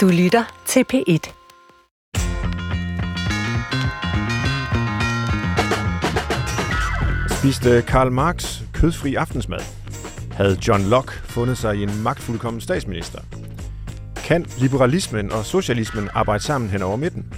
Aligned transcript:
Du 0.00 0.08
lytter 0.08 0.62
til 0.66 0.84
P1. 0.92 1.32
Spiste 7.38 7.82
Karl 7.82 8.12
Marx 8.12 8.60
kødfri 8.74 9.14
aftensmad? 9.14 9.60
Havde 10.32 10.58
John 10.68 10.82
Locke 10.82 11.12
fundet 11.12 11.58
sig 11.58 11.76
i 11.76 11.82
en 11.82 12.02
magtfuldkommen 12.02 12.60
statsminister? 12.60 13.20
Kan 14.16 14.46
liberalismen 14.58 15.32
og 15.32 15.44
socialismen 15.44 16.08
arbejde 16.14 16.42
sammen 16.42 16.70
hen 16.70 16.82
over 16.82 16.96
midten? 16.96 17.32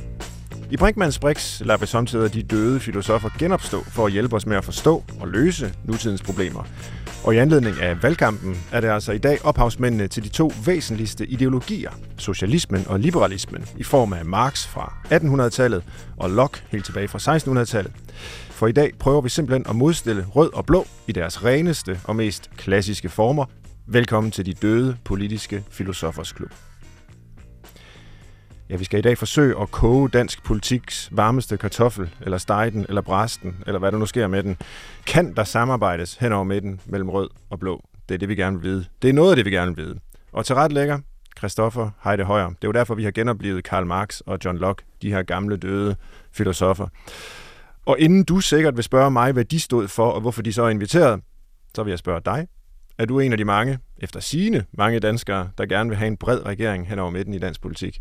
I 0.71 0.77
Brinkmanns 0.77 1.19
Brix 1.19 1.61
lader 1.61 1.79
vi 1.79 1.87
samtidig 1.87 2.35
de 2.35 2.43
døde 2.43 2.81
filosofer 2.81 3.29
genopstå 3.39 3.85
for 3.85 4.07
at 4.07 4.13
hjælpe 4.13 4.37
os 4.37 4.47
med 4.47 4.57
at 4.57 4.65
forstå 4.65 5.05
og 5.21 5.29
løse 5.29 5.75
nutidens 5.85 6.23
problemer. 6.23 6.65
Og 7.25 7.35
i 7.35 7.39
anledning 7.39 7.81
af 7.81 8.03
valgkampen 8.03 8.57
er 8.73 8.81
det 8.81 8.89
altså 8.89 9.13
i 9.13 9.19
dag 9.19 9.45
ophavsmændene 9.45 10.09
til 10.09 10.25
de 10.25 10.29
to 10.29 10.53
væsentligste 10.67 11.27
ideologier, 11.27 11.91
socialismen 12.19 12.85
og 12.87 13.01
liberalismen, 13.01 13.65
i 13.77 13.83
form 13.83 14.13
af 14.13 14.25
Marx 14.25 14.67
fra 14.67 14.95
1800-tallet 15.05 15.83
og 16.17 16.31
Locke 16.31 16.63
helt 16.69 16.85
tilbage 16.85 17.09
fra 17.09 17.37
1600-tallet. 17.37 17.93
For 18.51 18.67
i 18.67 18.73
dag 18.73 18.93
prøver 18.99 19.21
vi 19.21 19.29
simpelthen 19.29 19.67
at 19.69 19.77
modstille 19.77 20.27
rød 20.35 20.53
og 20.55 20.67
blå 20.67 20.87
i 21.07 21.13
deres 21.13 21.45
reneste 21.45 22.01
og 22.05 22.17
mest 22.17 22.51
klassiske 22.57 23.09
former. 23.09 23.45
Velkommen 23.87 24.31
til 24.31 24.47
de 24.47 24.53
døde 24.53 24.97
politiske 25.05 25.65
filosofers 25.71 26.33
klub. 26.33 26.72
Ja, 28.73 28.77
vi 28.77 28.85
skal 28.85 28.99
i 28.99 29.03
dag 29.03 29.19
forsøge 29.19 29.61
at 29.61 29.71
koge 29.71 30.09
dansk 30.09 30.45
politiks 30.45 31.09
varmeste 31.13 31.57
kartoffel, 31.57 32.15
eller 32.21 32.39
stege 32.39 32.71
den, 32.71 32.87
eller 32.89 33.03
bræsten, 33.03 33.57
eller 33.67 33.79
hvad 33.79 33.93
der 33.93 33.99
nu 33.99 34.07
sker 34.07 34.27
med 34.27 34.43
den. 34.43 34.57
Kan 35.07 35.37
der 35.37 35.45
samarbejdes 35.45 36.15
hen 36.15 36.33
over 36.33 36.45
midten 36.45 36.81
mellem 36.87 37.09
rød 37.09 37.31
og 37.51 37.61
blå? 37.61 37.85
Det 38.09 38.15
er 38.15 38.19
det, 38.19 38.29
vi 38.29 38.35
gerne 38.35 38.61
vil 38.61 38.71
vide. 38.71 38.85
Det 39.03 39.11
er 39.11 39.13
noget 39.13 39.31
af 39.31 39.37
det, 39.37 39.45
vi 39.45 39.51
gerne 39.51 39.77
vil 39.77 39.85
vide. 39.85 39.99
Og 40.33 40.47
til 40.47 40.55
ret 40.55 40.73
lægger 40.73 40.99
Christoffer 41.39 41.91
Heide 42.05 42.25
Højer. 42.25 42.49
Det 42.49 42.55
er 42.55 42.69
jo 42.69 42.73
derfor, 42.73 42.95
vi 42.95 43.05
har 43.05 43.11
genoplevet 43.11 43.65
Karl 43.65 43.87
Marx 43.87 44.21
og 44.21 44.39
John 44.45 44.59
Locke, 44.59 44.85
de 45.03 45.11
her 45.11 45.23
gamle 45.23 45.57
døde 45.57 45.97
filosofer. 46.31 46.87
Og 47.87 47.97
inden 48.01 48.25
du 48.25 48.41
sikkert 48.41 48.77
vil 48.77 48.85
spørge 48.85 49.11
mig, 49.11 49.33
hvad 49.33 49.45
de 49.45 49.61
stod 49.61 49.89
for, 49.89 50.11
og 50.11 50.21
hvorfor 50.21 50.43
de 50.43 50.53
så 50.53 50.63
er 50.63 50.69
inviteret, 50.69 51.21
så 51.75 51.83
vil 51.83 51.91
jeg 51.91 51.99
spørge 51.99 52.21
dig. 52.25 52.47
Er 52.99 53.05
du 53.05 53.21
en 53.21 53.33
af 53.33 53.39
de 53.39 53.45
mange, 53.45 53.79
efter 53.99 54.21
sine 54.21 54.65
mange 54.73 55.01
danskere, 55.01 55.51
der 55.59 55.67
gerne 55.67 55.91
vil 55.91 55.99
have 55.99 56.09
en 56.09 56.17
bred 56.17 56.47
regering 56.47 56.89
hen 56.89 56.99
over 56.99 57.11
midten 57.11 57.35
i 57.35 57.39
dansk 57.39 57.61
politik? 57.63 58.01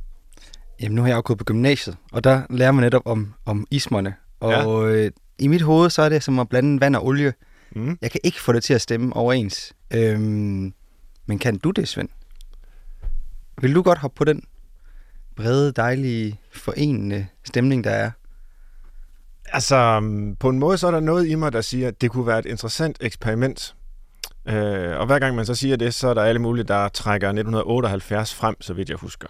Jamen, 0.82 0.96
nu 0.96 1.02
har 1.02 1.10
jeg 1.10 1.16
jo 1.16 1.22
gået 1.26 1.40
på 1.40 1.46
gymnasiet, 1.46 1.98
og 2.12 2.24
der 2.24 2.42
lærer 2.50 2.72
man 2.72 2.84
netop 2.84 3.02
om, 3.06 3.34
om 3.46 3.68
ismerne. 3.72 4.16
Og 4.40 4.52
ja. 4.52 4.88
øh, 4.88 5.12
i 5.40 5.48
mit 5.48 5.62
hoved, 5.62 5.90
så 5.90 6.02
er 6.02 6.10
det 6.10 6.24
som 6.24 6.40
at 6.40 6.50
blande 6.50 6.82
vand 6.82 6.96
og 6.96 7.06
olie. 7.06 7.34
Mm. 7.76 7.98
Jeg 8.02 8.12
kan 8.12 8.20
ikke 8.24 8.42
få 8.42 8.52
det 8.52 8.64
til 8.64 8.74
at 8.74 8.82
stemme 8.82 9.16
overens. 9.16 9.74
Øhm, 9.94 10.74
men 11.26 11.40
kan 11.40 11.58
du 11.58 11.72
det, 11.72 11.88
Svend? 11.88 12.10
Vil 13.62 13.76
du 13.76 13.82
godt 13.82 13.98
hoppe 13.98 14.16
på 14.16 14.24
den 14.24 14.44
brede, 15.36 15.72
dejlige, 15.72 16.40
forenende 16.52 17.28
stemning, 17.44 17.84
der 17.84 17.92
er? 17.92 18.12
Altså, 19.46 20.00
på 20.40 20.50
en 20.50 20.60
måde 20.60 20.78
så 20.78 20.88
er 20.88 20.92
der 20.92 21.00
noget 21.00 21.28
i 21.28 21.36
mig, 21.36 21.54
der 21.54 21.62
siger, 21.62 21.88
at 21.88 22.02
det 22.02 22.12
kunne 22.12 22.28
være 22.28 22.40
et 22.40 22.46
interessant 22.46 22.98
eksperiment. 23.02 23.76
Øh, 24.46 24.98
og 25.00 25.06
hver 25.06 25.20
gang 25.20 25.36
man 25.36 25.46
så 25.46 25.56
siger 25.56 25.76
det, 25.76 25.94
så 25.94 26.08
er 26.08 26.14
der 26.14 26.22
alle 26.22 26.42
mulige, 26.42 26.64
der 26.64 26.90
trækker 26.90 27.28
1978 27.28 28.36
frem, 28.36 28.62
så 28.62 28.74
vidt 28.74 28.90
jeg 28.90 28.98
husker 28.98 29.28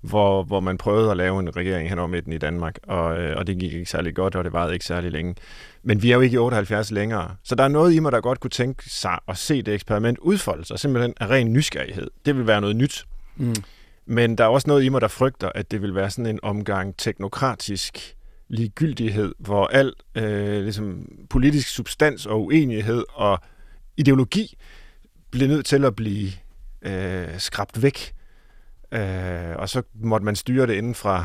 hvor, 0.00 0.42
hvor 0.42 0.60
man 0.60 0.78
prøvede 0.78 1.10
at 1.10 1.16
lave 1.16 1.40
en 1.40 1.56
regering 1.56 1.88
hen 1.88 1.98
over 1.98 2.08
midten 2.08 2.32
i 2.32 2.38
Danmark, 2.38 2.78
og, 2.82 3.18
øh, 3.18 3.36
og 3.36 3.46
det 3.46 3.58
gik 3.58 3.72
ikke 3.72 3.90
særlig 3.90 4.14
godt, 4.14 4.34
og 4.34 4.44
det 4.44 4.52
varede 4.52 4.72
ikke 4.72 4.84
særlig 4.84 5.12
længe. 5.12 5.34
Men 5.82 6.02
vi 6.02 6.10
er 6.10 6.14
jo 6.14 6.20
ikke 6.20 6.34
i 6.34 6.38
78 6.38 6.90
længere, 6.90 7.34
så 7.44 7.54
der 7.54 7.64
er 7.64 7.68
noget 7.68 7.94
i 7.94 7.98
mig, 7.98 8.12
der 8.12 8.20
godt 8.20 8.40
kunne 8.40 8.50
tænke 8.50 8.90
sig 8.90 9.18
at 9.28 9.38
se 9.38 9.62
det 9.62 9.74
eksperiment 9.74 10.18
udfolde 10.18 10.64
sig, 10.64 10.78
simpelthen 10.78 11.14
af 11.20 11.26
ren 11.26 11.52
nysgerrighed. 11.52 12.10
Det 12.26 12.36
vil 12.36 12.46
være 12.46 12.60
noget 12.60 12.76
nyt. 12.76 13.06
Mm. 13.36 13.54
Men 14.06 14.38
der 14.38 14.44
er 14.44 14.48
også 14.48 14.68
noget 14.68 14.84
i 14.84 14.88
mig, 14.88 15.00
der 15.00 15.08
frygter, 15.08 15.50
at 15.54 15.70
det 15.70 15.82
vil 15.82 15.94
være 15.94 16.10
sådan 16.10 16.26
en 16.26 16.38
omgang 16.42 16.96
teknokratisk 16.96 18.14
ligegyldighed, 18.48 19.34
hvor 19.38 19.66
al 19.66 19.92
øh, 20.14 20.62
ligesom 20.62 21.08
politisk 21.30 21.68
substans 21.68 22.26
og 22.26 22.44
uenighed 22.44 23.04
og 23.08 23.38
ideologi 23.96 24.56
bliver 25.30 25.48
nødt 25.48 25.66
til 25.66 25.84
at 25.84 25.96
blive 25.96 26.30
øh, 26.82 27.38
skrabt 27.38 27.82
væk 27.82 28.14
Øh, 28.92 29.56
og 29.56 29.68
så 29.68 29.82
måtte 29.94 30.24
man 30.24 30.36
styre 30.36 30.66
det 30.66 30.74
inden 30.74 30.94
fra 30.94 31.24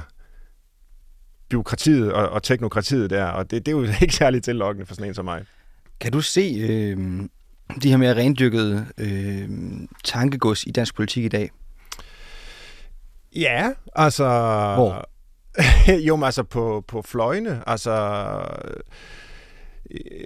byråkratiet 1.50 2.13
og, 2.13 2.29
og 2.29 2.44
teknokratiet 2.44 3.09
der, 3.09 3.25
og 3.25 3.51
det, 3.51 3.66
det 3.66 3.72
er 3.72 3.78
jo 3.78 3.84
ikke 4.01 4.16
særlig 4.16 4.44
tillokkende 4.44 4.85
for 4.85 4.96
sådan 4.96 5.09
en 5.09 5.13
som 5.13 5.25
mig. 5.25 5.46
Kan 6.00 6.12
du 6.12 6.22
se 6.22 6.56
øh, 6.69 6.97
de 7.84 7.90
her 7.90 7.97
mere 7.97 8.16
rendyrkede 8.16 8.85
øh, 8.97 9.50
tankegods 10.03 10.63
i 10.63 10.72
dansk 10.72 10.96
politik 10.96 11.25
i 11.25 11.28
dag? 11.28 11.50
Ja, 13.35 13.72
altså... 13.95 14.25
Hvor? 14.75 15.09
jo, 16.07 16.16
men 16.16 16.24
altså 16.24 16.44
på, 16.44 16.84
på 16.88 17.01
fløjene. 17.01 17.69
Altså, 17.69 18.18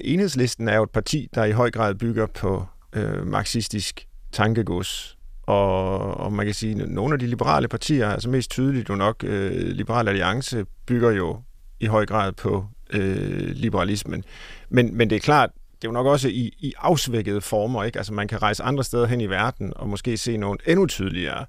enhedslisten 0.01 0.67
er 0.67 0.75
jo 0.75 0.83
et 0.83 0.89
parti, 0.89 1.29
der 1.35 1.43
i 1.43 1.51
høj 1.51 1.71
grad 1.71 1.95
bygger 1.95 2.25
på 2.25 2.65
øh, 2.93 3.27
marxistisk 3.27 4.07
tankegods. 4.31 5.16
Og, 5.47 5.99
og 6.17 6.33
man 6.33 6.45
kan 6.45 6.55
sige, 6.55 6.81
at 6.81 6.89
nogle 6.89 7.13
af 7.13 7.19
de 7.19 7.27
liberale 7.27 7.67
partier, 7.67 8.09
altså 8.09 8.29
mest 8.29 8.51
tydeligt 8.51 8.89
jo 8.89 8.95
nok, 8.95 9.23
øh, 9.23 9.51
Liberal 9.51 10.07
Alliance 10.07 10.65
bygger 10.85 11.11
jo 11.11 11.41
i 11.79 11.85
høj 11.85 12.05
grad 12.05 12.31
på 12.31 12.65
øh, 12.89 13.49
liberalismen. 13.49 14.23
Men, 14.69 14.97
men 14.97 15.09
det 15.09 15.15
er 15.15 15.19
klart, 15.19 15.49
det 15.81 15.87
er 15.87 15.89
jo 15.89 15.93
nok 15.93 16.05
også 16.05 16.27
i, 16.27 16.53
i 16.59 16.73
afsvækkede 16.77 17.41
former, 17.41 17.83
ikke? 17.83 17.97
Altså 17.97 18.13
man 18.13 18.27
kan 18.27 18.41
rejse 18.41 18.63
andre 18.63 18.83
steder 18.83 19.05
hen 19.05 19.21
i 19.21 19.25
verden 19.25 19.73
og 19.75 19.89
måske 19.89 20.17
se 20.17 20.37
nogle 20.37 20.57
endnu 20.65 20.85
tydeligere 20.85 21.45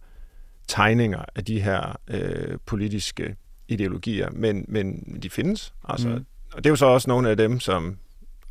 tegninger 0.69 1.25
af 1.35 1.45
de 1.45 1.61
her 1.61 1.97
øh, 2.09 2.59
politiske 2.67 3.37
ideologier, 3.69 4.29
men, 4.33 4.65
men 4.69 5.19
de 5.23 5.31
findes. 5.31 5.73
Altså, 5.89 6.09
mm. 6.09 6.25
Og 6.53 6.65
det 6.65 6.67
er 6.67 6.71
jo 6.71 6.77
så 6.77 6.87
også 6.87 7.11
nogle 7.11 7.31
af 7.31 7.37
dem, 7.37 7.61
som, 7.61 7.97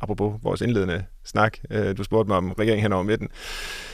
apropos 0.00 0.34
vores 0.42 0.60
indledende 0.60 1.04
snak, 1.24 1.58
øh, 1.70 1.96
du 1.96 2.04
spurgte 2.04 2.28
mig 2.28 2.36
om 2.36 2.52
regeringen 2.52 2.82
hen 2.82 2.92
over 2.92 3.02
midten, 3.02 3.28
øh, 3.28 3.87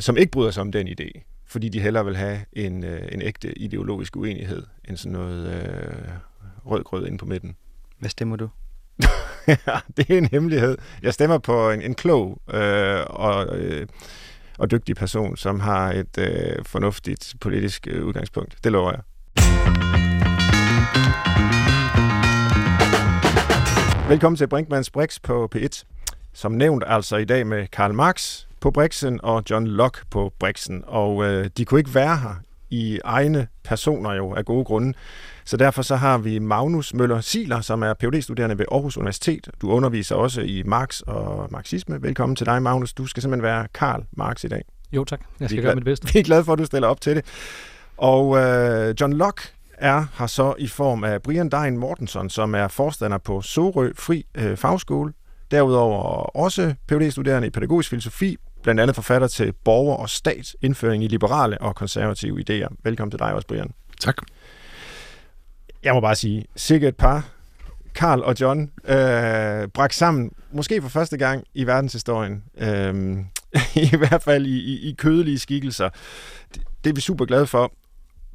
som 0.00 0.16
ikke 0.16 0.30
bryder 0.30 0.50
sig 0.50 0.60
om 0.60 0.72
den 0.72 0.88
idé, 0.88 1.22
fordi 1.50 1.68
de 1.68 1.80
hellere 1.80 2.04
vil 2.04 2.16
have 2.16 2.38
en, 2.52 2.84
øh, 2.84 3.08
en 3.12 3.22
ægte 3.22 3.58
ideologisk 3.58 4.16
uenighed, 4.16 4.62
end 4.88 4.96
sådan 4.96 5.12
noget 5.12 5.46
øh, 5.46 6.08
rød-grød 6.66 7.06
inde 7.06 7.18
på 7.18 7.26
midten. 7.26 7.56
Hvad 7.98 8.10
stemmer 8.10 8.36
du? 8.36 8.48
ja, 9.48 9.78
det 9.96 10.10
er 10.10 10.18
en 10.18 10.28
hemmelighed. 10.32 10.78
Jeg 11.02 11.14
stemmer 11.14 11.38
på 11.38 11.70
en, 11.70 11.82
en 11.82 11.94
klog 11.94 12.40
øh, 12.54 13.00
og, 13.06 13.58
øh, 13.58 13.86
og 14.58 14.70
dygtig 14.70 14.96
person, 14.96 15.36
som 15.36 15.60
har 15.60 15.92
et 15.92 16.18
øh, 16.18 16.64
fornuftigt 16.64 17.34
politisk 17.40 17.86
øh, 17.90 18.04
udgangspunkt. 18.04 18.56
Det 18.64 18.72
lover 18.72 18.90
jeg. 18.90 19.00
Velkommen 24.08 24.36
til 24.36 24.48
Brinkmanns 24.48 24.90
Brix 24.90 25.20
på 25.22 25.48
P1. 25.56 25.82
Som 26.32 26.52
nævnt 26.52 26.84
altså 26.86 27.16
i 27.16 27.24
dag 27.24 27.46
med 27.46 27.66
Karl 27.66 27.94
Marx, 27.94 28.46
på 28.60 28.70
Brixen 28.70 29.20
og 29.22 29.42
John 29.50 29.66
Locke 29.66 29.98
på 30.10 30.32
Brixen, 30.38 30.84
og 30.86 31.24
øh, 31.24 31.50
de 31.56 31.64
kunne 31.64 31.80
ikke 31.80 31.94
være 31.94 32.16
her 32.16 32.34
i 32.70 33.00
egne 33.04 33.48
personer 33.64 34.12
jo 34.12 34.34
af 34.34 34.44
gode 34.44 34.64
grunde. 34.64 34.94
Så 35.44 35.56
derfor 35.56 35.82
så 35.82 35.96
har 35.96 36.18
vi 36.18 36.38
Magnus 36.38 36.94
Møller 36.94 37.20
Siler, 37.20 37.60
som 37.60 37.82
er 37.82 37.94
phd 37.94 38.22
studerende 38.22 38.58
ved 38.58 38.64
Aarhus 38.72 38.96
Universitet. 38.96 39.48
Du 39.60 39.70
underviser 39.70 40.14
også 40.14 40.40
i 40.40 40.62
Marx 40.66 41.00
og 41.00 41.48
marxisme. 41.50 42.02
Velkommen 42.02 42.36
til 42.36 42.46
dig, 42.46 42.62
Magnus. 42.62 42.92
Du 42.92 43.06
skal 43.06 43.22
simpelthen 43.22 43.42
være 43.42 43.66
Karl 43.74 44.04
Marx 44.12 44.44
i 44.44 44.48
dag. 44.48 44.64
Jo 44.92 45.04
tak, 45.04 45.20
jeg 45.40 45.50
skal 45.50 45.62
gøre 45.62 45.74
mit 45.74 45.84
bedste. 45.84 46.08
Vi 46.12 46.18
er 46.18 46.22
glade 46.22 46.44
for, 46.44 46.52
at 46.52 46.58
du 46.58 46.64
stiller 46.64 46.88
op 46.88 47.00
til 47.00 47.16
det. 47.16 47.24
Og 47.96 48.38
øh, 48.38 48.94
John 49.00 49.12
Locke 49.12 49.42
er 49.72 50.04
her 50.18 50.26
så 50.26 50.54
i 50.58 50.66
form 50.66 51.04
af 51.04 51.22
Brian 51.22 51.48
Dein 51.48 51.78
Mortensen, 51.78 52.30
som 52.30 52.54
er 52.54 52.68
forstander 52.68 53.18
på 53.18 53.42
Sorø 53.42 53.90
Fri 53.96 54.26
øh, 54.34 54.56
Fagskole. 54.56 55.12
Derudover 55.50 56.02
også 56.36 56.74
phd 56.88 57.10
studerende 57.10 57.46
i 57.48 57.50
pædagogisk 57.50 57.90
filosofi 57.90 58.36
blandt 58.62 58.80
andet 58.80 58.94
forfatter 58.94 59.28
til 59.28 59.52
Borger 59.64 59.96
og 59.96 60.10
Stat, 60.10 60.54
indføring 60.62 61.04
i 61.04 61.08
liberale 61.08 61.60
og 61.60 61.74
konservative 61.74 62.40
idéer. 62.40 62.74
Velkommen 62.84 63.10
til 63.10 63.18
dig 63.18 63.34
også, 63.34 63.48
Brian. 63.48 63.70
Tak. 64.00 64.16
Jeg 65.82 65.94
må 65.94 66.00
bare 66.00 66.14
sige, 66.14 66.44
sikkert 66.56 66.88
et 66.88 66.96
par. 66.96 67.28
Karl 67.94 68.20
og 68.20 68.34
John 68.40 68.70
øh, 68.84 69.68
bragt 69.68 69.94
sammen, 69.94 70.32
måske 70.52 70.82
for 70.82 70.88
første 70.88 71.16
gang 71.16 71.44
i 71.54 71.66
verdenshistorien, 71.66 72.42
øh, 72.58 73.18
i 73.92 73.96
hvert 73.96 74.22
fald 74.22 74.46
i, 74.46 74.58
i, 74.58 74.90
i 74.90 74.94
kødelige 74.98 75.38
skikkelser. 75.38 75.88
Det, 76.54 76.62
det 76.84 76.90
er 76.90 76.94
vi 76.94 77.00
super 77.00 77.24
glade 77.24 77.46
for. 77.46 77.72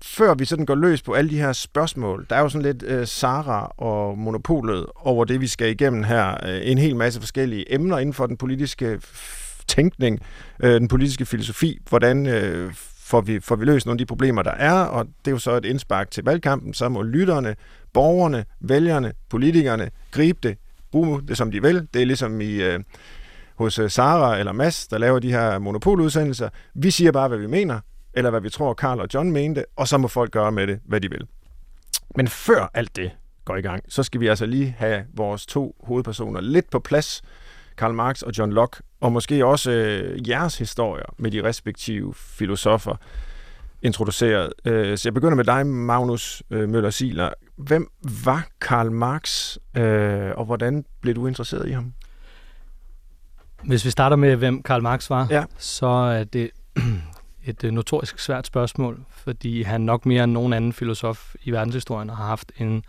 Før 0.04 0.34
vi 0.34 0.46
sådan 0.46 0.66
går 0.66 0.76
løs 0.76 1.02
på 1.02 1.14
alle 1.14 1.30
de 1.30 1.38
her 1.38 1.54
spørgsmål, 1.54 2.26
der 2.30 2.36
er 2.36 2.42
jo 2.42 2.50
sådan 2.50 2.66
lidt 2.66 2.84
øh, 2.84 3.08
Sara 3.08 3.72
og 3.78 4.18
monopolet 4.18 4.86
over 4.96 5.26
det, 5.26 5.42
vi 5.42 5.48
skal 5.48 5.70
igennem 5.70 6.04
her. 6.04 6.48
Øh, 6.48 6.62
en 6.64 6.78
hel 6.78 6.96
masse 6.96 7.20
forskellige 7.20 7.74
emner 7.74 7.98
inden 7.98 8.14
for 8.14 8.26
den 8.26 8.38
politiske 8.38 9.00
tænkning, 9.68 10.20
øh, 10.64 10.80
den 10.80 10.88
politiske 10.88 11.26
filosofi, 11.26 11.80
hvordan 11.90 12.28
øh, 12.28 12.74
får, 13.00 13.22
vi, 13.22 13.40
får 13.40 13.56
vi 13.56 13.66
løst 13.66 13.86
nogle 13.86 13.96
af 13.96 13.98
de 13.98 14.06
problemer, 14.06 14.44
der 14.44 14.52
er, 14.52 14.84
og 14.84 15.06
det 15.06 15.28
er 15.28 15.32
jo 15.32 15.38
så 15.38 15.52
et 15.52 15.66
indspark 15.66 16.12
til 16.12 16.24
valgkampen, 16.24 16.74
så 16.74 16.90
må 16.90 17.02
lytterne, 17.02 17.56
borgerne, 17.94 18.46
vælgerne, 18.62 19.14
politikerne 19.30 19.90
gribe 20.12 20.40
det, 20.44 20.58
bruge 20.92 21.22
det 21.28 21.38
som 21.38 21.52
de 21.52 21.62
vil. 21.62 21.88
Det 21.94 22.02
er 22.02 22.06
ligesom 22.06 22.42
i... 22.42 22.54
Øh, 22.54 22.80
hos 23.56 23.80
øh, 23.80 23.90
Sara 23.90 24.40
eller 24.40 24.52
Mads, 24.52 24.88
der 24.88 24.98
laver 24.98 25.20
de 25.20 25.32
her 25.32 25.60
monopoludsendelser. 25.60 26.50
Vi 26.74 26.92
siger 26.92 27.12
bare, 27.12 27.28
hvad 27.28 27.38
vi 27.38 27.48
mener. 27.48 27.80
eller 28.18 28.30
hvad 28.30 28.42
vi 28.42 28.50
tror, 28.50 28.74
Karl 28.74 29.00
og 29.00 29.08
John 29.14 29.32
mente, 29.32 29.66
og 29.76 29.88
så 29.88 29.98
må 29.98 30.08
folk 30.08 30.32
gøre 30.32 30.52
med 30.52 30.68
det, 30.68 30.80
hvad 30.86 31.02
de 31.02 31.10
vil. 31.10 31.28
Men 32.16 32.28
før 32.28 32.72
alt 32.74 32.96
det 32.96 33.12
går 33.46 33.56
i 33.56 33.62
gang, 33.62 33.84
så 33.88 34.04
skal 34.04 34.22
vi 34.22 34.28
altså 34.28 34.46
lige 34.46 34.76
have 34.78 35.06
vores 35.14 35.46
to 35.46 35.76
hovedpersoner 35.84 36.42
lidt 36.42 36.70
på 36.70 36.80
plads, 36.80 37.22
Karl 37.78 37.94
Marx 37.94 38.22
og 38.22 38.32
John 38.38 38.54
Locke, 38.54 38.78
og 39.02 39.12
måske 39.12 39.46
også 39.46 39.72
øh, 39.72 40.30
jeres 40.30 40.58
historier 40.58 41.06
med 41.18 41.32
de 41.32 41.44
respektive 41.44 42.14
filosofer 42.14 42.96
introduceret. 43.82 44.54
Øh, 44.66 44.98
så 44.98 45.10
jeg 45.10 45.14
begynder 45.14 45.36
med 45.36 45.44
dig, 45.44 45.68
Magnus 45.68 46.44
øh, 46.50 46.70
Møller 46.70 46.90
Siler. 46.90 47.30
Hvem 47.56 47.92
var 48.24 48.48
Karl 48.62 48.92
Marx, 48.92 49.58
øh, 49.78 50.32
og 50.36 50.46
hvordan 50.46 50.86
blev 51.02 51.16
du 51.16 51.28
interesseret 51.28 51.70
i 51.70 51.72
ham? 51.72 51.94
Hvis 53.64 53.86
vi 53.86 53.90
starter 53.90 54.16
med, 54.16 54.36
hvem 54.36 54.64
Karl 54.64 54.82
Marx 54.82 55.10
var, 55.10 55.28
ja. 55.30 55.44
så 55.58 55.88
er 55.88 56.24
det 56.24 56.52
et 57.46 57.64
øh, 57.64 57.72
notorisk 57.72 58.20
svært 58.20 58.48
spørgsmål, 58.48 59.06
fordi 59.10 59.62
han 59.62 59.82
nok 59.82 60.06
mere 60.06 60.24
end 60.24 60.32
nogen 60.32 60.54
anden 60.54 60.74
filosof 60.74 61.36
i 61.44 61.52
verdenshistorien 61.52 62.10
har 62.10 62.26
haft 62.26 62.52
en 62.58 62.84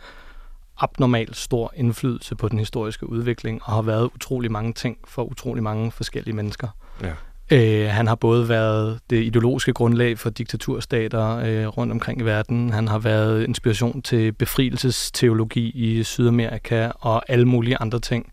abnormalt 0.78 1.36
stor 1.36 1.72
indflydelse 1.76 2.36
på 2.36 2.48
den 2.48 2.58
historiske 2.58 3.08
udvikling 3.08 3.60
og 3.64 3.72
har 3.72 3.82
været 3.82 4.10
utrolig 4.14 4.52
mange 4.52 4.72
ting 4.72 4.98
for 5.04 5.24
utrolig 5.24 5.62
mange 5.62 5.92
forskellige 5.92 6.34
mennesker. 6.36 6.68
Ja. 7.02 7.12
Øh, 7.50 7.88
han 7.88 8.06
har 8.06 8.14
både 8.14 8.48
været 8.48 9.00
det 9.10 9.24
ideologiske 9.24 9.72
grundlag 9.72 10.18
for 10.18 10.30
diktaturstater 10.30 11.36
øh, 11.36 11.66
rundt 11.66 11.92
omkring 11.92 12.20
i 12.20 12.24
verden. 12.24 12.70
Han 12.70 12.88
har 12.88 12.98
været 12.98 13.44
inspiration 13.44 14.02
til 14.02 14.32
befrielsesteologi 14.32 15.70
i 15.70 16.02
Sydamerika 16.02 16.90
og 17.00 17.22
alle 17.30 17.44
mulige 17.44 17.76
andre 17.76 17.98
ting 17.98 18.32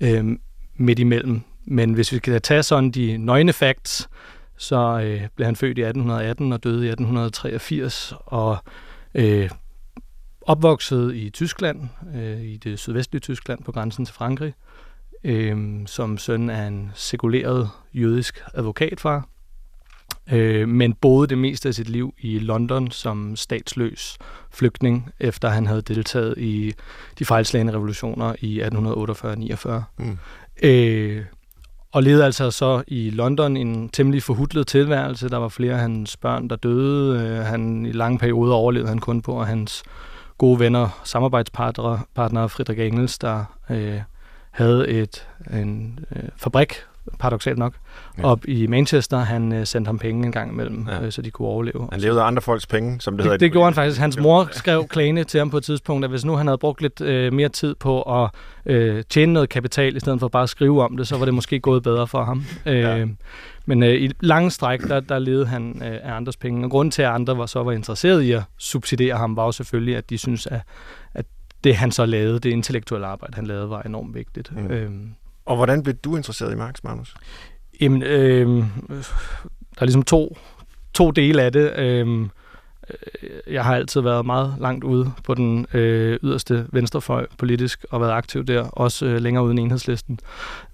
øh, 0.00 0.24
midt 0.76 0.98
imellem. 0.98 1.40
Men 1.64 1.92
hvis 1.92 2.12
vi 2.12 2.16
skal 2.16 2.42
tage 2.42 2.62
sådan 2.62 2.90
de 2.90 3.16
nøgne 3.16 3.52
facts, 3.52 4.08
så 4.56 5.00
øh, 5.04 5.28
blev 5.36 5.46
han 5.46 5.56
født 5.56 5.78
i 5.78 5.82
1818 5.82 6.52
og 6.52 6.64
døde 6.64 6.86
i 6.86 6.88
1883, 6.88 8.14
og 8.26 8.56
øh, 9.14 9.50
opvokset 10.48 11.14
i 11.14 11.30
Tyskland, 11.30 11.88
øh, 12.14 12.40
i 12.40 12.56
det 12.56 12.78
sydvestlige 12.78 13.20
Tyskland 13.20 13.64
på 13.64 13.72
grænsen 13.72 14.04
til 14.04 14.14
Frankrig, 14.14 14.54
øh, 15.24 15.86
som 15.86 16.18
søn 16.18 16.50
af 16.50 16.66
en 16.66 16.90
sekuleret 16.94 17.70
jødisk 17.94 18.44
advokatfar, 18.54 19.28
øh, 20.32 20.68
men 20.68 20.94
boede 20.94 21.26
det 21.26 21.38
meste 21.38 21.68
af 21.68 21.74
sit 21.74 21.88
liv 21.88 22.14
i 22.18 22.38
London 22.38 22.90
som 22.90 23.36
statsløs 23.36 24.18
flygtning, 24.50 25.10
efter 25.20 25.48
han 25.48 25.66
havde 25.66 25.82
deltaget 25.82 26.38
i 26.38 26.74
de 27.18 27.24
fejlslagende 27.24 27.72
revolutioner 27.72 28.34
i 28.40 28.60
1848-49. 28.60 29.82
Mm. 29.98 30.18
Øh, 30.62 31.24
og 31.92 32.02
levede 32.02 32.24
altså 32.24 32.50
så 32.50 32.82
i 32.86 33.10
London 33.10 33.56
en 33.56 33.88
temmelig 33.88 34.22
forhudlet 34.22 34.66
tilværelse. 34.66 35.28
Der 35.28 35.36
var 35.36 35.48
flere 35.48 35.74
af 35.74 35.80
hans 35.80 36.16
børn, 36.16 36.48
der 36.48 36.56
døde. 36.56 37.20
Øh, 37.20 37.44
han 37.44 37.86
i 37.86 37.92
lange 37.92 38.18
perioder 38.18 38.54
overlevede 38.54 38.88
han 38.88 38.98
kun 38.98 39.22
på, 39.22 39.40
at 39.40 39.46
hans 39.46 39.82
gode 40.38 40.60
venner, 40.60 41.00
samarbejdspartnere, 41.04 42.00
partnere 42.14 42.48
Friedrich 42.48 42.80
Engels, 42.80 43.18
der 43.18 43.44
øh, 43.70 44.00
havde 44.50 44.88
et, 44.88 45.26
en 45.52 45.98
øh, 46.16 46.22
fabrik, 46.36 46.74
paradoxalt 47.18 47.58
nok, 47.58 47.74
ja. 48.18 48.24
op 48.24 48.44
i 48.48 48.66
Manchester. 48.66 49.18
Han 49.18 49.52
øh, 49.52 49.66
sendte 49.66 49.88
ham 49.88 49.98
penge 49.98 50.26
en 50.26 50.32
gang 50.32 50.52
imellem, 50.52 50.86
ja. 50.90 51.04
øh, 51.04 51.12
så 51.12 51.22
de 51.22 51.30
kunne 51.30 51.48
overleve. 51.48 51.88
Han 51.92 52.00
levede 52.00 52.22
af 52.22 52.26
andre 52.26 52.42
folks 52.42 52.66
penge, 52.66 53.00
som 53.00 53.14
det, 53.14 53.18
det 53.18 53.24
hedder. 53.24 53.38
Det 53.38 53.52
gjorde 53.52 53.64
han 53.64 53.74
faktisk. 53.74 54.00
Hans 54.00 54.18
mor 54.18 54.48
skrev 54.52 54.86
klage 54.88 55.24
til 55.24 55.38
ham 55.38 55.50
på 55.50 55.56
et 55.56 55.64
tidspunkt, 55.64 56.04
at 56.04 56.10
hvis 56.10 56.24
nu 56.24 56.36
han 56.36 56.46
havde 56.46 56.58
brugt 56.58 56.82
lidt 56.82 57.00
øh, 57.00 57.32
mere 57.32 57.48
tid 57.48 57.74
på 57.74 58.02
at 58.02 58.30
øh, 58.66 59.04
tjene 59.08 59.32
noget 59.32 59.48
kapital, 59.48 59.96
i 59.96 60.00
stedet 60.00 60.20
for 60.20 60.28
bare 60.28 60.42
at 60.42 60.48
skrive 60.48 60.82
om 60.82 60.96
det, 60.96 61.08
så 61.08 61.18
var 61.18 61.24
det 61.24 61.34
måske 61.34 61.60
gået 61.60 61.82
bedre 61.82 62.06
for 62.06 62.24
ham. 62.24 62.44
Ja. 62.66 63.06
Men 63.68 63.82
øh, 63.82 63.94
i 63.94 64.10
lange 64.20 64.50
stræk, 64.50 64.80
der, 64.80 65.00
der 65.00 65.18
levede 65.18 65.46
han 65.46 65.82
øh, 65.82 65.98
af 66.02 66.12
andres 66.12 66.36
penge. 66.36 66.66
Og 66.66 66.70
grunden 66.70 66.90
til, 66.90 67.02
at 67.02 67.08
andre 67.08 67.38
var 67.38 67.46
så 67.46 67.62
var 67.62 67.72
interesseret 67.72 68.22
i 68.22 68.32
at 68.32 68.42
subsidiere 68.58 69.16
ham, 69.16 69.36
var 69.36 69.44
jo 69.44 69.52
selvfølgelig, 69.52 69.96
at 69.96 70.10
de 70.10 70.18
synes, 70.18 70.46
at, 70.46 70.60
at 71.14 71.26
det 71.64 71.76
han 71.76 71.92
så 71.92 72.06
lavede, 72.06 72.38
det 72.38 72.50
intellektuelle 72.50 73.06
arbejde, 73.06 73.34
han 73.34 73.46
lavede, 73.46 73.70
var 73.70 73.82
enormt 73.82 74.14
vigtigt. 74.14 74.56
Mm. 74.56 74.70
Øhm. 74.70 75.10
Og 75.44 75.56
hvordan 75.56 75.82
blev 75.82 75.94
du 75.94 76.16
interesseret 76.16 76.52
i 76.52 76.56
Marx, 76.56 76.74
Magnus? 76.84 77.14
Jamen, 77.80 78.02
øh, 78.02 78.48
der 79.74 79.80
er 79.80 79.84
ligesom 79.84 80.02
to, 80.02 80.38
to 80.94 81.10
dele 81.10 81.42
af 81.42 81.52
det. 81.52 81.78
Øh, 81.78 82.26
jeg 83.50 83.64
har 83.64 83.74
altid 83.74 84.00
været 84.00 84.26
meget 84.26 84.54
langt 84.60 84.84
ude 84.84 85.12
på 85.24 85.34
den 85.34 85.66
øh, 85.74 86.18
yderste 86.22 86.66
venstrefløj 86.72 87.26
politisk 87.38 87.84
og 87.90 88.00
været 88.00 88.12
aktiv 88.12 88.44
der, 88.44 88.62
også 88.62 89.06
øh, 89.06 89.20
længere 89.20 89.44
uden 89.44 89.58
enhedslisten. 89.58 90.18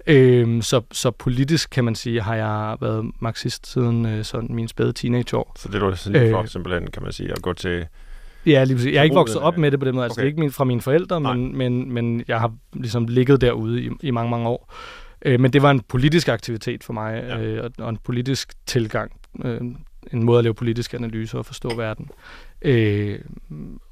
Øh, 0.07 0.63
så, 0.63 0.81
så 0.93 1.11
politisk 1.11 1.71
kan 1.71 1.85
man 1.85 1.95
sige, 1.95 2.21
har 2.21 2.35
jeg 2.35 2.77
været 2.81 3.11
marxist 3.21 3.73
siden 3.73 4.07
øh, 4.07 4.25
sådan 4.25 4.55
mine 4.55 4.69
spæde 4.69 4.93
teenageår. 4.93 5.53
Så 5.59 5.69
det 5.69 5.81
var 5.81 5.95
sådan 5.95 6.31
for, 6.31 6.43
øh, 6.43 6.49
simpelthen, 6.49 6.91
kan 6.91 7.03
man 7.03 7.13
sige, 7.13 7.33
at 7.33 7.43
gå 7.43 7.53
til 7.53 7.87
Ja, 8.47 8.65
lige 8.65 8.93
Jeg 8.93 8.99
er 8.99 9.03
ikke 9.03 9.15
vokset 9.15 9.41
op 9.41 9.59
med 9.59 9.71
det 9.71 9.81
på 9.81 9.87
den 9.87 9.95
måde. 9.95 10.05
Altså, 10.05 10.15
okay. 10.15 10.23
det 10.23 10.27
er 10.27 10.31
ikke 10.31 10.41
min, 10.41 10.51
fra 10.51 10.65
mine 10.65 10.81
forældre, 10.81 11.21
men, 11.21 11.57
men, 11.57 11.93
men 11.93 12.25
jeg 12.29 12.41
har 12.41 12.53
ligesom 12.73 13.07
ligget 13.09 13.41
derude 13.41 13.83
i, 13.83 13.91
i 14.03 14.11
mange, 14.11 14.31
mange 14.31 14.49
år. 14.49 14.73
Øh, 15.25 15.41
men 15.41 15.53
det 15.53 15.63
var 15.63 15.71
en 15.71 15.81
politisk 15.81 16.29
aktivitet 16.29 16.85
for 16.85 16.93
mig, 16.93 17.25
ja. 17.29 17.41
øh, 17.41 17.65
og, 17.65 17.71
og 17.79 17.91
en 17.91 17.97
politisk 17.97 18.53
tilgang. 18.67 19.13
Øh, 19.45 19.61
en 20.13 20.23
måde 20.23 20.39
at 20.39 20.45
lave 20.45 20.55
politiske 20.55 20.97
analyser 20.97 21.39
og 21.39 21.47
forstå 21.47 21.77
verden. 21.77 22.11
Øh, 22.63 23.19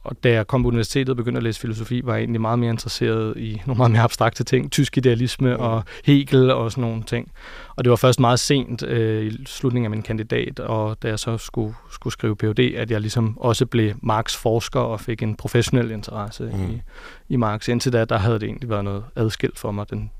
og 0.04 0.16
da 0.24 0.30
jeg 0.32 0.46
kom 0.46 0.62
på 0.62 0.68
universitetet 0.68 1.08
og 1.08 1.16
begyndte 1.16 1.36
at 1.36 1.42
læse 1.42 1.60
filosofi, 1.60 2.00
var 2.04 2.14
jeg 2.14 2.20
egentlig 2.20 2.40
meget 2.40 2.58
mere 2.58 2.70
interesseret 2.70 3.36
i 3.36 3.62
nogle 3.66 3.78
meget 3.78 3.90
mere 3.90 4.02
abstrakte 4.02 4.44
ting. 4.44 4.72
Tysk 4.72 4.96
idealisme 4.96 5.58
og 5.58 5.84
Hegel 6.04 6.50
og 6.50 6.72
sådan 6.72 6.82
nogle 6.82 7.02
ting. 7.02 7.32
Og 7.76 7.84
det 7.84 7.90
var 7.90 7.96
først 7.96 8.20
meget 8.20 8.40
sent 8.40 8.82
øh, 8.82 9.26
i 9.26 9.46
slutningen 9.46 9.86
af 9.86 9.90
min 9.90 10.02
kandidat, 10.02 10.60
og 10.60 11.02
da 11.02 11.08
jeg 11.08 11.18
så 11.18 11.38
skulle, 11.38 11.74
skulle 11.90 12.12
skrive 12.12 12.36
Ph.D., 12.36 12.74
at 12.76 12.90
jeg 12.90 13.00
ligesom 13.00 13.38
også 13.38 13.66
blev 13.66 13.94
Marx-forsker 14.02 14.80
og 14.80 15.00
fik 15.00 15.22
en 15.22 15.36
professionel 15.36 15.90
interesse 15.90 16.44
mm. 16.54 16.70
i, 16.70 16.82
i 17.28 17.36
Marx. 17.36 17.68
Indtil 17.68 17.92
da, 17.92 18.04
der 18.04 18.18
havde 18.18 18.38
det 18.38 18.46
egentlig 18.46 18.68
været 18.68 18.84
noget 18.84 19.04
adskilt 19.16 19.58
for 19.58 19.72
mig, 19.72 19.90
den 19.90 20.10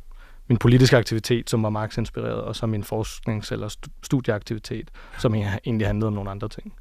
min 0.48 0.58
politiske 0.58 0.96
aktivitet, 0.96 1.50
som 1.50 1.62
var 1.62 1.70
Marx-inspireret, 1.70 2.40
og 2.40 2.56
så 2.56 2.66
min 2.66 2.82
forsknings- 2.82 3.52
eller 3.52 3.76
studieaktivitet, 4.02 4.88
som 5.18 5.34
egentlig 5.34 5.86
handlede 5.86 6.06
om 6.06 6.12
nogle 6.12 6.30
andre 6.30 6.48
ting. 6.48 6.72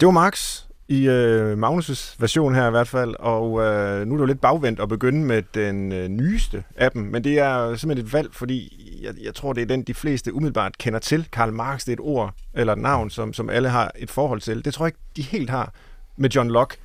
Det 0.00 0.06
var 0.06 0.12
Marx 0.12 0.62
i 0.88 1.08
øh, 1.08 1.58
Magnus' 1.58 2.16
version 2.18 2.54
her 2.54 2.66
i 2.66 2.70
hvert 2.70 2.88
fald, 2.88 3.14
og 3.18 3.60
øh, 3.60 4.06
nu 4.06 4.14
er 4.14 4.16
det 4.16 4.20
jo 4.20 4.24
lidt 4.24 4.40
bagvendt 4.40 4.80
at 4.80 4.88
begynde 4.88 5.24
med 5.24 5.42
den 5.54 5.92
øh, 5.92 6.08
nyeste 6.08 6.64
af 6.76 6.90
dem, 6.90 7.02
men 7.02 7.24
det 7.24 7.38
er 7.38 7.76
simpelthen 7.76 8.06
et 8.06 8.12
valg, 8.12 8.28
fordi 8.32 8.84
jeg, 9.02 9.14
jeg 9.24 9.34
tror, 9.34 9.52
det 9.52 9.62
er 9.62 9.66
den, 9.66 9.82
de 9.82 9.94
fleste 9.94 10.34
umiddelbart 10.34 10.78
kender 10.78 10.98
til. 10.98 11.28
Karl 11.32 11.52
Marx, 11.52 11.80
det 11.80 11.88
er 11.88 11.92
et 11.92 12.00
ord 12.00 12.34
eller 12.54 12.72
et 12.72 12.78
navn, 12.78 13.10
som, 13.10 13.32
som 13.32 13.50
alle 13.50 13.68
har 13.68 13.90
et 13.98 14.10
forhold 14.10 14.40
til. 14.40 14.64
Det 14.64 14.74
tror 14.74 14.86
jeg 14.86 14.88
ikke, 14.88 14.98
de 15.16 15.22
helt 15.22 15.50
har 15.50 15.72
med 16.16 16.30
John 16.30 16.50
Locke, 16.50 16.76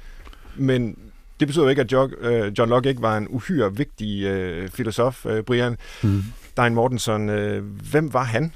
men 0.56 0.98
det 1.44 1.48
betyder 1.48 1.66
jo 1.66 1.70
ikke, 1.70 1.82
at 1.82 1.92
John, 1.92 2.14
øh, 2.20 2.52
John 2.58 2.70
Locke 2.70 2.90
ikke 2.90 3.02
var 3.02 3.18
en 3.18 3.28
uhyre 3.30 3.76
vigtig 3.76 4.24
øh, 4.24 4.70
filosof, 4.70 5.26
øh, 5.26 5.44
Brian. 5.44 5.78
Mm. 6.04 6.24
Dein 6.58 6.74
Mortensen, 6.74 7.30
øh, 7.30 7.64
hvem 7.92 8.14
var 8.14 8.24
han? 8.24 8.54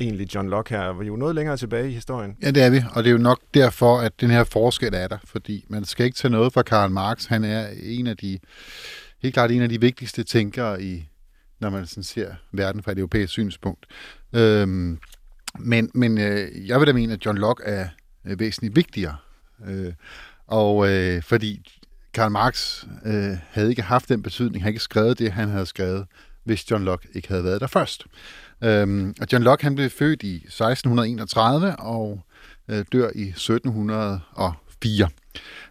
egentlig, 0.00 0.34
John 0.34 0.48
Locke 0.48 0.74
her? 0.74 0.88
Var 0.88 1.04
jo 1.04 1.16
noget 1.16 1.34
længere 1.34 1.56
tilbage 1.56 1.88
i 1.88 1.92
historien. 1.92 2.36
Ja, 2.42 2.50
det 2.50 2.62
er 2.62 2.70
vi, 2.70 2.82
og 2.94 3.04
det 3.04 3.10
er 3.10 3.12
jo 3.12 3.18
nok 3.18 3.40
derfor, 3.54 3.98
at 3.98 4.20
den 4.20 4.30
her 4.30 4.44
forskel 4.44 4.94
er 4.94 5.08
der, 5.08 5.18
fordi 5.24 5.64
man 5.68 5.84
skal 5.84 6.06
ikke 6.06 6.16
tage 6.16 6.32
noget 6.32 6.52
fra 6.52 6.62
Karl 6.62 6.90
Marx. 6.90 7.26
Han 7.26 7.44
er 7.44 7.68
en 7.82 8.06
af 8.06 8.16
de, 8.16 8.38
helt 9.22 9.34
klart 9.34 9.50
en 9.50 9.62
af 9.62 9.68
de 9.68 9.80
vigtigste 9.80 10.24
tænkere 10.24 10.82
i, 10.82 11.08
når 11.60 11.70
man 11.70 11.86
sådan 11.86 12.02
ser 12.02 12.34
verden 12.52 12.82
fra 12.82 12.92
et 12.92 12.98
europæisk 12.98 13.32
synspunkt. 13.32 13.86
Øhm, 14.32 14.98
men 15.58 15.90
men 15.94 16.18
øh, 16.18 16.68
jeg 16.68 16.80
vil 16.80 16.86
da 16.86 16.92
mene, 16.92 17.12
at 17.12 17.26
John 17.26 17.38
Locke 17.38 17.62
er 17.64 17.88
øh, 18.26 18.40
væsentligt 18.40 18.76
vigtigere. 18.76 19.16
Øh, 19.68 19.92
og 20.46 20.88
øh, 20.90 21.22
fordi 21.22 21.72
Karl 22.14 22.30
Marx 22.30 22.84
øh, 23.04 23.36
havde 23.50 23.70
ikke 23.70 23.82
haft 23.82 24.08
den 24.08 24.22
betydning, 24.22 24.54
han 24.54 24.62
havde 24.62 24.70
ikke 24.70 24.84
skrevet 24.84 25.18
det, 25.18 25.32
han 25.32 25.48
havde 25.48 25.66
skrevet, 25.66 26.06
hvis 26.44 26.70
John 26.70 26.84
Locke 26.84 27.08
ikke 27.14 27.28
havde 27.28 27.44
været 27.44 27.60
der 27.60 27.66
først. 27.66 28.06
Øhm, 28.64 29.14
og 29.20 29.26
John 29.32 29.44
Locke 29.44 29.64
han 29.64 29.74
blev 29.74 29.90
født 29.90 30.22
i 30.22 30.36
1631 30.36 31.76
og 31.76 32.20
øh, 32.68 32.84
dør 32.92 33.10
i 33.14 33.28
1704. 33.28 35.08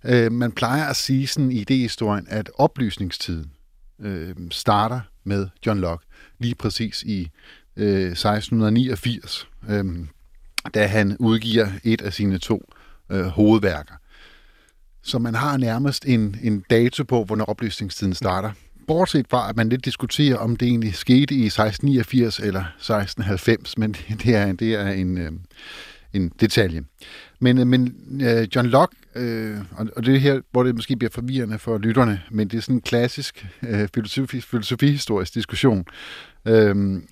Øh, 0.05 0.31
man 0.31 0.51
plejer 0.51 0.85
at 0.85 0.95
sige 0.95 1.27
sådan 1.27 1.51
i 1.51 1.65
idéhistorien, 1.69 2.25
at 2.27 2.49
oplysningstiden 2.57 3.51
øh, 3.99 4.35
starter 4.51 4.99
med 5.23 5.47
John 5.65 5.79
Locke 5.79 6.05
lige 6.39 6.55
præcis 6.55 7.03
i 7.03 7.29
øh, 7.75 8.11
1689, 8.11 9.47
øh, 9.69 9.85
da 10.73 10.87
han 10.87 11.17
udgiver 11.19 11.67
et 11.83 12.01
af 12.01 12.13
sine 12.13 12.37
to 12.37 12.73
øh, 13.09 13.25
hovedværker. 13.25 13.93
Så 15.03 15.19
man 15.19 15.35
har 15.35 15.57
nærmest 15.57 16.05
en, 16.05 16.35
en 16.43 16.63
dato 16.69 17.03
på, 17.03 17.23
hvornår 17.23 17.45
oplysningstiden 17.45 18.13
starter. 18.13 18.51
Bortset 18.87 19.25
fra, 19.29 19.49
at 19.49 19.55
man 19.55 19.69
lidt 19.69 19.85
diskuterer, 19.85 20.37
om 20.37 20.55
det 20.55 20.67
egentlig 20.67 20.95
skete 20.95 21.35
i 21.35 21.45
1689 21.45 22.39
eller 22.39 22.59
1690, 22.59 23.77
men 23.77 23.91
det 24.23 24.35
er, 24.35 24.51
det 24.51 24.73
er 24.73 24.87
en, 24.87 25.17
øh, 25.17 25.31
en 26.13 26.31
detalje. 26.39 26.83
Men, 27.39 27.57
øh, 27.57 27.67
men 27.67 27.95
øh, 28.21 28.47
John 28.55 28.67
Locke, 28.67 28.95
øh, 29.15 29.57
og 29.95 30.05
det 30.05 30.15
er 30.15 30.19
her, 30.19 30.41
hvor 30.51 30.63
det 30.63 30.75
måske 30.75 30.95
bliver 30.95 31.11
forvirrende 31.11 31.59
for 31.59 31.77
lytterne, 31.77 32.21
men 32.31 32.47
det 32.47 32.57
er 32.57 32.61
sådan 32.61 32.75
en 32.75 32.81
klassisk 32.81 33.47
øh, 33.67 33.87
filosofi, 33.93 34.41
filosofihistorisk 34.41 35.33
diskussion. 35.33 35.85
Øhm, 36.45 36.95
øh, 36.95 37.03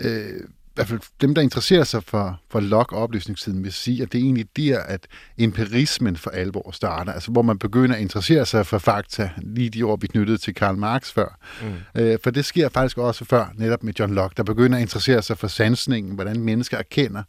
øh, 0.00 0.40
hvert 0.74 0.88
fald 0.88 1.00
dem, 1.20 1.34
der 1.34 1.42
interesserer 1.42 1.84
sig 1.84 2.04
for, 2.04 2.40
for 2.50 2.60
log 2.60 2.92
og 2.92 3.02
oplysningstiden, 3.02 3.64
vil 3.64 3.72
sige, 3.72 4.02
at 4.02 4.12
det 4.12 4.18
er 4.18 4.22
egentlig 4.22 4.46
der, 4.56 4.80
at 4.80 5.06
empirismen 5.38 6.16
for 6.16 6.30
alvor 6.30 6.70
starter. 6.72 7.12
Altså, 7.12 7.30
hvor 7.30 7.42
man 7.42 7.58
begynder 7.58 7.96
at 7.96 8.02
interessere 8.02 8.46
sig 8.46 8.66
for 8.66 8.78
fakta, 8.78 9.30
lige 9.36 9.70
de 9.70 9.86
år, 9.86 9.96
vi 9.96 10.06
knyttede 10.06 10.38
til 10.38 10.54
Karl 10.54 10.76
Marx 10.76 11.12
før. 11.12 11.38
Mm. 11.62 12.00
Øh, 12.02 12.18
for 12.24 12.30
det 12.30 12.44
sker 12.44 12.68
faktisk 12.68 12.98
også 12.98 13.24
før, 13.24 13.52
netop 13.54 13.82
med 13.82 13.92
John 13.98 14.14
Locke, 14.14 14.34
der 14.36 14.42
begynder 14.42 14.76
at 14.78 14.82
interessere 14.82 15.22
sig 15.22 15.38
for 15.38 15.48
sansningen, 15.48 16.14
hvordan 16.14 16.40
mennesker 16.40 16.78
erkender, 16.78 17.22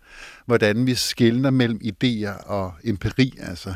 hvordan 0.45 0.85
vi 0.85 0.95
skældner 0.95 1.49
mellem 1.49 1.81
idéer 1.83 2.47
og 2.47 2.73
empiri, 2.83 3.33
altså 3.39 3.73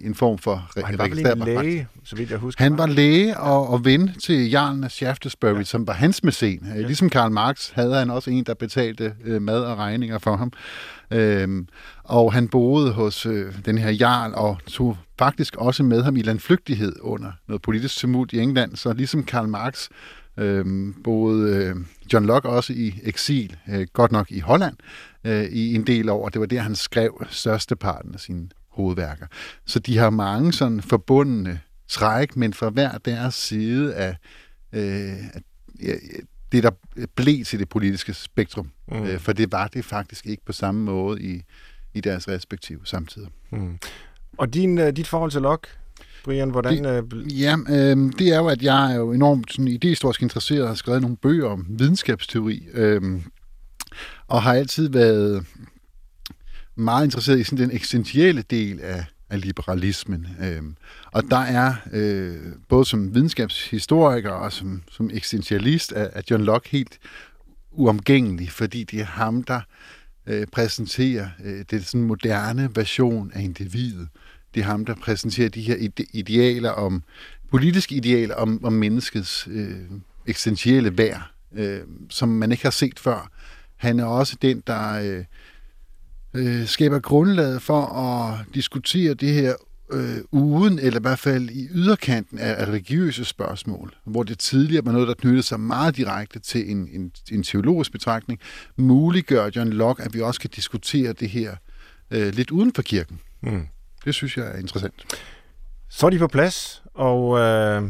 en 0.00 0.14
form 0.14 0.38
for 0.38 0.70
re- 0.78 0.84
han 0.84 0.98
var 0.98 1.08
vel 1.08 1.26
en 1.26 1.38
læge, 1.38 1.88
så 2.04 2.16
vidt 2.16 2.30
jeg 2.30 2.38
husker. 2.38 2.64
Han 2.64 2.78
var 2.78 2.86
læge 2.86 3.38
og, 3.38 3.68
og 3.68 3.84
ven 3.84 4.10
til 4.22 4.50
Jarlen 4.50 4.84
af 4.84 4.90
Shaftesbury, 4.90 5.58
ja. 5.58 5.64
som 5.64 5.86
var 5.86 5.92
hans 5.92 6.24
mæcen. 6.24 6.66
Ja. 6.74 6.80
Ligesom 6.80 7.10
Karl 7.10 7.30
Marx 7.30 7.70
havde 7.70 7.94
han 7.94 8.10
også 8.10 8.30
en, 8.30 8.44
der 8.44 8.54
betalte 8.54 9.14
øh, 9.24 9.42
mad 9.42 9.64
og 9.64 9.78
regninger 9.78 10.18
for 10.18 10.36
ham. 10.36 10.52
Øhm, 11.10 11.68
og 12.04 12.32
han 12.32 12.48
boede 12.48 12.92
hos 12.92 13.26
øh, 13.26 13.54
den 13.64 13.78
her 13.78 13.90
Jarl 13.90 14.32
og 14.34 14.58
tog 14.66 14.96
faktisk 15.18 15.56
også 15.56 15.82
med 15.82 16.02
ham 16.02 16.16
i 16.16 16.22
landflygtighed 16.22 16.92
under 17.00 17.32
noget 17.48 17.62
politisk 17.62 17.96
tumult 17.98 18.32
i 18.32 18.38
England. 18.38 18.76
Så 18.76 18.92
ligesom 18.92 19.24
Karl 19.24 19.48
Marx 19.48 19.88
øh, 20.36 20.94
boede 21.04 21.56
øh, 21.56 21.76
John 22.12 22.26
Locke 22.26 22.48
også 22.48 22.72
i 22.72 23.00
eksil, 23.02 23.56
øh, 23.68 23.86
godt 23.92 24.12
nok 24.12 24.30
i 24.30 24.40
Holland, 24.40 24.76
øh, 25.24 25.44
i 25.44 25.74
en 25.74 25.86
del 25.86 26.08
år. 26.08 26.28
Det 26.28 26.40
var 26.40 26.46
der, 26.46 26.60
han 26.60 26.74
skrev 26.74 27.26
størsteparten 27.30 28.14
af 28.14 28.20
sine 28.20 28.48
hovedværker. 28.72 29.26
Så 29.66 29.78
de 29.78 29.98
har 29.98 30.10
mange 30.10 30.52
sådan 30.52 30.82
forbundne 30.82 31.60
træk, 31.88 32.36
men 32.36 32.54
fra 32.54 32.70
hver 32.70 32.98
deres 32.98 33.34
side 33.34 33.94
af 33.94 34.16
øh, 34.72 35.12
det, 36.52 36.62
der 36.62 36.70
blev 37.14 37.44
til 37.44 37.58
det 37.58 37.68
politiske 37.68 38.14
spektrum. 38.14 38.70
Mm. 38.88 39.02
Øh, 39.02 39.18
for 39.18 39.32
det 39.32 39.52
var 39.52 39.66
det 39.66 39.84
faktisk 39.84 40.26
ikke 40.26 40.44
på 40.44 40.52
samme 40.52 40.84
måde 40.84 41.22
i, 41.22 41.42
i 41.94 42.00
deres 42.00 42.28
respektive 42.28 42.80
samtider. 42.84 43.28
Mm. 43.50 43.78
Og 44.38 44.54
din, 44.54 44.78
uh, 44.78 44.88
dit 44.88 45.06
forhold 45.06 45.30
til 45.30 45.42
Locke, 45.42 45.68
Brian, 46.24 46.50
hvordan... 46.50 46.84
Det, 46.84 47.12
uh... 47.12 47.40
Ja, 47.40 47.56
øh, 47.68 48.12
det 48.18 48.28
er 48.28 48.36
jo, 48.36 48.46
at 48.46 48.62
jeg 48.62 48.92
er 48.92 48.96
jo 48.96 49.12
enormt 49.12 49.52
sådan, 49.52 49.68
idéhistorisk 49.68 50.22
interesseret 50.22 50.62
og 50.62 50.68
har 50.68 50.74
skrevet 50.74 51.02
nogle 51.02 51.16
bøger 51.16 51.48
om 51.48 51.66
videnskabsteori, 51.68 52.66
øh, 52.72 53.20
og 54.26 54.42
har 54.42 54.54
altid 54.54 54.88
været 54.88 55.46
meget 56.76 57.04
interesseret 57.04 57.40
i 57.40 57.44
sådan 57.44 57.58
den 57.58 57.76
eksistentielle 57.76 58.42
del 58.42 58.80
af, 58.80 59.04
af 59.30 59.40
liberalismen. 59.40 60.26
Øhm, 60.42 60.76
og 61.12 61.22
der 61.30 61.38
er, 61.38 61.74
øh, 61.92 62.36
både 62.68 62.84
som 62.84 63.14
videnskabshistoriker 63.14 64.30
og 64.30 64.52
som, 64.52 64.82
som 64.90 65.10
eksistentialist, 65.12 65.92
at, 65.92 66.10
er 66.12 66.22
John 66.30 66.44
Locke 66.44 66.68
helt 66.68 66.98
uomgængelig, 67.70 68.50
fordi 68.50 68.84
det 68.84 69.00
er 69.00 69.04
ham, 69.04 69.42
der 69.42 69.60
øh, 70.26 70.46
præsenterer 70.46 71.28
øh, 71.44 71.64
det 71.70 71.86
sådan 71.86 72.06
moderne 72.06 72.70
version 72.74 73.30
af 73.34 73.42
individet. 73.42 74.08
Det 74.54 74.60
er 74.60 74.64
ham, 74.64 74.84
der 74.84 74.94
præsenterer 74.94 75.48
de 75.48 75.62
her 75.62 75.76
ide- 75.76 76.06
idealer 76.12 76.70
om, 76.70 77.02
politiske 77.50 77.94
idealer 77.94 78.34
om, 78.34 78.64
om 78.64 78.72
menneskets 78.72 79.48
øh, 79.50 79.76
eksistentielle 80.26 80.98
værd, 80.98 81.22
øh, 81.54 81.80
som 82.10 82.28
man 82.28 82.52
ikke 82.52 82.62
har 82.62 82.70
set 82.70 82.98
før. 82.98 83.30
Han 83.76 84.00
er 84.00 84.04
også 84.04 84.36
den, 84.42 84.62
der 84.66 84.92
øh, 84.92 85.24
øh, 86.34 86.66
skaber 86.66 86.98
grundlaget 86.98 87.62
for 87.62 87.82
at 87.82 88.54
diskutere 88.54 89.14
det 89.14 89.32
her 89.32 89.54
øh, 89.92 90.18
uden, 90.30 90.78
eller 90.78 91.00
i 91.00 91.02
hvert 91.02 91.18
fald 91.18 91.50
i 91.50 91.68
yderkanten 91.70 92.38
af, 92.38 92.54
af 92.62 92.66
religiøse 92.66 93.24
spørgsmål, 93.24 93.94
hvor 94.04 94.22
det 94.22 94.38
tidligere 94.38 94.86
var 94.86 94.92
noget, 94.92 95.08
der 95.08 95.14
knyttede 95.14 95.42
sig 95.42 95.60
meget 95.60 95.96
direkte 95.96 96.38
til 96.38 96.70
en, 96.70 96.88
en, 96.92 97.12
en 97.32 97.42
teologisk 97.42 97.92
betragtning, 97.92 98.40
muliggør 98.76 99.50
John 99.56 99.70
Locke, 99.70 100.02
at 100.02 100.14
vi 100.14 100.20
også 100.20 100.40
kan 100.40 100.50
diskutere 100.50 101.12
det 101.12 101.28
her 101.28 101.56
øh, 102.10 102.34
lidt 102.34 102.50
uden 102.50 102.72
for 102.74 102.82
kirken. 102.82 103.20
Mm. 103.40 103.66
Det 104.04 104.14
synes 104.14 104.36
jeg 104.36 104.46
er 104.46 104.58
interessant. 104.58 105.04
Så 105.88 106.06
er 106.06 106.10
de 106.10 106.18
på 106.18 106.28
plads, 106.28 106.82
og 106.94 107.38
øh, 107.38 107.82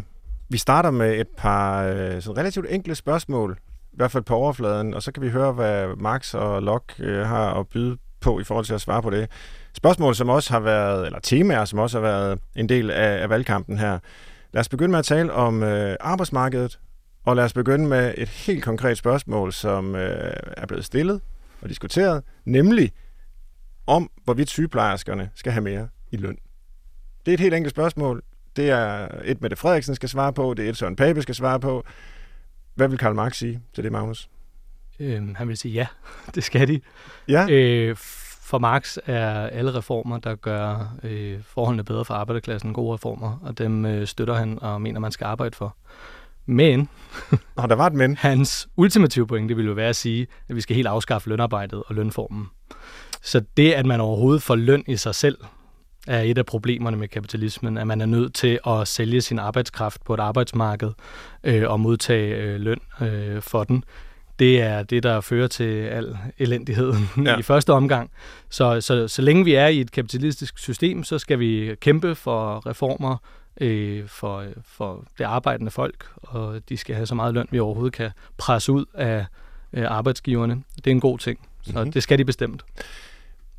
vi 0.49 0.59
starter 0.59 0.91
med 0.91 1.21
et 1.21 1.29
par 1.37 1.83
øh, 1.83 2.23
sådan 2.23 2.37
relativt 2.37 2.67
enkle 2.71 2.95
spørgsmål, 2.95 3.59
i 3.93 3.97
hvert 3.97 4.11
fald 4.11 4.25
på 4.25 4.35
overfladen, 4.35 4.95
og 4.95 5.03
så 5.03 5.13
kan 5.13 5.23
vi 5.23 5.29
høre, 5.29 5.53
hvad 5.53 5.97
Max 5.97 6.35
og 6.35 6.63
Locke 6.63 6.95
øh, 6.99 7.27
har 7.27 7.55
at 7.55 7.69
byde 7.69 7.97
på 8.23 8.41
i 8.41 8.45
forhold 8.45 8.65
til 8.65 8.75
at 8.75 8.81
svare 8.81 9.03
på 9.03 9.11
det. 9.11 9.31
Spørgsmål, 9.75 10.15
som 10.15 10.29
også 10.29 10.53
har 10.53 10.61
været, 10.61 11.07
eller 11.07 11.19
temaer, 11.19 11.65
som 11.65 11.79
også 11.79 12.01
har 12.01 12.03
været 12.09 12.39
en 12.57 12.69
del 12.69 12.91
af, 12.91 13.23
af 13.23 13.31
valgkampen 13.31 13.79
her. 13.79 13.99
Lad 14.53 14.61
os 14.61 14.69
begynde 14.69 14.91
med 14.91 14.99
at 14.99 15.05
tale 15.05 15.33
om 15.33 15.63
øh, 15.63 15.97
arbejdsmarkedet, 16.01 16.79
og 17.25 17.37
lad 17.37 17.45
os 17.45 17.53
begynde 17.53 17.87
med 17.87 18.15
et 18.17 18.29
helt 18.29 18.65
konkret 18.65 18.99
spørgsmål, 18.99 19.53
som 19.53 19.95
øh, 19.95 20.33
er 20.57 20.67
blevet 20.67 20.85
stillet 20.85 21.21
og 21.63 21.69
diskuteret, 21.69 22.23
nemlig 22.45 22.93
om, 23.87 24.11
hvorvidt 24.25 24.51
sygeplejerskerne 24.51 25.31
skal 25.35 25.53
have 25.53 25.63
mere 25.63 25.89
i 26.11 26.17
løn. 26.17 26.37
Det 27.27 27.33
er 27.33 27.35
et 27.35 27.41
helt 27.41 27.55
enkelt 27.55 27.71
spørgsmål. 27.71 28.23
Det 28.57 28.71
er 28.71 29.09
et, 29.25 29.41
Mette 29.41 29.57
Frederiksen 29.57 29.95
skal 29.95 30.09
svare 30.09 30.33
på, 30.33 30.55
det 30.55 30.65
er 30.65 30.71
et, 30.71 30.77
Søren 30.77 30.97
Pape 30.97 31.23
skal 31.23 31.35
svare 31.35 31.61
på. 31.61 31.85
Hvad 32.75 32.89
vil 32.89 32.99
Karl 32.99 33.15
Marx 33.15 33.37
sige 33.37 33.61
til 33.75 33.85
det, 33.85 33.93
Magnus? 33.93 34.29
Øh, 35.03 35.37
han 35.37 35.49
vil 35.49 35.57
sige 35.57 35.75
ja, 35.75 35.87
det 36.35 36.45
skal 36.45 36.69
de. 36.69 36.81
Ja. 37.29 37.47
Øh, 37.51 37.97
for 38.43 38.59
Marx 38.59 38.97
er 39.07 39.47
alle 39.47 39.75
reformer, 39.75 40.19
der 40.19 40.35
gør 40.35 40.95
øh, 41.03 41.39
forholdene 41.43 41.85
bedre 41.85 42.05
for 42.05 42.15
arbejderklassen, 42.15 42.73
gode 42.73 42.95
reformer, 42.95 43.39
og 43.43 43.59
dem 43.59 43.87
øh, 43.87 44.07
støtter 44.07 44.35
han 44.35 44.63
og 44.63 44.83
mener, 44.83 45.01
man 45.01 45.13
skal 45.13 45.25
arbejde 45.25 45.57
for. 45.57 45.77
Men, 46.47 46.89
og 47.57 47.69
der 47.69 47.75
var 47.75 47.87
et 47.87 47.93
men. 47.93 48.17
hans 48.17 48.69
ultimative 48.77 49.27
point, 49.27 49.49
det 49.49 49.57
ville 49.57 49.69
jo 49.69 49.75
være 49.75 49.89
at 49.89 49.97
sige, 49.97 50.27
at 50.49 50.57
vi 50.57 50.61
skal 50.61 50.77
helt 50.77 50.89
afskaffe 50.89 51.29
lønarbejdet 51.29 51.83
og 51.87 51.95
lønformen. 51.95 52.47
Så 53.23 53.43
det, 53.57 53.73
at 53.73 53.87
man 53.87 54.01
overhovedet 54.01 54.43
får 54.43 54.57
løn 54.57 54.85
i 54.87 54.97
sig 54.97 55.15
selv, 55.15 55.39
er 56.07 56.21
et 56.21 56.39
af 56.39 56.47
problemerne 56.47 56.97
med 56.97 57.09
kapitalismen, 57.09 57.79
at 57.79 57.87
man 57.87 58.01
er 58.01 58.07
nødt 58.07 58.35
til 58.35 58.59
at 58.67 58.89
sælge 58.89 59.21
sin 59.21 59.39
arbejdskraft 59.39 60.05
på 60.05 60.15
et 60.15 60.21
arbejdsmarked 60.21 60.91
øh, 61.45 61.71
og 61.71 61.81
modtage 61.81 62.37
øh, 62.37 62.61
løn 62.61 62.81
øh, 63.01 63.43
for 63.43 63.65
den 63.65 63.85
det 64.43 64.63
er 64.63 64.83
det, 64.83 65.03
der 65.03 65.21
fører 65.21 65.47
til 65.47 65.85
al 65.85 66.19
elendigheden 66.39 67.09
ja. 67.27 67.39
i 67.39 67.43
første 67.43 67.73
omgang. 67.73 68.11
Så, 68.51 68.81
så, 68.81 69.09
så 69.09 69.23
længe 69.23 69.45
vi 69.45 69.55
er 69.55 69.67
i 69.67 69.81
et 69.81 69.93
kapitalistisk 69.93 70.59
system, 70.59 71.05
så 71.05 71.19
skal 71.19 71.39
vi 71.39 71.75
kæmpe 71.81 72.15
for 72.15 72.67
reformer 72.67 73.17
øh, 73.61 74.09
for, 74.09 74.45
for 74.65 75.05
det 75.19 75.25
arbejdende 75.25 75.71
folk, 75.71 76.07
og 76.17 76.61
de 76.69 76.77
skal 76.77 76.95
have 76.95 77.07
så 77.07 77.15
meget 77.15 77.35
løn, 77.35 77.47
vi 77.51 77.59
overhovedet 77.59 77.93
kan 77.93 78.11
presse 78.39 78.73
ud 78.73 78.85
af 78.95 79.27
øh, 79.73 79.85
arbejdsgiverne. 79.89 80.63
Det 80.77 80.87
er 80.87 80.91
en 80.91 81.01
god 81.01 81.19
ting, 81.19 81.39
så 81.63 81.73
mm-hmm. 81.73 81.93
det 81.93 82.03
skal 82.03 82.19
de 82.19 82.25
bestemt. 82.25 82.65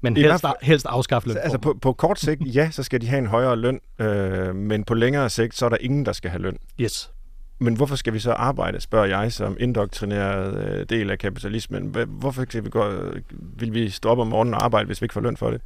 Men 0.02 0.18
helst, 0.18 0.46
helst 0.62 0.86
afskaffe 0.86 1.28
løn. 1.28 1.38
Altså 1.38 1.58
på, 1.58 1.78
på 1.82 1.94
kort 1.94 2.20
sigt, 2.20 2.42
ja, 2.56 2.72
så 2.72 2.84
skal 2.84 3.02
de 3.02 3.08
have 3.08 3.20
en 3.20 3.28
højere 3.28 3.56
løn, 3.56 3.80
øh, 4.00 4.56
men 4.56 4.84
på 4.84 4.94
længere 4.94 5.30
sigt, 5.30 5.56
så 5.56 5.66
er 5.66 5.70
der 5.70 5.78
ingen, 5.82 6.06
der 6.06 6.14
skal 6.14 6.32
have 6.32 6.42
løn. 6.42 6.58
Yes. 6.80 7.12
Men 7.60 7.76
hvorfor 7.76 7.96
skal 7.96 8.14
vi 8.14 8.20
så 8.20 8.32
arbejde, 8.32 8.82
spørger 8.82 9.08
jeg, 9.08 9.34
som 9.34 9.58
indoktrineret 9.60 10.70
øh, 10.70 10.86
del 10.90 11.10
af 11.10 11.20
kapitalismen? 11.20 11.96
Hvorfor 12.08 12.44
skal 12.44 12.64
vi 12.64 12.70
gå, 12.70 12.92
vil 13.32 13.74
vi 13.74 13.90
stå 13.90 14.10
op 14.10 14.20
om 14.20 14.28
morgenen 14.28 14.54
og 14.54 14.64
arbejde, 14.64 14.86
hvis 14.86 15.02
vi 15.02 15.06
ikke 15.06 15.14
får 15.14 15.22
løn 15.22 15.38
for 15.38 15.52
det? 15.52 15.62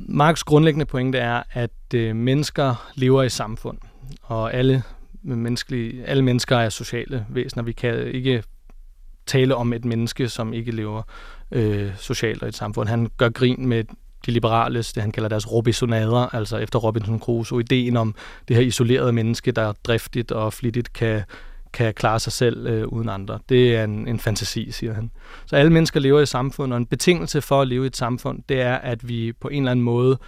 Marx 0.00 0.42
grundlæggende 0.42 0.86
pointe 0.86 1.18
er, 1.18 1.42
at 1.52 1.94
øh, 1.94 2.16
mennesker 2.16 2.90
lever 2.94 3.22
i 3.22 3.28
samfund, 3.28 3.78
og 4.22 4.54
alle, 4.54 4.82
menneskelige, 5.22 6.04
alle 6.04 6.22
mennesker 6.22 6.56
er 6.56 6.68
sociale 6.68 7.26
væsener. 7.28 7.62
Vi 7.62 7.72
kan 7.72 8.06
ikke 8.06 8.42
tale 9.26 9.54
om 9.54 9.72
et 9.72 9.84
menneske, 9.84 10.28
som 10.28 10.52
ikke 10.52 10.70
lever 10.70 11.02
øh, 11.52 11.96
socialt 11.96 12.42
og 12.42 12.46
i 12.46 12.48
et 12.48 12.54
samfund. 12.54 12.88
Han 12.88 13.08
gør 13.16 13.28
grin 13.28 13.66
med 13.66 13.84
de 14.26 14.30
liberales, 14.30 14.92
det 14.92 15.02
han 15.02 15.12
kalder 15.12 15.28
deres 15.28 15.52
Robisonader, 15.52 16.34
altså 16.34 16.56
efter 16.56 16.78
Robinson 16.78 17.18
Crusoe, 17.18 17.60
ideen 17.60 17.96
om 17.96 18.14
det 18.48 18.56
her 18.56 18.62
isolerede 18.62 19.12
menneske, 19.12 19.52
der 19.52 19.72
driftigt 19.84 20.32
og 20.32 20.52
flittigt 20.52 20.92
kan, 20.92 21.22
kan 21.72 21.94
klare 21.94 22.20
sig 22.20 22.32
selv 22.32 22.66
øh, 22.66 22.86
uden 22.86 23.08
andre. 23.08 23.38
Det 23.48 23.76
er 23.76 23.84
en, 23.84 24.08
en 24.08 24.18
fantasi, 24.18 24.70
siger 24.70 24.94
han. 24.94 25.10
Så 25.46 25.56
alle 25.56 25.72
mennesker 25.72 26.00
lever 26.00 26.18
i 26.18 26.22
et 26.22 26.28
samfund, 26.28 26.72
og 26.72 26.76
en 26.76 26.86
betingelse 26.86 27.40
for 27.40 27.62
at 27.62 27.68
leve 27.68 27.84
i 27.84 27.86
et 27.86 27.96
samfund, 27.96 28.42
det 28.48 28.60
er, 28.60 28.74
at 28.74 29.08
vi 29.08 29.32
på 29.40 29.48
en 29.48 29.62
eller 29.62 29.70
anden 29.70 29.84
måde 29.84 30.18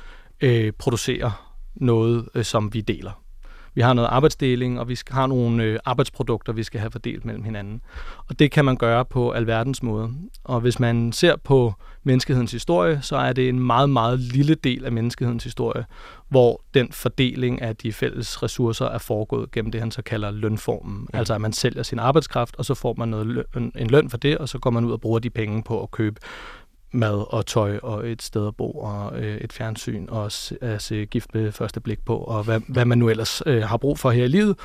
øh, 0.41 0.73
producerer 0.79 1.47
noget, 1.75 2.29
øh, 2.35 2.45
som 2.45 2.75
vi 2.75 2.81
deler. 2.81 3.23
Vi 3.75 3.81
har 3.81 3.93
noget 3.93 4.09
arbejdsdeling, 4.09 4.81
og 4.81 4.89
vi 4.89 4.99
har 5.09 5.27
nogle 5.27 5.63
øh, 5.63 5.79
arbejdsprodukter, 5.85 6.53
vi 6.53 6.63
skal 6.63 6.81
have 6.81 6.91
fordelt 6.91 7.25
mellem 7.25 7.45
hinanden. 7.45 7.81
Og 8.29 8.39
det 8.39 8.51
kan 8.51 8.65
man 8.65 8.77
gøre 8.77 9.05
på 9.05 9.31
alverdens 9.31 9.83
måde. 9.83 10.11
Og 10.45 10.61
hvis 10.61 10.81
man 10.81 11.13
ser 11.13 11.37
på 11.37 11.75
menneskehedens 12.05 12.53
historie, 12.53 12.99
så 13.03 13.17
er 13.17 13.33
det 13.33 13.49
en 13.49 13.61
meget, 13.61 13.91
meget 13.91 14.21
lille 14.21 14.55
del 14.55 14.85
af 14.85 14.93
menneskehedens 14.93 15.45
historie, 15.45 15.85
hvor 16.29 16.63
den 16.75 16.93
fordeling 16.93 17.63
af 17.63 17.77
de 17.77 17.93
fælles 17.93 18.43
ressourcer 18.43 18.87
er 18.87 18.99
foregået 18.99 19.51
gennem 19.51 19.73
det, 19.73 19.81
han 19.81 19.91
så 19.91 20.03
kalder 20.03 20.31
lønformen. 20.31 21.09
Ja. 21.13 21.19
Altså 21.19 21.35
at 21.35 21.41
man 21.41 21.53
sælger 21.53 21.83
sin 21.83 21.99
arbejdskraft, 21.99 22.57
og 22.57 22.65
så 22.65 22.75
får 22.75 22.95
man 22.99 23.09
noget 23.09 23.27
løn, 23.27 23.73
en 23.79 23.91
løn 23.91 24.11
for 24.11 24.17
det, 24.17 24.39
og 24.39 24.49
så 24.49 24.59
går 24.59 24.71
man 24.71 24.85
ud 24.85 24.93
og 24.93 25.01
bruger 25.01 25.19
de 25.19 25.31
penge 25.31 25.63
på 25.63 25.83
at 25.83 25.91
købe 25.91 26.21
mad 26.93 27.35
og 27.35 27.47
tøj 27.47 27.79
og 27.83 28.09
et 28.09 28.23
sted 28.23 28.47
at 28.47 28.57
bo 28.57 28.71
og 28.71 29.21
øh, 29.21 29.37
et 29.37 29.53
fjernsyn 29.53 30.07
og 30.09 30.33
se, 30.33 30.65
at 30.65 30.83
se 30.83 31.07
gift 31.07 31.35
med 31.35 31.53
første 31.53 31.81
blik 31.81 32.05
på 32.05 32.17
og 32.17 32.45
hvad, 32.45 32.61
hvad 32.69 32.85
man 32.85 32.99
nu 32.99 33.09
ellers 33.09 33.43
øh, 33.47 33.63
har 33.63 33.77
brug 33.77 33.99
for 33.99 34.11
her 34.11 34.25
i 34.25 34.29
livet. 34.29 34.57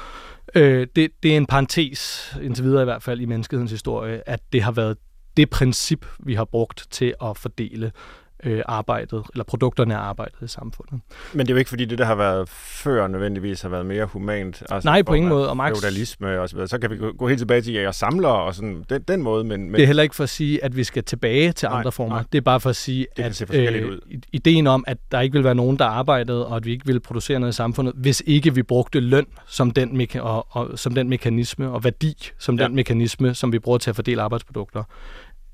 Øh, 0.55 0.87
det, 0.95 1.11
det 1.23 1.33
er 1.33 1.37
en 1.37 1.45
parentes, 1.45 2.31
indtil 2.41 2.63
videre 2.63 2.81
i 2.81 2.85
hvert 2.85 3.03
fald 3.03 3.21
i 3.21 3.25
menneskehedens 3.25 3.71
historie, 3.71 4.29
at 4.29 4.39
det 4.53 4.63
har 4.63 4.71
været 4.71 4.97
det 5.37 5.49
princip, 5.49 6.05
vi 6.19 6.33
har 6.33 6.45
brugt 6.45 6.87
til 6.91 7.13
at 7.23 7.37
fordele 7.37 7.91
øh, 8.43 8.61
arbejdet, 8.65 9.23
eller 9.33 9.43
produkterne 9.43 9.95
af 9.95 9.99
arbejdet 9.99 10.41
i 10.41 10.47
samfundet. 10.47 11.01
Men 11.33 11.45
det 11.45 11.51
er 11.51 11.55
jo 11.55 11.59
ikke, 11.59 11.69
fordi 11.69 11.85
det, 11.85 11.97
der 11.97 12.05
har 12.05 12.15
været 12.15 12.49
før, 12.49 13.07
nødvendigvis 13.07 13.61
har 13.61 13.69
været 13.69 13.85
mere 13.85 14.05
humant. 14.05 14.63
Altså, 14.69 14.89
Nej, 14.89 15.01
på 15.01 15.13
ingen 15.13 15.29
måde. 15.29 15.49
Og 15.49 15.57
Marx... 15.57 15.71
Feudalisme 15.71 16.39
og 16.39 16.49
så 16.49 16.55
videre. 16.55 16.67
Så 16.67 16.79
kan 16.79 16.89
vi 16.89 16.97
gå 17.17 17.27
helt 17.27 17.39
tilbage 17.39 17.61
til 17.61 17.73
jæger 17.73 17.87
og 17.87 17.95
samler 17.95 18.29
og 18.29 18.55
sådan, 18.55 18.85
den, 18.89 19.01
den 19.01 19.21
måde. 19.21 19.43
Men, 19.43 19.63
men... 19.63 19.73
Det 19.73 19.81
er 19.81 19.87
heller 19.87 20.03
ikke 20.03 20.15
for 20.15 20.23
at 20.23 20.29
sige, 20.29 20.63
at 20.63 20.75
vi 20.75 20.83
skal 20.83 21.03
tilbage 21.03 21.51
til 21.51 21.69
nej, 21.69 21.77
andre 21.77 21.91
former. 21.91 22.15
Nej. 22.15 22.23
Det 22.31 22.37
er 22.37 22.41
bare 22.41 22.59
for 22.59 22.69
at 22.69 22.75
sige, 22.75 23.07
det 23.17 23.23
at 23.23 23.55
øh, 23.55 23.87
ud. 23.87 24.21
ideen 24.33 24.67
om, 24.67 24.83
at 24.87 24.97
der 25.11 25.21
ikke 25.21 25.33
vil 25.33 25.43
være 25.43 25.55
nogen, 25.55 25.79
der 25.79 25.85
arbejdede, 25.85 26.47
og 26.47 26.55
at 26.55 26.65
vi 26.65 26.71
ikke 26.71 26.85
vil 26.85 26.99
producere 26.99 27.39
noget 27.39 27.53
i 27.53 27.55
samfundet, 27.55 27.93
hvis 27.97 28.23
ikke 28.25 28.55
vi 28.55 28.63
brugte 28.63 28.99
løn 28.99 29.25
som 29.47 29.71
den, 29.71 30.01
meka- 30.01 30.19
og, 30.19 30.47
og, 30.49 30.79
som 30.79 30.95
den 30.95 31.09
mekanisme, 31.09 31.69
og 31.69 31.83
værdi 31.83 32.31
som 32.37 32.55
ja. 32.55 32.63
den 32.63 32.75
mekanisme, 32.75 33.33
som 33.33 33.51
vi 33.51 33.59
bruger 33.59 33.77
til 33.77 33.89
at 33.89 33.95
fordele 33.95 34.21
arbejdsprodukter 34.21 34.83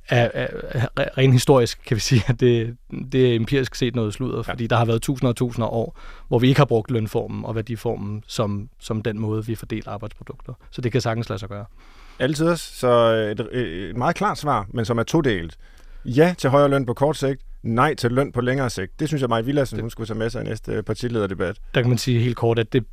er, 0.10 0.30
er, 0.34 0.48
er 0.98 1.18
rent 1.18 1.34
historisk, 1.34 1.82
kan 1.86 1.96
vi 1.96 2.02
sige, 2.02 2.24
at 2.28 2.40
det, 2.40 2.78
det 3.12 3.32
er 3.32 3.36
empirisk 3.36 3.76
set 3.76 3.96
noget 3.96 4.14
sludder, 4.14 4.44
fordi 4.44 4.68
der 4.68 4.76
har 4.76 4.86
været 4.86 5.02
tusinder 5.02 5.30
og 5.30 5.36
tusinder 5.36 5.68
af 5.68 5.72
år, 5.72 6.00
hvor 6.28 6.40
vi 6.40 6.48
ikke 6.48 6.60
har 6.60 6.66
brugt 6.66 6.92
lønformen 6.92 7.46
og 7.46 7.56
værdiformen 7.56 8.24
som, 8.28 8.70
som 8.80 9.02
den 9.02 9.20
måde, 9.20 9.46
vi 9.46 9.56
fordeler 9.56 9.92
arbejdsprodukter. 9.92 10.54
Så 10.72 10.82
det 10.82 10.92
kan 10.92 11.02
sagtens 11.02 11.30
lade 11.30 11.40
sig 11.40 11.50
gøre. 11.50 11.66
Altid 12.20 12.48
også. 12.48 12.76
Så 12.76 12.90
et, 13.14 13.58
et 13.62 13.98
meget 13.98 14.16
klart 14.16 14.38
svar, 14.38 14.68
men 14.70 14.86
som 14.86 14.98
er 14.98 15.04
todelt. 15.04 15.58
Ja 16.06 16.34
til 16.38 16.50
højere 16.50 16.70
løn 16.70 16.86
på 16.86 16.94
kort 16.94 17.18
sigt, 17.18 17.42
nej 17.64 17.94
til 17.94 18.12
løn 18.12 18.32
på 18.32 18.42
længere 18.42 18.70
sigt. 18.70 19.00
Det 19.00 19.08
synes 19.08 19.22
jeg, 19.22 19.30
Maja 19.30 19.42
Villadsen, 19.42 19.80
hun 19.80 19.90
skulle 19.90 20.08
tage 20.08 20.18
med 20.18 20.30
sig 20.30 20.42
i 20.42 20.48
næste 20.48 20.84
partilederdebat. 20.84 21.58
Der 21.74 21.82
kan 21.82 21.90
man 21.90 21.98
sige 21.98 22.20
helt 22.20 22.36
kort, 22.38 22.60
at 22.60 22.74
det, 22.74 22.86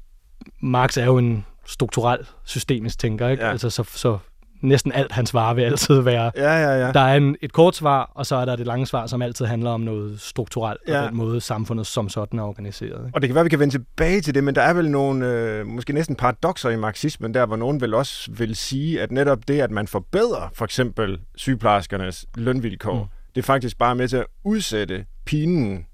Marx 0.60 0.96
er 0.96 1.04
jo 1.04 1.18
en 1.18 1.46
strukturel 1.66 2.26
systemisk 2.44 2.98
tænker, 2.98 3.28
ikke? 3.28 3.44
Ja. 3.44 3.50
Altså, 3.50 3.70
så, 3.70 3.82
så 3.82 4.18
næsten 4.60 4.92
alt 4.92 5.12
hans 5.12 5.28
svar 5.28 5.54
vil 5.54 5.62
altid 5.62 6.00
være. 6.00 6.32
Ja, 6.36 6.62
ja, 6.62 6.86
ja. 6.86 6.92
Der 6.92 7.00
er 7.00 7.16
en, 7.16 7.36
et 7.42 7.52
kort 7.52 7.76
svar, 7.76 8.12
og 8.14 8.26
så 8.26 8.36
er 8.36 8.44
der 8.44 8.56
det 8.56 8.66
lange 8.66 8.86
svar, 8.86 9.06
som 9.06 9.22
altid 9.22 9.46
handler 9.46 9.70
om 9.70 9.80
noget 9.80 10.20
strukturelt, 10.20 10.80
ja. 10.88 11.00
og 11.00 11.08
den 11.08 11.16
måde 11.16 11.40
samfundet 11.40 11.86
som 11.86 12.08
sådan 12.08 12.38
er 12.38 12.42
organiseret. 12.42 13.06
Ikke? 13.06 13.10
Og 13.14 13.22
det 13.22 13.28
kan 13.28 13.34
være, 13.34 13.44
vi 13.44 13.50
kan 13.50 13.58
vende 13.58 13.74
tilbage 13.74 14.20
til 14.20 14.34
det, 14.34 14.44
men 14.44 14.54
der 14.54 14.62
er 14.62 14.72
vel 14.72 14.90
nogle, 14.90 15.26
øh, 15.26 15.66
måske 15.66 15.92
næsten 15.92 16.16
paradoxer 16.16 16.70
i 16.70 16.76
marxismen, 16.76 17.34
der 17.34 17.46
hvor 17.46 17.56
nogen 17.56 17.80
vil 17.80 17.94
også 17.94 18.30
vil 18.32 18.56
sige, 18.56 19.02
at 19.02 19.12
netop 19.12 19.48
det, 19.48 19.60
at 19.60 19.70
man 19.70 19.86
forbedrer 19.86 20.48
for 20.54 20.64
eksempel 20.64 21.20
sygeplejerskernes 21.36 22.26
lønvilkår, 22.34 22.94
mm. 22.94 23.08
det 23.34 23.40
er 23.40 23.46
faktisk 23.46 23.78
bare 23.78 23.94
med 23.94 24.08
til 24.08 24.16
at 24.16 24.26
udsætte 24.44 25.04
pinen, 25.26 25.86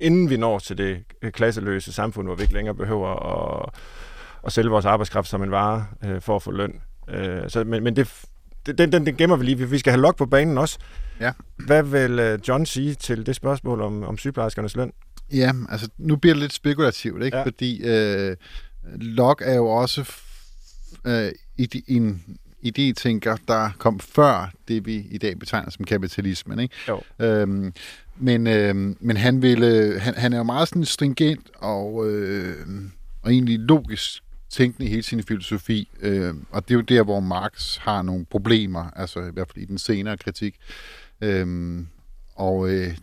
inden 0.00 0.30
vi 0.30 0.36
når 0.36 0.58
til 0.58 0.78
det 0.78 1.04
klasseløse 1.32 1.92
samfund, 1.92 2.26
hvor 2.26 2.34
vi 2.34 2.42
ikke 2.42 2.54
længere 2.54 2.74
behøver 2.74 3.08
at, 3.08 3.68
at 4.46 4.52
sælge 4.52 4.70
vores 4.70 4.84
arbejdskraft 4.84 5.28
som 5.28 5.42
en 5.42 5.50
vare 5.50 5.86
øh, 6.04 6.20
for 6.20 6.36
at 6.36 6.42
få 6.42 6.50
løn. 6.50 6.80
Øh, 7.08 7.50
så, 7.50 7.64
men 7.64 7.84
men 7.84 7.96
det, 7.96 8.08
den, 8.66 8.92
den, 8.92 9.06
den 9.06 9.16
gemmer 9.16 9.36
vi 9.36 9.44
lige. 9.44 9.68
Vi 9.68 9.78
skal 9.78 9.92
have 9.92 10.00
lok 10.02 10.16
på 10.16 10.26
banen 10.26 10.58
også. 10.58 10.78
Ja. 11.20 11.32
Hvad 11.56 11.82
vil 11.82 12.18
øh, 12.18 12.38
John 12.48 12.66
sige 12.66 12.94
til 12.94 13.26
det 13.26 13.36
spørgsmål 13.36 13.80
om, 13.80 14.02
om 14.02 14.18
sygeplejerskernes 14.18 14.76
løn? 14.76 14.92
Ja, 15.32 15.52
altså 15.68 15.88
nu 15.98 16.16
bliver 16.16 16.34
det 16.34 16.40
lidt 16.40 16.52
spekulativt, 16.52 17.24
ikke? 17.24 17.36
Ja. 17.36 17.44
Fordi 17.44 17.82
øh, 17.84 18.36
Locke 18.94 19.44
er 19.44 19.54
jo 19.54 19.66
også 19.66 20.12
øh, 21.04 21.32
en 21.88 22.22
idé-tænker, 22.62 23.36
der 23.48 23.70
kom 23.78 24.00
før 24.00 24.52
det, 24.68 24.86
vi 24.86 25.06
i 25.10 25.18
dag 25.18 25.38
betegner 25.38 25.70
som 25.70 25.84
kapitalismen. 25.84 26.58
Ikke? 26.58 26.74
Jo. 26.88 27.00
Øhm, 27.18 27.72
men, 28.16 28.46
øh, 28.46 28.74
men 29.00 29.16
han, 29.16 29.42
ville, 29.42 30.00
han, 30.00 30.14
han 30.14 30.32
er 30.32 30.36
jo 30.36 30.42
meget 30.42 30.68
sådan 30.68 30.84
stringent 30.84 31.50
og, 31.54 32.10
øh, 32.10 32.66
og 33.22 33.32
egentlig 33.32 33.58
logisk 33.58 34.22
tænkende 34.52 34.86
i 34.86 34.90
hele 34.90 35.02
sin 35.02 35.22
filosofi, 35.22 35.88
øh, 36.00 36.34
og 36.50 36.68
det 36.68 36.74
er 36.74 36.78
jo 36.78 36.80
der, 36.80 37.02
hvor 37.02 37.20
Marx 37.20 37.76
har 37.76 38.02
nogle 38.02 38.24
problemer, 38.24 38.90
altså 38.96 39.20
i 39.20 39.30
hvert 39.32 39.48
fald 39.48 39.62
i 39.62 39.66
den 39.66 39.78
senere 39.78 40.16
kritik, 40.16 40.56
øh, 41.20 41.78
og 42.34 42.70
øh, 42.70 42.96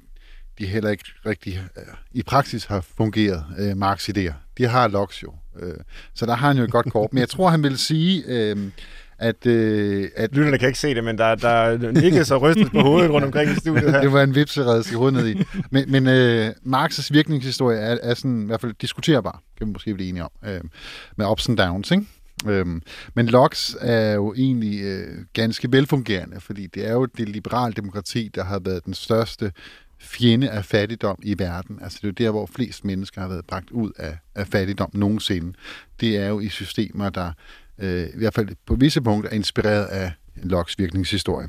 de 0.60 0.66
heller 0.66 0.90
ikke 0.90 1.06
rigtig 1.26 1.70
øh, 1.78 1.84
i 2.12 2.24
praksis 2.24 2.66
har 2.66 2.82
fungeret, 2.82 3.46
øh, 3.60 3.72
Marx' 3.72 4.10
idéer. 4.10 4.34
De 4.58 4.66
har 4.66 4.88
Locke 4.88 5.16
jo, 5.24 5.34
øh, 5.60 5.78
så 6.14 6.26
der 6.26 6.36
har 6.36 6.48
han 6.48 6.58
jo 6.58 6.64
et 6.64 6.72
godt 6.72 6.92
kort, 6.92 7.14
men 7.14 7.20
jeg 7.20 7.30
tror, 7.30 7.50
han 7.50 7.64
vil 7.64 7.78
sige... 7.78 8.24
Øh, 8.28 8.72
at... 9.20 9.46
Øh, 9.46 10.10
at 10.16 10.36
Lytterne 10.36 10.58
kan 10.58 10.68
ikke 10.68 10.80
se 10.80 10.96
det, 10.96 11.04
men 11.04 11.18
der, 11.18 11.36
der 11.36 11.92
nikkes 11.92 12.32
og 12.32 12.42
rystes 12.42 12.70
på 12.70 12.80
hovedet 12.80 13.12
rundt 13.12 13.26
omkring 13.26 13.52
i 13.52 13.56
studiet 13.56 13.92
her. 13.92 14.02
det 14.06 14.14
var 14.14 14.24
en 14.24 14.36
vipserede, 14.36 14.84
skal 14.84 15.00
ned 15.00 15.28
i. 15.28 15.44
Men, 15.72 15.92
men 15.92 16.08
øh, 16.08 16.50
Marx' 16.50 17.10
virkningshistorie 17.12 17.78
er, 17.78 17.98
er 18.04 18.14
sådan, 18.14 18.44
i 18.44 18.46
hvert 18.46 18.62
fald 18.62 18.74
diskuterbar, 18.82 19.42
kan 19.58 19.68
vi 19.68 19.72
måske 19.72 19.94
blive 19.94 20.10
enige 20.10 20.24
om, 20.24 20.32
øh, 20.46 20.62
med 21.18 21.26
ups 21.26 21.50
and 21.50 21.58
downs, 21.58 21.92
ikke? 21.92 22.06
Øhm, 22.48 22.82
men 23.14 23.30
Locke's 23.30 23.86
er 23.86 24.14
jo 24.14 24.34
egentlig 24.34 24.82
øh, 24.82 25.26
ganske 25.34 25.72
velfungerende, 25.72 26.42
fordi 26.42 26.68
det 26.68 26.88
er 26.88 26.94
jo 26.94 27.06
det 27.06 27.30
liberale 27.30 27.74
demokrati, 27.74 28.30
der 28.36 28.44
har 28.44 28.60
været 28.60 28.86
den 28.86 28.94
største 28.94 29.52
fjende 30.00 30.50
af 30.50 30.66
fattigdom 30.66 31.20
i 31.24 31.40
verden. 31.40 31.80
Altså 31.82 32.00
det 32.02 32.04
er 32.04 32.08
jo 32.08 32.26
der, 32.26 32.32
hvor 32.32 32.50
flest 32.56 32.86
mennesker 32.86 33.22
har 33.22 33.28
været 33.28 33.46
bragt 33.46 33.72
ud 33.72 33.92
af, 33.98 34.18
af 34.36 34.48
fattigdom 34.48 34.90
nogensinde. 34.94 35.54
Det 36.00 36.18
er 36.18 36.28
jo 36.28 36.40
i 36.40 36.50
systemer, 36.50 37.10
der 37.10 37.32
øh, 37.82 38.08
i 38.14 38.18
hvert 38.18 38.34
fald 38.34 38.50
på 38.66 38.76
visse 38.76 39.02
punkter, 39.02 39.30
er 39.30 39.36
inspireret 39.36 39.86
af 39.86 40.12
Locks 40.44 40.80
virkningshistorie. 40.80 41.48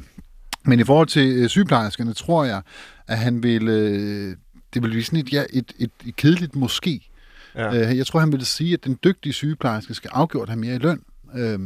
Men 0.65 0.81
i 0.81 0.85
forhold 0.85 1.07
til 1.07 1.37
øh, 1.37 1.49
sygeplejerskerne, 1.49 2.13
tror 2.13 2.45
jeg, 2.45 2.63
at 3.07 3.19
han 3.19 3.43
vil... 3.43 3.69
Øh, 3.69 4.37
det 4.75 4.83
vil 4.83 4.89
blive 4.89 5.05
sådan 5.05 5.19
et, 5.19 5.33
ja, 5.33 5.45
et, 5.53 5.73
et, 5.79 5.91
et 6.07 6.17
kedeligt 6.17 6.57
måske. 6.57 7.11
Ja. 7.55 7.91
Øh, 7.91 7.99
jeg 7.99 8.07
tror, 8.07 8.21
han 8.21 8.33
vil 8.33 8.47
sige, 8.47 8.75
at 8.75 8.85
den 8.85 8.99
dygtige 9.05 9.33
sygeplejerske 9.33 9.95
skal 9.95 10.11
afgjort 10.13 10.49
have 10.49 10.61
mere 10.61 10.75
i 10.75 10.79
løn. 10.79 11.03
Øh, 11.35 11.59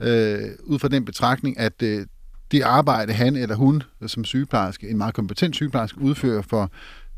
øh, 0.00 0.50
ud 0.62 0.78
fra 0.78 0.88
den 0.88 1.04
betragtning, 1.04 1.58
at 1.58 1.82
øh, 1.82 2.06
det 2.50 2.62
arbejde, 2.62 3.12
han 3.12 3.36
eller 3.36 3.56
hun 3.56 3.82
som 4.06 4.24
sygeplejerske, 4.24 4.88
en 4.88 4.98
meget 4.98 5.14
kompetent 5.14 5.54
sygeplejerske, 5.54 6.00
udfører 6.00 6.42
for 6.42 6.70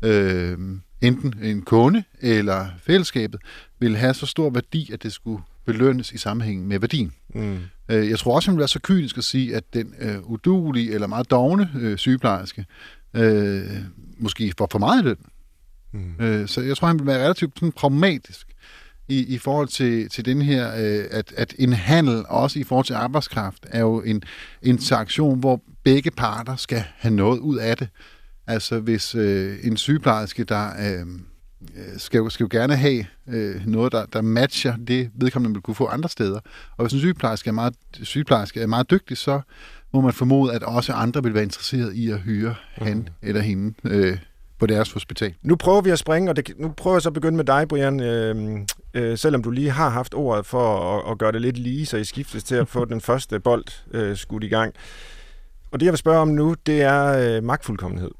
øh, 0.03 0.57
enten 1.01 1.33
en 1.41 1.61
kunde 1.61 2.03
eller 2.21 2.67
fællesskabet, 2.81 3.39
vil 3.79 3.97
have 3.97 4.13
så 4.13 4.25
stor 4.25 4.49
værdi, 4.49 4.89
at 4.93 5.03
det 5.03 5.13
skulle 5.13 5.43
belønnes 5.65 6.11
i 6.11 6.17
sammenhæng 6.17 6.67
med 6.67 6.79
værdien. 6.79 7.11
Mm. 7.35 7.57
Øh, 7.89 8.09
jeg 8.09 8.19
tror 8.19 8.35
også, 8.35 8.49
han 8.49 8.55
vil 8.55 8.59
være 8.59 8.67
så 8.67 8.79
kynisk 8.79 9.17
at 9.17 9.23
sige, 9.23 9.55
at 9.55 9.63
den 9.73 9.93
øh, 9.99 10.31
udulige 10.31 10.93
eller 10.93 11.07
meget 11.07 11.31
dogne 11.31 11.69
øh, 11.75 11.97
sygeplejerske 11.97 12.65
øh, 13.13 13.61
måske 14.17 14.53
får 14.57 14.67
for 14.71 14.79
meget 14.79 15.03
løn. 15.03 15.17
Mm. 15.91 16.25
Øh, 16.25 16.47
så 16.47 16.61
jeg 16.61 16.77
tror, 16.77 16.87
han 16.87 16.99
vil 16.99 17.07
være 17.07 17.23
relativt 17.23 17.59
sådan, 17.59 17.71
pragmatisk 17.71 18.47
i, 19.07 19.33
i 19.33 19.37
forhold 19.37 19.67
til, 19.67 20.09
til 20.09 20.25
den 20.25 20.41
her, 20.41 20.71
øh, 20.75 21.05
at, 21.11 21.33
at 21.37 21.55
en 21.59 21.73
handel, 21.73 22.23
også 22.27 22.59
i 22.59 22.63
forhold 22.63 22.85
til 22.85 22.93
arbejdskraft, 22.93 23.65
er 23.69 23.79
jo 23.79 24.01
en 24.01 24.23
interaktion, 24.61 25.39
hvor 25.39 25.61
begge 25.83 26.11
parter 26.11 26.55
skal 26.55 26.83
have 26.95 27.13
noget 27.13 27.39
ud 27.39 27.57
af 27.57 27.77
det. 27.77 27.87
Altså 28.47 28.79
hvis 28.79 29.15
øh, 29.15 29.57
en 29.63 29.77
sygeplejerske, 29.77 30.43
der 30.43 30.69
øh, 30.69 31.05
skal 31.97 32.17
jo, 32.17 32.29
skal 32.29 32.43
jo 32.43 32.49
gerne 32.51 32.75
have 32.75 33.05
øh, 33.27 33.65
noget, 33.65 33.91
der, 33.91 34.05
der 34.05 34.21
matcher 34.21 34.75
det, 34.75 35.11
vedkommende 35.15 35.55
vil 35.55 35.61
kunne 35.61 35.75
få 35.75 35.85
andre 35.85 36.09
steder. 36.09 36.39
Og 36.77 36.85
hvis 36.85 36.93
en 36.93 36.99
sygeplejerske 36.99 37.47
er 37.47 37.53
meget, 37.53 37.73
sygeplejerske 38.01 38.61
er 38.61 38.67
meget 38.67 38.91
dygtig, 38.91 39.17
så 39.17 39.41
må 39.93 40.01
man 40.01 40.13
formode, 40.13 40.53
at 40.53 40.63
også 40.63 40.93
andre 40.93 41.23
vil 41.23 41.33
være 41.33 41.43
interesseret 41.43 41.93
i 41.93 42.11
at 42.11 42.19
hyre 42.19 42.55
mm. 42.77 42.85
han 42.85 43.09
eller 43.21 43.41
hende 43.41 43.73
øh, 43.83 44.17
på 44.59 44.65
deres 44.65 44.91
hospital. 44.91 45.33
Nu 45.41 45.55
prøver 45.55 45.81
vi 45.81 45.89
at 45.89 45.99
springe, 45.99 46.29
og 46.29 46.35
det, 46.35 46.53
nu 46.57 46.69
prøver 46.69 46.95
jeg 46.95 47.01
så 47.01 47.09
at 47.09 47.13
begynde 47.13 47.37
med 47.37 47.45
dig, 47.45 47.67
Brian. 47.67 47.99
Øh, 47.99 48.59
øh, 48.93 49.17
selvom 49.17 49.43
du 49.43 49.51
lige 49.51 49.69
har 49.69 49.89
haft 49.89 50.13
ordet 50.13 50.45
for 50.45 50.97
at, 50.97 51.11
at 51.11 51.17
gøre 51.17 51.31
det 51.31 51.41
lidt 51.41 51.57
lige, 51.57 51.85
så 51.85 51.97
I 51.97 52.03
skiftes 52.03 52.43
til 52.43 52.55
at 52.55 52.67
få 52.67 52.85
den 52.93 53.01
første 53.01 53.39
bold 53.39 53.65
øh, 53.91 54.17
skudt 54.17 54.43
i 54.43 54.47
gang. 54.47 54.73
Og 55.71 55.79
det, 55.79 55.85
jeg 55.85 55.91
vil 55.91 55.97
spørge 55.97 56.19
om 56.19 56.27
nu, 56.27 56.55
det 56.65 56.81
er 56.81 57.35
øh, 57.37 57.43
magtfuldkommenhed. 57.43 58.11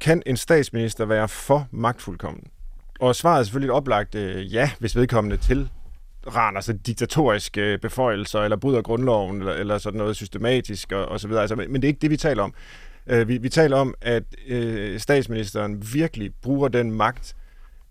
Kan 0.00 0.22
en 0.26 0.36
statsminister 0.36 1.04
være 1.04 1.28
for 1.28 1.68
magtfuldkommen? 1.70 2.44
Og 3.00 3.16
svaret 3.16 3.40
er 3.40 3.42
selvfølgelig 3.42 3.68
et 3.68 3.74
oplagt 3.76 4.14
øh, 4.14 4.54
ja, 4.54 4.70
hvis 4.78 4.96
vedkommende 4.96 5.36
til 5.36 5.68
raner 6.34 6.60
sig 6.60 6.86
diktatoriske 6.86 7.78
beføjelser, 7.82 8.40
eller 8.40 8.56
bryder 8.56 8.82
grundloven, 8.82 9.38
eller, 9.38 9.52
eller 9.52 9.78
sådan 9.78 9.98
noget 9.98 10.16
systematisk, 10.16 10.92
og, 10.92 11.06
og 11.06 11.20
så 11.20 11.28
videre. 11.28 11.42
Altså, 11.42 11.56
men 11.56 11.74
det 11.74 11.84
er 11.84 11.88
ikke 11.88 12.00
det, 12.00 12.10
vi 12.10 12.16
taler 12.16 12.42
om. 12.42 12.54
Øh, 13.06 13.28
vi, 13.28 13.38
vi 13.38 13.48
taler 13.48 13.76
om, 13.76 13.94
at 14.00 14.22
øh, 14.46 15.00
statsministeren 15.00 15.84
virkelig 15.94 16.30
bruger 16.42 16.68
den 16.68 16.92
magt 16.92 17.36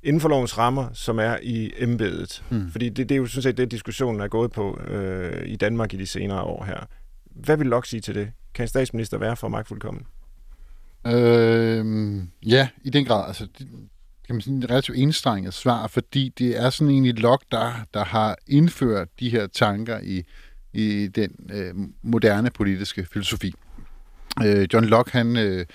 inden 0.04 0.22
for 0.22 0.30
lovens 0.30 0.58
rammer, 0.58 0.88
som 0.94 1.20
er 1.20 1.38
i 1.44 1.72
embedet. 1.78 2.44
Mm. 2.50 2.72
Fordi 2.72 2.90
det, 2.90 3.10
det 3.10 3.16
er 3.16 3.20
jo 3.20 3.26
sådan 3.26 3.42
set 3.42 3.58
det, 3.58 3.72
diskussionen 3.72 4.22
er 4.22 4.28
gået 4.28 4.52
på 4.52 4.80
øh, 4.88 5.48
i 5.48 5.56
Danmark 5.56 5.94
i 5.94 5.98
de 5.98 6.08
senere 6.08 6.42
år 6.42 6.64
her. 6.64 6.80
Hvad 7.26 7.58
vil 7.58 7.68
Locke 7.68 7.90
sige 7.90 8.02
til 8.02 8.16
det? 8.16 8.32
Kan 8.54 8.64
en 8.64 8.68
statsminister 8.68 9.18
være 9.18 9.36
for 9.36 9.48
magtfuldkommen? 9.48 10.04
Øh, 11.08 12.18
ja, 12.46 12.68
i 12.84 12.90
den 12.90 13.06
grad. 13.06 13.28
Altså, 13.28 13.48
det, 13.60 13.68
kan 14.28 14.36
man 14.36 14.42
sige, 14.42 14.54
en 14.54 14.70
relativt 14.70 14.98
enstrenget 14.98 15.54
svar, 15.54 15.88
fordi 15.88 16.34
det 16.38 16.58
er 16.58 16.70
sådan 16.70 16.92
egentlig 16.92 17.20
Locke, 17.20 17.46
der, 17.52 17.74
der 17.94 18.04
har 18.04 18.38
indført 18.48 19.08
de 19.20 19.30
her 19.30 19.48
tanker 19.48 20.00
i, 20.04 20.24
i 20.74 21.08
den 21.08 21.32
øh, 21.54 21.74
moderne 22.02 22.50
politiske 22.50 23.08
filosofi. 23.14 23.54
Øh, 24.46 24.68
John 24.74 24.86
Locke, 24.86 25.12
han 25.12 25.38
øh, 25.38 25.66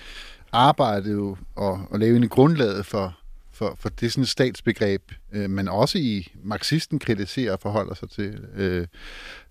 arbejdede 0.51 1.11
jo 1.11 1.37
og, 1.55 1.87
og 1.91 1.99
lavede 1.99 2.17
en 2.17 2.29
grundlaget 2.29 2.85
for, 2.85 3.17
for, 3.51 3.75
for 3.79 3.89
det 3.89 4.11
sådan 4.11 4.25
statsbegreb, 4.25 5.11
øh, 5.31 5.49
man 5.49 5.67
også 5.67 5.97
i 5.97 6.31
marxisten 6.43 6.99
kritiserer 6.99 7.53
og 7.53 7.59
forholder 7.61 7.93
sig 7.93 8.09
til. 8.09 8.39
Øh, 8.55 8.87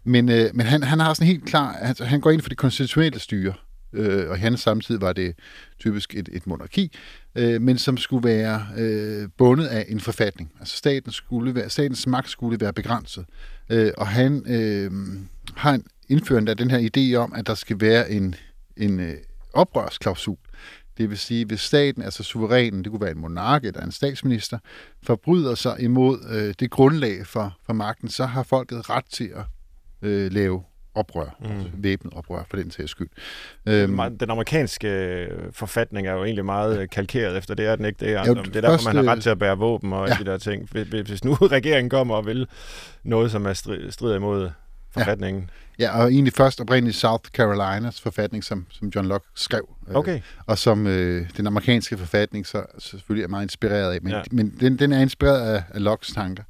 men 0.05 0.29
øh, 0.29 0.51
men 0.55 0.67
han, 0.67 0.83
han 0.83 1.01
har 1.01 1.15
sådan 1.15 1.27
helt 1.27 1.45
klar, 1.45 1.73
altså, 1.73 2.05
han 2.05 2.21
går 2.21 2.31
ind 2.31 2.41
for 2.41 2.49
det 2.49 2.59
konstitutionelle 2.59 3.19
styre, 3.19 3.55
øh, 3.93 4.31
og 4.31 4.37
i 4.37 4.41
hans 4.41 4.61
samtid 4.61 4.99
var 4.99 5.13
det 5.13 5.35
typisk 5.79 6.15
et, 6.15 6.29
et 6.33 6.47
monarki, 6.47 6.97
øh, 7.35 7.63
men 7.63 7.79
som 7.79 7.97
skulle 7.97 8.29
være 8.29 8.67
øh, 8.79 9.29
bundet 9.39 9.67
af 9.67 9.87
en 9.89 10.01
forfatning. 10.01 10.53
Altså 10.61 10.77
staten 10.77 11.13
skulle 11.13 11.55
være, 11.55 11.71
statens 11.71 12.07
magt 12.07 12.31
skulle 12.31 12.61
være 12.61 12.73
begrænset. 12.73 13.25
Øh, 13.71 13.93
og 13.97 14.07
han 14.07 14.43
øh, 14.47 14.91
har 15.57 15.75
en 15.75 15.85
indført 16.09 16.49
af 16.49 16.57
den 16.57 16.71
her 16.71 16.89
idé 16.97 17.17
om, 17.17 17.33
at 17.37 17.47
der 17.47 17.55
skal 17.55 17.81
være 17.81 18.11
en, 18.11 18.35
en 18.77 19.01
øh, 19.01 19.15
oprørsklausul. 19.53 20.37
Det 20.99 21.11
vil 21.11 21.19
sige, 21.19 21.45
hvis 21.45 21.61
staten, 21.61 22.03
altså 22.03 22.23
suverænen, 22.23 22.85
det 22.85 22.91
kunne 22.91 23.01
være 23.01 23.11
en 23.11 23.21
monark 23.21 23.65
eller 23.65 23.85
en 23.85 23.93
statsminister, 23.93 24.59
forbryder 25.03 25.55
sig 25.55 25.77
imod 25.81 26.19
øh, 26.31 26.55
det 26.61 26.71
grundlag 26.71 27.27
for, 27.27 27.59
for 27.67 27.73
magten, 27.73 28.09
så 28.09 28.27
har 28.27 28.43
folket 28.43 28.91
ret 28.91 29.05
til 29.05 29.33
at 29.37 29.45
øh, 30.03 30.33
lave 30.33 30.63
oprør, 31.01 31.37
mm. 31.41 31.47
altså 31.51 31.69
væbnet 31.75 32.15
oprør 32.15 32.43
for 32.51 32.57
den 32.57 32.71
sags 32.71 32.91
skyld. 32.91 33.09
Øhm, 33.67 34.19
den 34.21 34.31
amerikanske 34.31 34.89
øh, 34.89 35.29
forfatning 35.53 36.07
er 36.07 36.13
jo 36.13 36.25
egentlig 36.25 36.45
meget 36.45 36.79
øh, 36.79 36.89
kalkeret 36.89 37.39
efter 37.39 37.55
det, 37.55 37.67
er 37.67 37.77
den 37.77 37.85
ikke 37.85 38.07
det? 38.07 38.15
Er, 38.15 38.25
jo, 38.27 38.35
det 38.35 38.57
er 38.57 38.61
derfor, 38.61 38.93
man 38.93 39.05
har 39.05 39.13
ret 39.13 39.23
til 39.23 39.31
at 39.31 39.39
bære 39.39 39.59
våben 39.59 39.93
og 39.93 40.09
ja. 40.09 40.17
de 40.19 40.25
der 40.25 40.39
ting. 40.39 40.69
Hvis 41.07 41.25
nu 41.25 41.35
regeringen 41.57 41.91
kommer 41.91 42.15
og 42.15 42.27
vil 42.27 42.47
noget, 43.03 43.31
som 43.31 43.47
er 43.47 43.53
strid, 43.91 44.17
imod 44.17 44.51
forfatningen. 44.91 45.51
Ja. 45.79 45.85
ja, 45.85 46.03
og 46.03 46.13
egentlig 46.13 46.33
først 46.33 46.61
oprindeligt 46.61 46.97
South 46.97 47.31
Carolinas 47.31 48.01
forfatning, 48.01 48.45
som, 48.45 48.67
som 48.71 48.89
John 48.89 49.09
Locke 49.09 49.27
skrev. 49.35 49.69
Øh, 49.89 49.95
okay. 49.95 50.21
og 50.47 50.59
som 50.59 50.87
øh, 50.87 51.27
den 51.37 51.47
amerikanske 51.47 51.99
forfatning 51.99 52.47
så, 52.47 52.65
så 52.79 52.91
selvfølgelig 52.91 53.25
er 53.25 53.29
meget 53.29 53.45
inspireret 53.45 53.93
af. 53.93 53.99
Men, 54.03 54.13
ja. 54.13 54.23
men 54.31 54.55
den, 54.61 54.79
den 54.79 54.93
er 54.93 55.01
inspireret 55.01 55.55
af, 55.55 55.63
af 55.71 55.85
Lockes 55.85 56.13
tanker. 56.13 56.43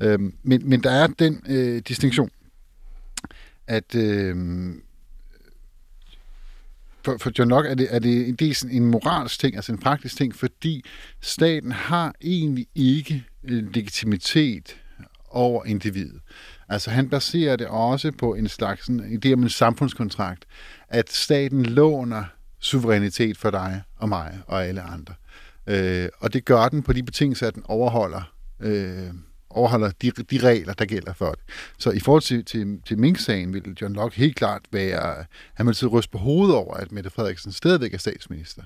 Øhm, 0.00 0.34
men, 0.42 0.68
men 0.68 0.82
der 0.82 0.90
er 0.90 1.06
den 1.06 1.42
øh, 1.48 1.82
distinktion, 1.88 2.30
at 3.68 3.94
øh, 3.94 4.36
for, 7.04 7.16
for 7.18 7.32
John 7.38 7.50
Locke 7.50 7.70
er 7.70 7.74
det, 7.74 7.94
er 7.94 7.98
det, 7.98 8.40
det 8.40 8.48
er 8.48 8.54
sådan 8.54 8.76
en 8.76 8.84
moralsk 8.84 9.40
ting, 9.40 9.56
altså 9.56 9.72
en 9.72 9.78
praktisk 9.78 10.16
ting, 10.16 10.34
fordi 10.34 10.84
staten 11.20 11.72
har 11.72 12.14
egentlig 12.20 12.66
ikke 12.74 13.24
øh, 13.44 13.74
legitimitet 13.74 14.76
over 15.30 15.64
individet. 15.64 16.20
Altså 16.68 16.90
han 16.90 17.08
baserer 17.08 17.56
det 17.56 17.66
også 17.66 18.12
på 18.12 18.34
en 18.34 18.48
slags 18.48 18.86
sådan, 18.86 19.20
idé 19.24 19.32
om 19.32 19.42
en 19.42 19.48
samfundskontrakt, 19.48 20.44
at 20.88 21.12
staten 21.12 21.66
låner 21.66 22.24
suverænitet 22.60 23.36
for 23.36 23.50
dig 23.50 23.82
og 23.96 24.08
mig 24.08 24.38
og 24.46 24.66
alle 24.66 24.82
andre. 24.82 25.14
Øh, 25.66 26.08
og 26.18 26.32
det 26.32 26.44
gør 26.44 26.68
den 26.68 26.82
på 26.82 26.92
de 26.92 27.02
betingelser, 27.02 27.46
at 27.46 27.54
den 27.54 27.62
overholder 27.66 28.32
øh, 28.60 29.10
overholder 29.50 29.90
de, 30.02 30.10
de 30.10 30.38
regler, 30.38 30.72
der 30.72 30.84
gælder 30.84 31.12
for 31.12 31.30
det. 31.30 31.40
Så 31.78 31.90
i 31.90 32.00
forhold 32.00 32.22
til, 32.22 32.44
til, 32.44 32.80
til 32.86 32.98
Mink-sagen 32.98 33.52
ville 33.52 33.74
John 33.80 33.94
Locke 33.94 34.16
helt 34.16 34.36
klart 34.36 34.62
være, 34.72 35.24
han 35.54 35.66
ville 35.66 35.76
sidde 35.76 35.92
ryste 35.92 36.10
på 36.10 36.18
hovedet 36.18 36.56
over, 36.56 36.74
at 36.74 36.92
Mette 36.92 37.10
Frederiksen 37.10 37.52
stadigvæk 37.52 37.94
er 37.94 37.98
statsminister. 37.98 38.62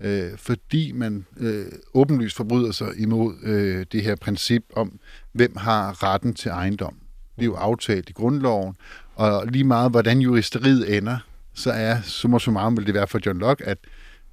Øh, 0.00 0.30
fordi 0.36 0.92
man 0.92 1.26
øh, 1.36 1.66
åbenlyst 1.94 2.36
forbryder 2.36 2.72
sig 2.72 2.88
imod 2.98 3.34
øh, 3.42 3.86
det 3.92 4.02
her 4.02 4.16
princip 4.16 4.64
om, 4.76 4.98
hvem 5.32 5.56
har 5.56 6.02
retten 6.02 6.34
til 6.34 6.48
ejendom. 6.48 6.96
Det 7.36 7.42
er 7.42 7.46
jo 7.46 7.54
aftalt 7.54 8.10
i 8.10 8.12
grundloven, 8.12 8.76
og 9.14 9.46
lige 9.46 9.64
meget 9.64 9.90
hvordan 9.90 10.20
juristeriet 10.20 10.96
ender, 10.96 11.18
så 11.54 11.70
er 11.70 12.00
summa 12.02 12.38
summarum 12.38 12.76
vil 12.76 12.86
det 12.86 12.94
være 12.94 13.06
for 13.06 13.20
John 13.26 13.38
Locke, 13.38 13.66
at 13.66 13.78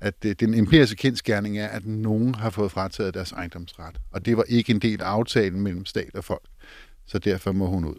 at 0.02 0.24
det, 0.24 0.40
den 0.40 0.54
empiriske 0.54 0.96
kendskærning 0.96 1.58
er, 1.58 1.68
at 1.68 1.86
nogen 1.86 2.36
har 2.36 2.50
fået 2.50 2.72
frataget 2.72 3.14
deres 3.14 3.32
ejendomsret. 3.32 3.96
Og 4.12 4.26
det 4.26 4.38
var 4.38 4.44
ikke 4.48 4.72
en 4.72 4.80
del 4.80 5.02
af 5.02 5.06
aftalen 5.06 5.62
mellem 5.62 5.86
stat 5.86 6.16
og 6.16 6.24
folk. 6.24 6.44
Så 7.06 7.20
derfor 7.20 7.52
må 7.52 7.68
hun 7.68 7.86
ud. 7.86 7.96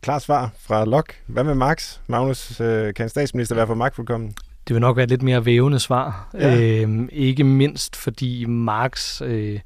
Klart 0.00 0.22
svar 0.22 0.50
fra 0.58 0.84
Lok. 0.84 1.14
Hvad 1.26 1.44
med 1.44 1.54
Max? 1.54 1.98
Magnus, 2.06 2.60
øh, 2.60 2.94
kan 2.94 3.08
statsminister 3.08 3.54
være 3.54 3.66
for 3.66 3.74
magtfuldkommen? 3.74 4.34
Det 4.68 4.74
vil 4.74 4.80
nok 4.80 4.96
være 4.96 5.04
et 5.04 5.10
lidt 5.10 5.22
mere 5.22 5.44
vævende 5.44 5.78
svar. 5.78 6.30
Ja. 6.34 6.82
Øh, 6.82 7.08
ikke 7.12 7.44
mindst 7.44 7.96
fordi 7.96 8.44
Marx 8.44 9.22
øh, 9.22 9.60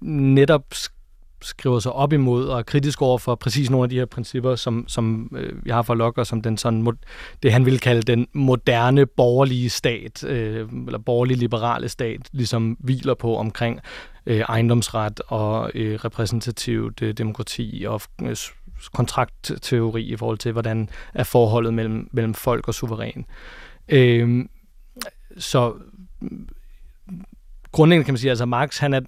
netop 0.00 0.64
skriver 1.42 1.78
sig 1.78 1.92
op 1.92 2.12
imod 2.12 2.46
og 2.46 2.58
er 2.58 2.62
kritisk 2.62 3.02
over 3.02 3.18
for 3.18 3.34
præcis 3.34 3.70
nogle 3.70 3.84
af 3.84 3.90
de 3.90 3.98
her 3.98 4.06
principper, 4.06 4.56
som, 4.56 4.84
som 4.88 5.32
øh, 5.36 5.52
jeg 5.66 5.74
har 5.74 5.82
for 5.82 5.94
Locke, 5.94 6.20
og 6.20 6.26
som 6.26 6.42
den 6.42 6.58
sådan, 6.58 6.96
det 7.42 7.52
han 7.52 7.66
vil 7.66 7.80
kalde 7.80 8.02
den 8.02 8.26
moderne 8.32 9.06
borgerlige 9.06 9.70
stat, 9.70 10.24
øh, 10.24 10.68
eller 10.86 10.98
borgerlig 10.98 11.36
liberale 11.36 11.88
stat, 11.88 12.20
ligesom 12.32 12.76
hviler 12.80 13.14
på 13.14 13.36
omkring 13.36 13.80
øh, 14.26 14.40
ejendomsret 14.40 15.20
og 15.28 15.70
øh, 15.74 15.94
repræsentativt 16.04 17.02
øh, 17.02 17.14
demokrati 17.14 17.84
og 17.88 18.00
øh, 18.22 18.36
kontraktteori 18.94 20.02
i 20.02 20.16
forhold 20.16 20.38
til, 20.38 20.52
hvordan 20.52 20.88
er 21.14 21.24
forholdet 21.24 21.74
mellem, 21.74 22.08
mellem 22.12 22.34
folk 22.34 22.68
og 22.68 22.74
suveræn. 22.74 23.24
Øh, 23.88 24.44
så 25.38 25.74
grundlæggende 27.72 28.04
kan 28.04 28.12
man 28.12 28.18
sige, 28.18 28.28
at 28.28 28.32
altså 28.32 28.46
Marx 28.46 28.78
han 28.78 28.94
er 28.94 29.00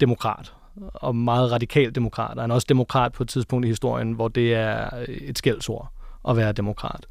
demokrat, 0.00 0.52
og 0.94 1.16
meget 1.16 1.52
radikal 1.52 1.94
demokrat. 1.94 2.38
Han 2.38 2.50
er 2.50 2.54
også 2.54 2.66
demokrat 2.68 3.12
på 3.12 3.22
et 3.22 3.28
tidspunkt 3.28 3.66
i 3.66 3.68
historien, 3.68 4.12
hvor 4.12 4.28
det 4.28 4.54
er 4.54 4.88
øh, 5.08 5.14
et 5.14 5.38
skældsord 5.38 5.92
at 6.28 6.36
være 6.36 6.52
demokrat. 6.52 7.06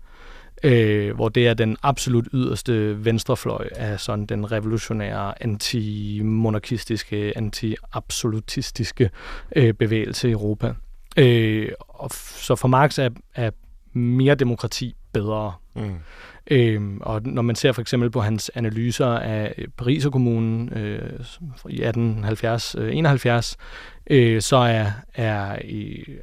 Øh, 0.63 1.15
hvor 1.15 1.29
det 1.29 1.47
er 1.47 1.53
den 1.53 1.77
absolut 1.83 2.27
yderste 2.33 3.05
venstrefløj 3.05 3.69
af 3.75 3.99
sådan 3.99 4.25
den 4.25 4.51
revolutionære, 4.51 5.43
anti-monarkistiske, 5.43 7.33
anti-absolutistiske 7.35 9.09
øh, 9.55 9.73
bevægelse 9.73 10.29
i 10.29 10.31
Europa. 10.31 10.73
Øh, 11.17 11.71
og 11.79 12.09
så 12.13 12.55
for 12.55 12.67
Marx 12.67 12.99
er, 12.99 13.09
er 13.35 13.51
mere 13.93 14.35
demokrati 14.35 14.95
bedre. 15.13 15.53
Mm. 15.75 15.95
Øhm, 16.49 17.01
og 17.01 17.21
når 17.25 17.41
man 17.41 17.55
ser 17.55 17.71
for 17.71 17.81
eksempel 17.81 18.11
på 18.11 18.21
hans 18.21 18.51
analyser 18.55 19.07
af 19.07 19.53
øh, 19.57 19.67
Pariserkommunen 19.77 20.73
øh, 20.73 21.19
i 21.69 21.83
1870-71, 21.83 21.89
øh, 22.77 22.95
øh, 24.09 24.41
så 24.41 24.55
er, 24.55 24.91
er, 25.13 25.57
øh, 25.69 26.17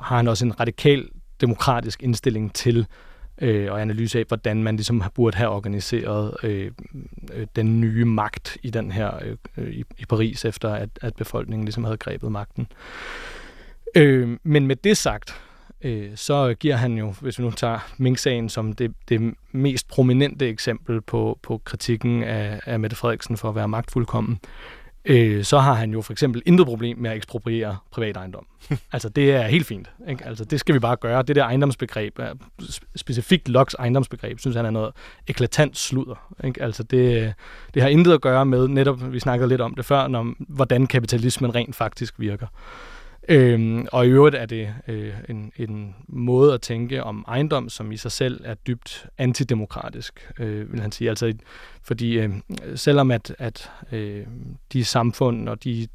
har 0.00 0.16
han 0.16 0.28
også 0.28 0.44
en 0.44 0.60
radikal 0.60 1.08
demokratisk 1.40 2.02
indstilling 2.02 2.54
til 2.54 2.86
øh, 3.40 3.72
og 3.72 3.82
analyse 3.82 4.18
af, 4.18 4.24
hvordan 4.28 4.62
man 4.62 4.76
ligesom 4.76 5.02
burde 5.14 5.36
have 5.36 5.50
organiseret 5.50 6.34
øh, 6.42 6.70
øh, 7.32 7.46
den 7.56 7.80
nye 7.80 8.04
magt 8.04 8.56
i 8.62 8.70
den 8.70 8.92
her 8.92 9.10
øh, 9.56 9.68
i, 9.70 9.84
i 9.98 10.04
Paris, 10.08 10.44
efter 10.44 10.74
at, 10.74 10.88
at 11.02 11.16
befolkningen 11.16 11.64
ligesom 11.64 11.84
havde 11.84 11.96
grebet 11.96 12.32
magten. 12.32 12.66
Øh, 13.96 14.38
men 14.42 14.66
med 14.66 14.76
det 14.76 14.96
sagt, 14.96 15.40
øh, 15.84 16.10
så 16.14 16.54
giver 16.54 16.76
han 16.76 16.98
jo, 16.98 17.14
hvis 17.20 17.38
vi 17.38 17.44
nu 17.44 17.50
tager 17.50 17.92
Mink-sagen 17.96 18.48
som 18.48 18.72
det, 18.72 18.94
det 19.08 19.34
mest 19.52 19.88
prominente 19.88 20.48
eksempel 20.48 21.00
på, 21.00 21.38
på 21.42 21.60
kritikken 21.64 22.22
af, 22.22 22.60
af 22.66 22.80
Mette 22.80 22.96
Frederiksen 22.96 23.36
for 23.36 23.48
at 23.48 23.54
være 23.54 23.68
magtfuldkommen, 23.68 24.38
øh, 25.04 25.44
så 25.44 25.58
har 25.58 25.74
han 25.74 25.90
jo 25.90 26.02
for 26.02 26.12
eksempel 26.12 26.42
intet 26.46 26.66
problem 26.66 26.98
med 26.98 27.10
at 27.10 27.16
ekspropriere 27.16 27.76
privat 27.90 28.16
ejendom. 28.16 28.46
altså 28.92 29.08
det 29.08 29.32
er 29.32 29.42
helt 29.42 29.66
fint. 29.66 29.90
Ikke? 30.08 30.26
Altså 30.26 30.44
det 30.44 30.60
skal 30.60 30.74
vi 30.74 30.78
bare 30.78 30.96
gøre. 30.96 31.22
Det 31.22 31.36
der 31.36 31.44
ejendomsbegreb, 31.44 32.18
specifikt 32.96 33.48
Locks 33.48 33.74
ejendomsbegreb, 33.74 34.38
synes 34.38 34.56
han 34.56 34.66
er 34.66 34.70
noget 34.70 34.92
eklatant 35.28 35.78
sludder. 35.78 36.34
Ikke? 36.44 36.62
Altså 36.62 36.82
det, 36.82 37.34
det 37.74 37.82
har 37.82 37.88
intet 37.88 38.12
at 38.12 38.20
gøre 38.20 38.46
med, 38.46 38.68
netop 38.68 39.12
vi 39.12 39.20
snakkede 39.20 39.48
lidt 39.48 39.60
om 39.60 39.74
det 39.74 39.84
før, 39.84 39.98
om 39.98 40.36
hvordan 40.48 40.86
kapitalismen 40.86 41.54
rent 41.54 41.76
faktisk 41.76 42.14
virker. 42.18 42.46
Øhm, 43.28 43.86
og 43.92 44.06
i 44.06 44.08
øvrigt 44.08 44.36
er 44.36 44.46
det 44.46 44.74
øh, 44.88 45.14
en, 45.28 45.52
en 45.56 45.94
måde 46.08 46.54
at 46.54 46.60
tænke 46.60 47.04
om 47.04 47.24
ejendom, 47.28 47.68
som 47.68 47.92
i 47.92 47.96
sig 47.96 48.12
selv 48.12 48.40
er 48.44 48.54
dybt 48.54 49.06
antidemokratisk, 49.18 50.30
øh, 50.38 50.72
vil 50.72 50.80
han 50.80 50.92
sige. 50.92 51.08
Altså, 51.10 51.32
fordi 51.82 52.18
øh, 52.18 52.30
selvom 52.74 53.10
at, 53.10 53.34
at 53.38 53.70
øh, 53.92 54.26
de 54.72 54.84
samfund 54.84 55.48
og 55.48 55.64
de, 55.64 55.88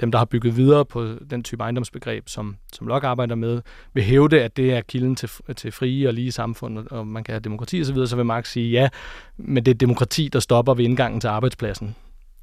dem, 0.00 0.10
der 0.10 0.18
har 0.18 0.24
bygget 0.24 0.56
videre 0.56 0.84
på 0.84 1.08
den 1.30 1.42
type 1.42 1.62
ejendomsbegreb, 1.62 2.28
som, 2.28 2.56
som 2.72 2.86
Locke 2.86 3.08
arbejder 3.08 3.34
med, 3.34 3.62
vil 3.94 4.04
hævde, 4.04 4.42
at 4.42 4.56
det 4.56 4.72
er 4.72 4.80
kilden 4.80 5.16
til, 5.16 5.30
til 5.56 5.72
frie 5.72 6.08
og 6.08 6.14
lige 6.14 6.32
samfund, 6.32 6.78
og 6.90 7.06
man 7.06 7.24
kan 7.24 7.32
have 7.32 7.40
demokrati 7.40 7.80
osv., 7.80 8.06
så 8.06 8.16
vil 8.16 8.24
Marx 8.24 8.52
sige, 8.52 8.70
ja, 8.70 8.88
men 9.36 9.66
det 9.66 9.70
er 9.70 9.78
demokrati, 9.78 10.28
der 10.28 10.40
stopper 10.40 10.74
ved 10.74 10.84
indgangen 10.84 11.20
til 11.20 11.28
arbejdspladsen. 11.28 11.96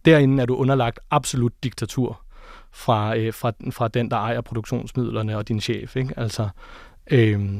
Derinde 0.05 0.41
er 0.41 0.45
du 0.45 0.55
underlagt 0.55 0.99
absolut 1.11 1.53
diktatur 1.63 2.21
fra, 2.71 3.17
øh, 3.17 3.33
fra, 3.33 3.51
fra 3.71 3.87
den, 3.87 4.11
der 4.11 4.17
ejer 4.17 4.41
produktionsmidlerne 4.41 5.37
og 5.37 5.47
din 5.47 5.61
chef. 5.61 5.95
Ikke? 5.95 6.13
Altså, 6.17 6.49
øh, 7.11 7.51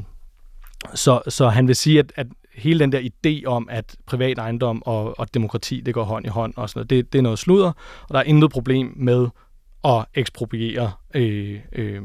så, 0.94 1.20
så 1.28 1.48
han 1.48 1.68
vil 1.68 1.76
sige, 1.76 1.98
at, 1.98 2.12
at 2.16 2.26
hele 2.54 2.80
den 2.80 2.92
der 2.92 3.00
idé 3.00 3.46
om, 3.46 3.68
at 3.70 3.96
privat 4.06 4.38
ejendom 4.38 4.82
og, 4.86 5.18
og 5.18 5.34
demokrati, 5.34 5.80
det 5.80 5.94
går 5.94 6.04
hånd 6.04 6.26
i 6.26 6.28
hånd, 6.28 6.54
og 6.56 6.68
sådan 6.68 6.78
noget, 6.78 6.90
det, 6.90 7.12
det 7.12 7.18
er 7.18 7.22
noget 7.22 7.38
sludder, 7.38 7.72
og 8.02 8.08
der 8.08 8.18
er 8.18 8.22
intet 8.22 8.50
problem 8.50 8.92
med 8.96 9.28
at 9.84 10.04
ekspropriere 10.14 10.92
øh, 11.14 11.60
øh, 11.72 12.02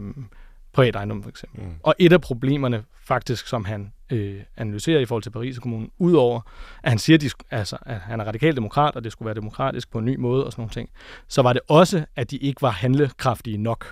privat 0.78 0.96
ejendom, 0.96 1.24
for 1.24 1.30
eksempel. 1.30 1.62
Mm. 1.62 1.72
Og 1.84 1.96
et 2.00 2.14
af 2.14 2.22
problemerne, 2.22 2.84
faktisk, 3.08 3.48
som 3.48 3.66
han 3.66 3.92
øh, 4.12 4.42
analyserer 4.58 5.00
i 5.00 5.06
forhold 5.06 5.24
til 5.24 5.30
Paris 5.30 5.60
Kommune, 5.60 5.88
udover 5.98 6.42
at 6.84 6.90
han 6.90 7.00
siger, 7.00 7.18
at, 7.18 7.22
de, 7.22 7.30
altså, 7.52 7.78
at 7.86 8.00
han 8.00 8.20
er 8.20 8.26
radikal 8.26 8.56
demokrat, 8.56 8.96
og 8.96 9.04
det 9.04 9.12
skulle 9.12 9.26
være 9.26 9.36
demokratisk 9.36 9.92
på 9.92 9.98
en 9.98 10.06
ny 10.06 10.16
måde 10.16 10.46
og 10.46 10.52
sådan 10.52 10.62
nogle 10.62 10.72
ting, 10.72 10.90
så 11.28 11.42
var 11.42 11.54
det 11.54 11.62
også, 11.68 12.06
at 12.16 12.32
de 12.32 12.38
ikke 12.38 12.62
var 12.62 12.70
handlekraftige 12.70 13.58
nok. 13.58 13.86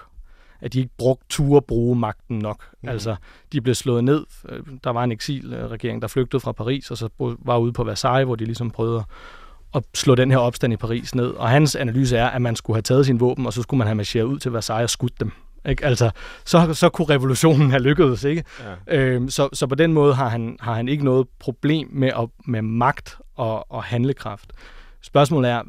at 0.61 0.73
de 0.73 0.79
ikke 0.79 0.91
brugte 0.97 1.25
tur 1.29 1.59
bruge 1.59 1.95
magten 1.95 2.39
nok. 2.39 2.65
Mm. 2.81 2.89
Altså, 2.89 3.15
de 3.51 3.61
blev 3.61 3.75
slået 3.75 4.03
ned. 4.03 4.25
Der 4.83 4.89
var 4.89 5.03
en 5.03 5.11
eksilregering, 5.11 6.01
der 6.01 6.07
flygtede 6.07 6.39
fra 6.39 6.51
Paris, 6.51 6.91
og 6.91 6.97
så 6.97 7.09
var 7.19 7.57
ude 7.57 7.73
på 7.73 7.83
Versailles, 7.83 8.25
hvor 8.25 8.35
de 8.35 8.45
ligesom 8.45 8.71
prøvede 8.71 9.03
at 9.75 9.83
slå 9.93 10.15
den 10.15 10.31
her 10.31 10.37
opstand 10.37 10.73
i 10.73 10.77
Paris 10.77 11.15
ned. 11.15 11.27
Og 11.27 11.49
hans 11.49 11.75
analyse 11.75 12.17
er, 12.17 12.27
at 12.27 12.41
man 12.41 12.55
skulle 12.55 12.75
have 12.75 12.81
taget 12.81 13.05
sin 13.05 13.19
våben, 13.19 13.45
og 13.45 13.53
så 13.53 13.61
skulle 13.61 13.77
man 13.77 13.87
have 13.87 13.95
marcheret 13.95 14.25
ud 14.25 14.39
til 14.39 14.53
Versailles 14.53 14.83
og 14.83 14.89
skudt 14.89 15.19
dem. 15.19 15.31
Ikke? 15.69 15.85
Altså, 15.85 16.11
så, 16.45 16.73
så 16.73 16.89
kunne 16.89 17.09
revolutionen 17.09 17.69
have 17.69 17.81
lykkedes. 17.81 18.23
Ikke? 18.23 18.43
Ja. 18.87 18.97
Øhm, 18.97 19.29
så, 19.29 19.49
så 19.53 19.67
på 19.67 19.75
den 19.75 19.93
måde 19.93 20.15
har 20.15 20.29
han, 20.29 20.57
har 20.59 20.73
han 20.73 20.87
ikke 20.87 21.05
noget 21.05 21.27
problem 21.39 21.89
med, 21.91 22.07
at, 22.07 22.29
med 22.45 22.61
magt 22.61 23.17
og, 23.35 23.71
og 23.71 23.83
handlekraft. 23.83 24.51
Spørgsmålet 25.01 25.51
er, 25.51 25.61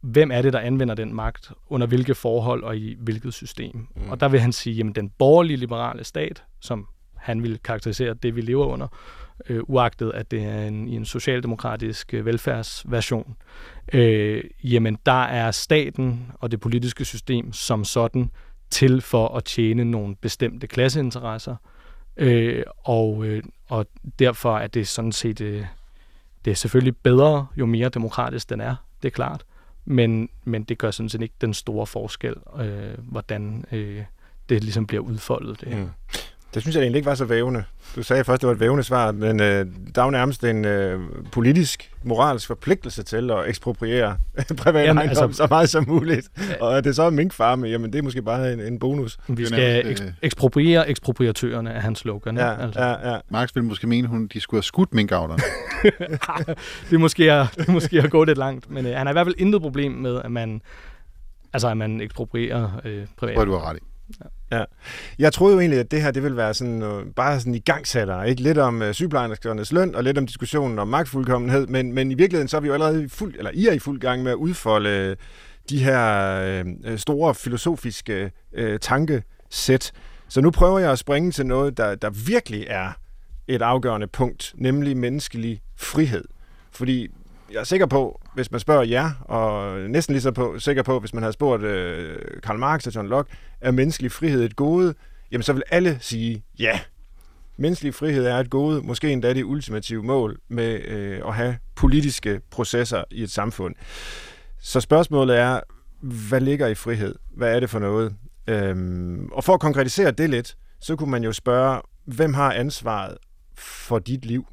hvem 0.00 0.30
er 0.30 0.42
det, 0.42 0.52
der 0.52 0.58
anvender 0.58 0.94
den 0.94 1.14
magt, 1.14 1.52
under 1.68 1.86
hvilke 1.86 2.14
forhold 2.14 2.62
og 2.62 2.76
i 2.76 2.96
hvilket 3.00 3.34
system. 3.34 3.88
Mm. 3.96 4.10
Og 4.10 4.20
der 4.20 4.28
vil 4.28 4.40
han 4.40 4.52
sige, 4.52 4.84
at 4.88 4.96
den 4.96 5.10
borgerlige 5.18 5.56
liberale 5.56 6.04
stat, 6.04 6.42
som 6.60 6.86
han 7.16 7.42
vil 7.42 7.58
karakterisere 7.64 8.14
det, 8.14 8.36
vi 8.36 8.40
lever 8.40 8.66
under, 8.66 8.88
øh, 9.48 9.60
uagtet 9.62 10.12
at 10.14 10.30
det 10.30 10.44
er 10.44 10.62
en, 10.62 10.88
i 10.88 10.96
en 10.96 11.04
socialdemokratisk 11.04 12.14
øh, 12.14 12.26
velfærdsversion, 12.26 13.36
øh, 13.92 14.44
jamen 14.64 14.98
der 15.06 15.22
er 15.22 15.50
staten 15.50 16.32
og 16.34 16.50
det 16.50 16.60
politiske 16.60 17.04
system 17.04 17.52
som 17.52 17.84
sådan 17.84 18.30
til 18.70 19.00
for 19.00 19.28
at 19.28 19.44
tjene 19.44 19.84
nogle 19.84 20.16
bestemte 20.16 20.66
klasseinteresser, 20.66 21.56
øh, 22.16 22.62
og, 22.78 23.24
øh, 23.24 23.42
og 23.68 23.86
derfor 24.18 24.58
er 24.58 24.66
det 24.66 24.88
sådan 24.88 25.12
set, 25.12 25.40
øh, 25.40 25.64
det 26.44 26.50
er 26.50 26.54
selvfølgelig 26.54 26.96
bedre, 26.96 27.46
jo 27.56 27.66
mere 27.66 27.88
demokratisk 27.88 28.50
den 28.50 28.60
er, 28.60 28.76
det 29.02 29.08
er 29.08 29.12
klart, 29.12 29.44
men, 29.84 30.28
men 30.44 30.64
det 30.64 30.78
gør 30.78 30.90
sådan 30.90 31.08
set 31.08 31.22
ikke 31.22 31.34
den 31.40 31.54
store 31.54 31.86
forskel, 31.86 32.34
øh, 32.60 32.98
hvordan 32.98 33.64
øh, 33.72 34.04
det 34.48 34.64
ligesom 34.64 34.86
bliver 34.86 35.02
udfoldet. 35.02 35.60
Det. 35.60 35.76
Mm. 35.76 35.90
Det 36.54 36.62
synes 36.62 36.76
jeg 36.76 36.82
egentlig 36.82 36.98
ikke 36.98 37.06
var 37.08 37.14
så 37.14 37.24
vævende. 37.24 37.64
Du 37.96 38.02
sagde 38.02 38.24
først, 38.24 38.40
det 38.40 38.46
var 38.46 38.54
et 38.54 38.60
vævende 38.60 38.82
svar, 38.82 39.12
men 39.12 39.40
øh, 39.40 39.66
der 39.94 40.00
er 40.00 40.04
jo 40.04 40.10
nærmest 40.10 40.44
en 40.44 40.64
øh, 40.64 41.00
politisk, 41.32 41.92
moralsk 42.04 42.46
forpligtelse 42.46 43.02
til 43.02 43.30
at 43.30 43.48
ekspropriere 43.48 44.16
privat 44.58 44.84
jamen, 44.84 44.98
ejendom 44.98 45.24
altså, 45.24 45.36
så 45.42 45.46
meget 45.50 45.68
som 45.68 45.84
muligt. 45.88 46.28
Og 46.60 46.78
at 46.78 46.84
det 46.84 46.96
så 46.96 47.02
er 47.02 47.10
minkfarme, 47.10 47.66
jamen 47.66 47.92
det 47.92 47.98
er 47.98 48.02
måske 48.02 48.22
bare 48.22 48.52
en, 48.52 48.60
en 48.60 48.78
bonus. 48.78 49.18
Vi 49.28 49.46
skal 49.46 49.84
eks- 49.84 50.04
øh, 50.04 50.12
ekspropriere 50.22 50.88
ekspropriatørerne 50.88 51.72
af 51.72 51.82
hans 51.82 51.98
slogan. 51.98 52.36
Ja, 52.36 52.62
altså. 52.62 52.80
ja, 52.80 53.12
ja. 53.12 53.18
Marx 53.28 53.54
ville 53.54 53.66
måske 53.68 53.86
mene, 53.86 54.08
at 54.24 54.32
de 54.32 54.40
skulle 54.40 54.58
have 54.58 54.62
skudt 54.62 54.94
minkavlerne. 54.94 55.42
det, 56.90 56.94
er 56.94 56.98
måske 56.98 57.32
at, 57.32 57.46
det 57.56 57.68
er 57.68 57.72
måske 57.72 58.02
at 58.02 58.10
gå 58.10 58.24
lidt 58.24 58.38
langt, 58.38 58.70
men 58.70 58.86
øh, 58.86 58.96
han 58.96 59.06
har 59.06 59.12
i 59.12 59.14
hvert 59.14 59.26
fald 59.26 59.36
intet 59.38 59.62
problem 59.62 59.92
med, 59.92 60.20
at 60.24 60.32
man, 60.32 60.62
altså, 61.52 61.68
at 61.68 61.76
man 61.76 62.00
eksproprierer 62.00 62.70
øh, 62.84 63.06
privat. 63.16 63.34
Hvor 63.34 63.44
du 63.44 63.52
har 63.52 63.70
ret 63.70 63.76
i. 63.76 63.80
Ja. 64.20 64.58
Ja. 64.58 64.64
Jeg 65.18 65.32
troede 65.32 65.54
jo 65.54 65.60
egentlig, 65.60 65.80
at 65.80 65.90
det 65.90 66.02
her 66.02 66.10
det 66.10 66.22
ville 66.22 66.36
være 66.36 66.54
sådan, 66.54 66.82
øh, 66.82 67.06
bare 67.16 67.40
sådan 67.40 67.54
i 67.54 67.58
gangsætter. 67.58 68.22
Ikke? 68.22 68.42
Lidt 68.42 68.58
om 68.58 68.82
øh, 68.82 68.94
sygeplejerskernes 68.94 69.72
løn, 69.72 69.94
og 69.94 70.04
lidt 70.04 70.18
om 70.18 70.26
diskussionen 70.26 70.78
om 70.78 70.88
magtfuldkommenhed. 70.88 71.66
Men, 71.66 71.92
men 71.92 72.10
i 72.10 72.14
virkeligheden 72.14 72.48
så 72.48 72.56
er 72.56 72.60
vi 72.60 72.66
jo 72.66 72.74
allerede 72.74 73.04
i 73.04 73.08
fuld, 73.08 73.34
eller 73.38 73.50
I 73.54 73.66
er 73.66 73.72
i 73.72 73.78
fuld 73.78 74.00
gang 74.00 74.22
med 74.22 74.30
at 74.30 74.36
udfolde 74.36 74.90
øh, 74.90 75.16
de 75.70 75.84
her 75.84 76.40
øh, 76.84 76.98
store 76.98 77.34
filosofiske 77.34 78.32
øh, 78.52 78.78
tankesæt. 78.78 79.92
Så 80.28 80.40
nu 80.40 80.50
prøver 80.50 80.78
jeg 80.78 80.92
at 80.92 80.98
springe 80.98 81.30
til 81.30 81.46
noget, 81.46 81.76
der, 81.76 81.94
der 81.94 82.10
virkelig 82.10 82.66
er 82.68 82.92
et 83.48 83.62
afgørende 83.62 84.06
punkt, 84.06 84.54
nemlig 84.56 84.96
menneskelig 84.96 85.62
frihed. 85.76 86.24
Fordi 86.72 87.08
jeg 87.52 87.60
er 87.60 87.64
sikker 87.64 87.86
på, 87.86 88.20
hvis 88.34 88.50
man 88.50 88.60
spørger 88.60 88.82
jer, 88.82 89.10
og 89.20 89.78
næsten 89.80 90.12
lige 90.12 90.22
så 90.22 90.32
på, 90.32 90.58
sikker 90.58 90.82
på, 90.82 91.00
hvis 91.00 91.14
man 91.14 91.22
havde 91.22 91.32
spurgt 91.32 91.62
øh, 91.62 92.18
Karl 92.42 92.58
Marx 92.58 92.86
og 92.86 92.94
John 92.94 93.08
Locke, 93.08 93.32
er 93.60 93.70
menneskelig 93.70 94.12
frihed 94.12 94.44
et 94.44 94.56
gode? 94.56 94.94
Jamen 95.32 95.42
så 95.42 95.52
vil 95.52 95.62
alle 95.70 95.98
sige 96.00 96.44
ja. 96.58 96.80
Menneskelig 97.56 97.94
frihed 97.94 98.26
er 98.26 98.36
et 98.36 98.50
gode, 98.50 98.82
måske 98.82 99.12
endda 99.12 99.34
det 99.34 99.44
ultimative 99.44 100.02
mål 100.02 100.38
med 100.48 100.80
øh, 100.84 101.20
at 101.26 101.34
have 101.34 101.58
politiske 101.74 102.40
processer 102.50 103.04
i 103.10 103.22
et 103.22 103.30
samfund. 103.30 103.74
Så 104.60 104.80
spørgsmålet 104.80 105.38
er, 105.38 105.60
hvad 106.00 106.40
ligger 106.40 106.66
i 106.66 106.74
frihed? 106.74 107.14
Hvad 107.36 107.54
er 107.54 107.60
det 107.60 107.70
for 107.70 107.78
noget? 107.78 108.14
Øhm, 108.46 109.28
og 109.32 109.44
for 109.44 109.54
at 109.54 109.60
konkretisere 109.60 110.10
det 110.10 110.30
lidt, 110.30 110.56
så 110.80 110.96
kunne 110.96 111.10
man 111.10 111.24
jo 111.24 111.32
spørge, 111.32 111.80
hvem 112.04 112.34
har 112.34 112.52
ansvaret 112.52 113.16
for 113.54 113.98
dit 113.98 114.24
liv? 114.24 114.46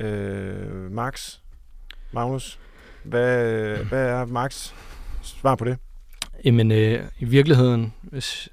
Øh, 0.00 0.92
Max, 0.92 1.38
Magnus, 2.12 2.58
hvad, 3.04 3.76
hvad 3.76 4.06
er 4.06 4.24
Max 4.24 4.72
svar 5.22 5.54
på 5.54 5.64
det? 5.64 5.76
Jamen, 6.44 6.72
øh, 6.72 7.04
i 7.18 7.24
virkeligheden, 7.24 7.92
hvis 8.02 8.48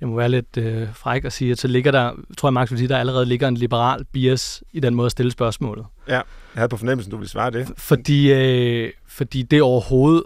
jeg 0.00 0.08
må 0.08 0.16
være 0.16 0.28
lidt 0.28 0.56
øh, 0.56 0.94
fræk 0.94 1.24
at 1.24 1.32
sige, 1.32 1.52
at 1.52 1.58
så 1.58 1.68
ligger 1.68 1.90
der, 1.90 2.12
tror 2.38 2.48
jeg 2.48 2.52
Max 2.52 2.70
vil 2.70 2.78
sige, 2.78 2.88
der 2.88 2.98
allerede 2.98 3.26
ligger 3.26 3.48
en 3.48 3.56
liberal 3.56 4.04
bias 4.04 4.62
i 4.72 4.80
den 4.80 4.94
måde 4.94 5.06
at 5.06 5.12
stille 5.12 5.32
spørgsmålet. 5.32 5.86
Ja, 6.08 6.14
jeg 6.14 6.24
havde 6.54 6.68
på 6.68 6.76
fornemmelsen, 6.76 7.10
du 7.10 7.16
ville 7.16 7.30
svare 7.30 7.50
det. 7.50 7.68
Fordi, 7.76 8.32
øh, 8.32 8.92
fordi 9.06 9.42
det 9.42 9.62
overhovedet 9.62 10.24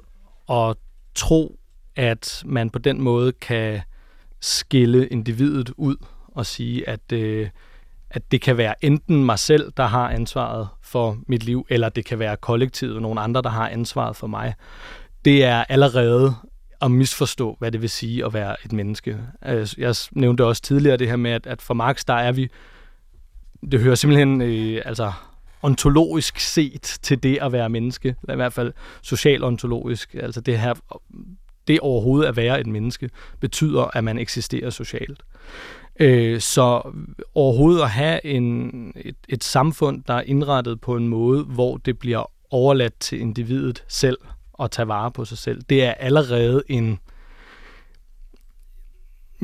at 0.50 0.76
tro, 1.14 1.58
at 1.96 2.42
man 2.46 2.70
på 2.70 2.78
den 2.78 3.00
måde 3.02 3.32
kan 3.32 3.80
skille 4.40 5.08
individet 5.08 5.70
ud 5.76 5.96
og 6.28 6.46
sige, 6.46 6.88
at 6.88 7.12
øh, 7.12 7.48
at 8.10 8.32
det 8.32 8.40
kan 8.40 8.56
være 8.56 8.84
enten 8.84 9.24
mig 9.24 9.38
selv, 9.38 9.72
der 9.76 9.86
har 9.86 10.10
ansvaret 10.10 10.68
for 10.82 11.18
mit 11.26 11.44
liv, 11.44 11.66
eller 11.70 11.88
det 11.88 12.04
kan 12.04 12.18
være 12.18 12.36
kollektivet, 12.36 13.02
nogle 13.02 13.20
andre, 13.20 13.42
der 13.42 13.50
har 13.50 13.68
ansvaret 13.68 14.16
for 14.16 14.26
mig. 14.26 14.54
Det 15.24 15.44
er 15.44 15.64
allerede 15.68 16.34
at 16.80 16.90
misforstå, 16.90 17.56
hvad 17.58 17.72
det 17.72 17.82
vil 17.82 17.90
sige 17.90 18.24
at 18.24 18.34
være 18.34 18.56
et 18.64 18.72
menneske. 18.72 19.18
Øh, 19.46 19.68
jeg 19.78 19.94
nævnte 20.12 20.44
også 20.44 20.62
tidligere 20.62 20.96
det 20.96 21.08
her 21.08 21.16
med, 21.16 21.30
at, 21.30 21.46
at 21.46 21.62
for 21.62 21.74
Marx, 21.74 22.04
der 22.04 22.14
er 22.14 22.32
vi, 22.32 22.48
det 23.72 23.80
hører 23.80 23.94
simpelthen 23.94 24.42
øh, 24.42 24.82
altså 24.84 25.12
ontologisk 25.62 26.38
set 26.38 26.98
til 27.02 27.22
det 27.22 27.38
at 27.42 27.52
være 27.52 27.68
menneske, 27.68 28.14
eller 28.22 28.32
i 28.32 28.36
hvert 28.36 28.52
fald 28.52 28.72
social-ontologisk, 29.02 30.14
altså 30.14 30.40
det 30.40 30.58
her, 30.58 30.74
det 31.68 31.80
overhovedet 31.80 32.28
at 32.28 32.36
være 32.36 32.60
et 32.60 32.66
menneske, 32.66 33.10
betyder, 33.40 33.96
at 33.96 34.04
man 34.04 34.18
eksisterer 34.18 34.70
socialt. 34.70 35.22
Øh, 36.00 36.40
så 36.40 36.82
overhovedet 37.34 37.82
at 37.82 37.90
have 37.90 38.26
en, 38.26 38.92
et, 38.96 39.16
et 39.28 39.44
samfund, 39.44 40.02
der 40.06 40.14
er 40.14 40.22
indrettet 40.22 40.80
på 40.80 40.96
en 40.96 41.08
måde, 41.08 41.44
hvor 41.44 41.76
det 41.76 41.98
bliver 41.98 42.30
overladt 42.50 43.00
til 43.00 43.20
individet 43.20 43.84
selv 43.88 44.18
at 44.62 44.70
tage 44.70 44.88
vare 44.88 45.10
på 45.10 45.24
sig 45.24 45.38
selv, 45.38 45.62
det 45.68 45.84
er 45.84 45.92
allerede 45.92 46.62
en, 46.68 46.98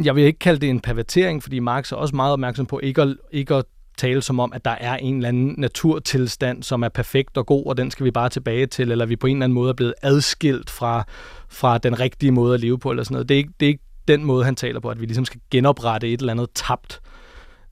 jeg 0.04 0.16
vil 0.16 0.24
ikke 0.24 0.38
kalde 0.38 0.60
det 0.60 0.70
en 0.70 0.80
pervertering, 0.80 1.42
fordi 1.42 1.58
Marx 1.58 1.92
er 1.92 1.96
også 1.96 2.16
meget 2.16 2.32
opmærksom 2.32 2.66
på 2.66 2.78
ikke 2.78 3.02
at, 3.02 3.16
ikke 3.32 3.54
at 3.54 3.64
tale 3.96 4.22
som 4.22 4.40
om, 4.40 4.52
at 4.52 4.64
der 4.64 4.70
er 4.70 4.96
en 4.96 5.16
eller 5.16 5.28
anden 5.28 5.54
naturtilstand, 5.58 6.62
som 6.62 6.82
er 6.82 6.88
perfekt 6.88 7.36
og 7.36 7.46
god, 7.46 7.66
og 7.66 7.76
den 7.76 7.90
skal 7.90 8.04
vi 8.04 8.10
bare 8.10 8.28
tilbage 8.28 8.66
til, 8.66 8.90
eller 8.90 9.06
vi 9.06 9.16
på 9.16 9.26
en 9.26 9.36
eller 9.36 9.44
anden 9.44 9.54
måde 9.54 9.68
er 9.68 9.74
blevet 9.74 9.94
adskilt 10.02 10.70
fra, 10.70 11.04
fra 11.48 11.78
den 11.78 12.00
rigtige 12.00 12.32
måde 12.32 12.54
at 12.54 12.60
leve 12.60 12.78
på, 12.78 12.90
eller 12.90 13.04
sådan 13.04 13.14
noget. 13.14 13.28
Det 13.28 13.34
er 13.34 13.38
ikke, 13.38 13.52
det 13.60 13.66
er 13.66 13.70
ikke 13.70 13.84
den 14.08 14.24
måde, 14.24 14.44
han 14.44 14.56
taler 14.56 14.80
på, 14.80 14.88
at 14.88 15.00
vi 15.00 15.06
ligesom 15.06 15.24
skal 15.24 15.40
genoprette 15.50 16.12
et 16.12 16.20
eller 16.20 16.32
andet 16.32 16.48
tabt. 16.54 17.00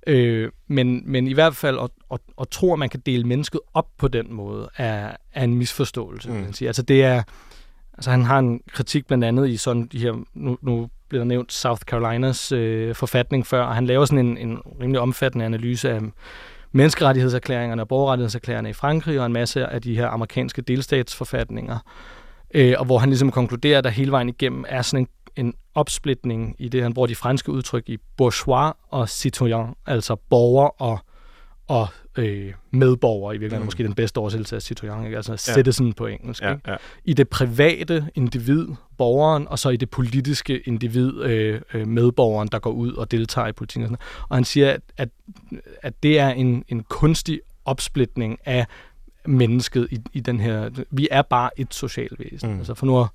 Øh, 0.06 0.50
men, 0.66 1.02
men 1.04 1.26
i 1.26 1.32
hvert 1.32 1.56
fald 1.56 1.78
at, 1.78 1.90
at, 2.12 2.20
at 2.40 2.48
tro, 2.48 2.72
at 2.72 2.78
man 2.78 2.88
kan 2.88 3.00
dele 3.06 3.24
mennesket 3.24 3.60
op 3.74 3.86
på 3.98 4.08
den 4.08 4.32
måde, 4.32 4.68
er, 4.76 5.16
er 5.32 5.44
en 5.44 5.54
misforståelse. 5.54 6.30
Mm. 6.30 6.34
Man 6.34 6.52
sige. 6.52 6.68
Altså 6.68 6.82
det 6.82 7.04
er, 7.04 7.22
altså 7.94 8.10
han 8.10 8.22
har 8.22 8.38
en 8.38 8.60
kritik 8.72 9.06
blandt 9.06 9.24
andet 9.24 9.48
i 9.48 9.56
sådan 9.56 9.86
de 9.92 9.98
her, 9.98 10.12
nu, 10.34 10.58
nu 10.62 10.88
bliver 11.08 11.20
der 11.20 11.28
nævnt 11.28 11.52
South 11.52 11.80
Carolinas 11.80 12.52
øh, 12.52 12.94
forfatning 12.94 13.46
før, 13.46 13.62
og 13.62 13.74
han 13.74 13.86
laver 13.86 14.04
sådan 14.04 14.26
en, 14.26 14.36
en 14.38 14.58
rimelig 14.80 15.00
omfattende 15.00 15.44
analyse 15.44 15.90
af 15.90 16.00
menneskerettighedserklæringerne 16.72 17.82
og 17.82 17.88
borgerrettighedserklæringerne 17.88 18.70
i 18.70 18.72
Frankrig, 18.72 19.20
og 19.20 19.26
en 19.26 19.32
masse 19.32 19.66
af 19.66 19.82
de 19.82 19.96
her 19.96 20.08
amerikanske 20.08 20.62
delstatsforfatninger, 20.62 21.78
øh, 22.54 22.74
og 22.78 22.84
hvor 22.84 22.98
han 22.98 23.08
ligesom 23.08 23.30
konkluderer, 23.30 23.78
at 23.78 23.84
der 23.84 23.90
hele 23.90 24.10
vejen 24.10 24.28
igennem 24.28 24.64
er 24.68 24.82
sådan 24.82 25.02
en 25.04 25.08
en 25.36 25.54
opsplitning 25.74 26.56
i 26.58 26.68
det, 26.68 26.82
han 26.82 26.94
bruger 26.94 27.06
de 27.06 27.14
franske 27.14 27.52
udtryk 27.52 27.88
i 27.88 27.98
bourgeois 28.16 28.72
og 28.88 29.08
citoyen, 29.08 29.74
altså 29.86 30.16
borger 30.16 30.82
og, 30.82 30.98
og 31.68 31.88
øh, 32.18 32.52
medborger, 32.70 33.32
i 33.32 33.34
virkeligheden 33.34 33.62
mm. 33.62 33.66
måske 33.66 33.82
den 33.82 33.94
bedste 33.94 34.18
oversættelse 34.18 34.56
af 34.56 34.62
citoyen, 34.62 35.04
ikke? 35.04 35.16
altså 35.16 35.32
ja. 35.32 35.36
citizen 35.36 35.92
på 35.92 36.06
engelsk. 36.06 36.42
Ja, 36.42 36.50
ikke? 36.50 36.70
Ja. 36.70 36.76
I 37.04 37.14
det 37.14 37.28
private 37.28 38.08
individ, 38.14 38.68
borgeren, 38.98 39.48
og 39.48 39.58
så 39.58 39.68
i 39.68 39.76
det 39.76 39.90
politiske 39.90 40.60
individ, 40.60 41.22
øh, 41.22 41.60
øh, 41.74 41.86
medborgeren, 41.86 42.48
der 42.52 42.58
går 42.58 42.70
ud 42.70 42.92
og 42.92 43.10
deltager 43.10 43.48
i 43.48 43.52
politikken. 43.52 43.82
Og, 43.82 43.88
sådan. 43.88 44.26
og 44.28 44.36
han 44.36 44.44
siger, 44.44 44.70
at, 44.70 44.80
at, 44.96 45.08
at 45.82 46.02
det 46.02 46.18
er 46.18 46.28
en, 46.28 46.64
en 46.68 46.82
kunstig 46.82 47.40
opsplitning 47.64 48.38
af 48.44 48.66
mennesket 49.26 49.88
i, 49.90 49.98
i 50.12 50.20
den 50.20 50.40
her... 50.40 50.70
Vi 50.90 51.08
er 51.10 51.22
bare 51.22 51.60
et 51.60 51.74
socialt 51.74 52.18
væsen. 52.18 52.52
Mm. 52.52 52.58
Altså 52.58 52.74
for 52.74 52.86
nu 52.86 53.00
at 53.00 53.06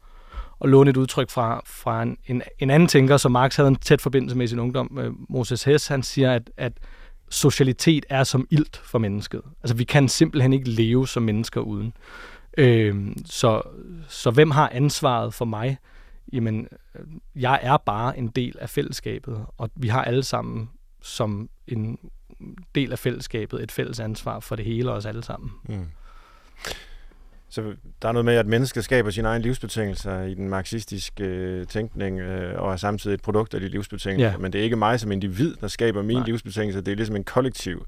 at 0.62 0.70
låne 0.70 0.89
et 0.89 0.98
udtryk 0.98 1.30
fra, 1.30 1.62
fra 1.65 2.04
en, 2.04 2.17
en, 2.28 2.41
en 2.60 2.70
anden 2.70 2.88
tænker, 2.88 3.17
som 3.17 3.32
Marx 3.32 3.56
havde 3.56 3.67
en 3.67 3.76
tæt 3.76 4.02
forbindelse 4.02 4.38
med 4.38 4.46
i 4.46 4.48
sin 4.48 4.60
ungdom, 4.60 4.98
øh, 5.02 5.12
Moses 5.30 5.63
Hess, 5.63 5.88
han 5.88 6.04
siger, 6.04 6.34
at, 6.34 6.50
at 6.58 6.74
socialitet 7.30 8.06
er 8.10 8.24
som 8.24 8.48
ilt 8.50 8.78
for 8.78 9.00
mennesket. 9.00 9.41
Altså 9.63 9.76
vi 9.76 9.84
kan 9.84 10.10
simpelthen 10.10 10.54
ikke 10.54 10.70
leve 10.70 11.08
som 11.08 11.24
mennesker 11.24 11.62
uden. 11.62 11.93
Øh, 12.58 12.96
så, 13.26 13.62
så 14.08 14.32
hvem 14.32 14.52
har 14.52 14.70
ansvaret 14.74 15.34
for 15.34 15.46
mig? 15.46 15.78
jamen, 16.34 16.67
øh, 16.96 17.06
jeg 17.36 17.60
er 17.63 17.78
bare 17.78 18.17
en 18.17 18.28
del 18.28 18.56
af 18.60 18.70
fællesskabet, 18.70 19.46
og 19.58 19.70
vi 19.76 19.88
har 19.88 20.04
alle 20.04 20.24
sammen 20.24 20.70
som 21.02 21.50
en 21.67 22.00
del 22.76 22.91
af 22.91 23.00
fællesskabet 23.00 23.63
et 23.63 23.72
fælles 23.72 24.00
ansvar 24.00 24.39
for 24.39 24.56
det 24.56 24.65
hele 24.65 24.91
os 24.91 25.06
alle 25.06 25.24
sammen. 25.24 25.52
Mm. 25.70 25.86
Så 27.50 27.62
der 28.02 28.08
er 28.08 28.12
noget 28.12 28.26
med, 28.26 28.36
at 28.36 28.48
mennesket 28.48 28.84
skaber 28.84 29.10
sine 29.10 29.28
egne 29.28 29.44
livsbetingelser 29.44 30.22
i 30.22 30.34
den 30.34 30.50
marxistiske 30.50 31.24
øh, 31.24 31.68
tænkning, 31.68 32.20
øh, 32.20 32.62
og 32.62 32.72
er 32.72 32.78
samtidig 32.78 33.14
et 33.14 33.22
produkt 33.22 33.54
af 33.54 33.62
de 33.62 33.68
livsbetingelser. 33.68 34.32
Ja. 34.32 34.38
Men 34.38 34.54
det 34.54 34.60
er 34.60 34.64
ikke 34.64 34.76
mig 34.76 35.00
som 35.00 35.12
individ, 35.12 35.56
der 35.62 35.68
skaber 35.68 36.02
mine 36.02 36.20
Nej. 36.20 36.28
livsbetingelser. 36.28 36.82
Det 36.82 36.92
er 36.92 36.96
ligesom 36.96 37.16
en 37.16 37.24
kollektiv 37.24 37.86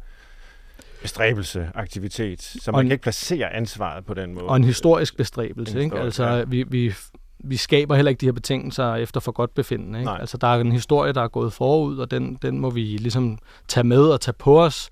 bestræbelse, 1.01 1.69
aktivitet. 1.75 2.41
Så 2.41 2.71
man 2.71 2.79
en, 2.79 2.87
kan 2.87 2.91
ikke 2.91 3.01
placere 3.01 3.53
ansvaret 3.53 4.05
på 4.05 4.13
den 4.13 4.33
måde. 4.33 4.45
Og 4.45 4.55
en 4.55 4.63
historisk 4.63 5.17
bestræbelse. 5.17 5.77
En 5.77 5.83
ikke? 5.83 5.99
Altså, 5.99 6.25
ja. 6.25 6.43
vi, 6.43 6.63
vi, 6.63 6.93
vi 7.39 7.57
skaber 7.57 7.95
heller 7.95 8.09
ikke 8.09 8.21
de 8.21 8.25
her 8.25 8.33
betingelser 8.33 8.95
efter 8.95 9.19
for 9.19 9.31
godt 9.31 9.53
befindende. 9.53 9.99
Ikke? 9.99 10.11
Altså, 10.11 10.37
der 10.37 10.47
er 10.47 10.59
en 10.59 10.71
historie, 10.71 11.13
der 11.13 11.21
er 11.21 11.27
gået 11.27 11.53
forud, 11.53 11.97
og 11.97 12.11
den, 12.11 12.37
den 12.41 12.59
må 12.59 12.69
vi 12.69 12.81
ligesom 12.81 13.37
tage 13.67 13.83
med 13.83 14.01
og 14.01 14.21
tage 14.21 14.35
på 14.39 14.61
os. 14.61 14.89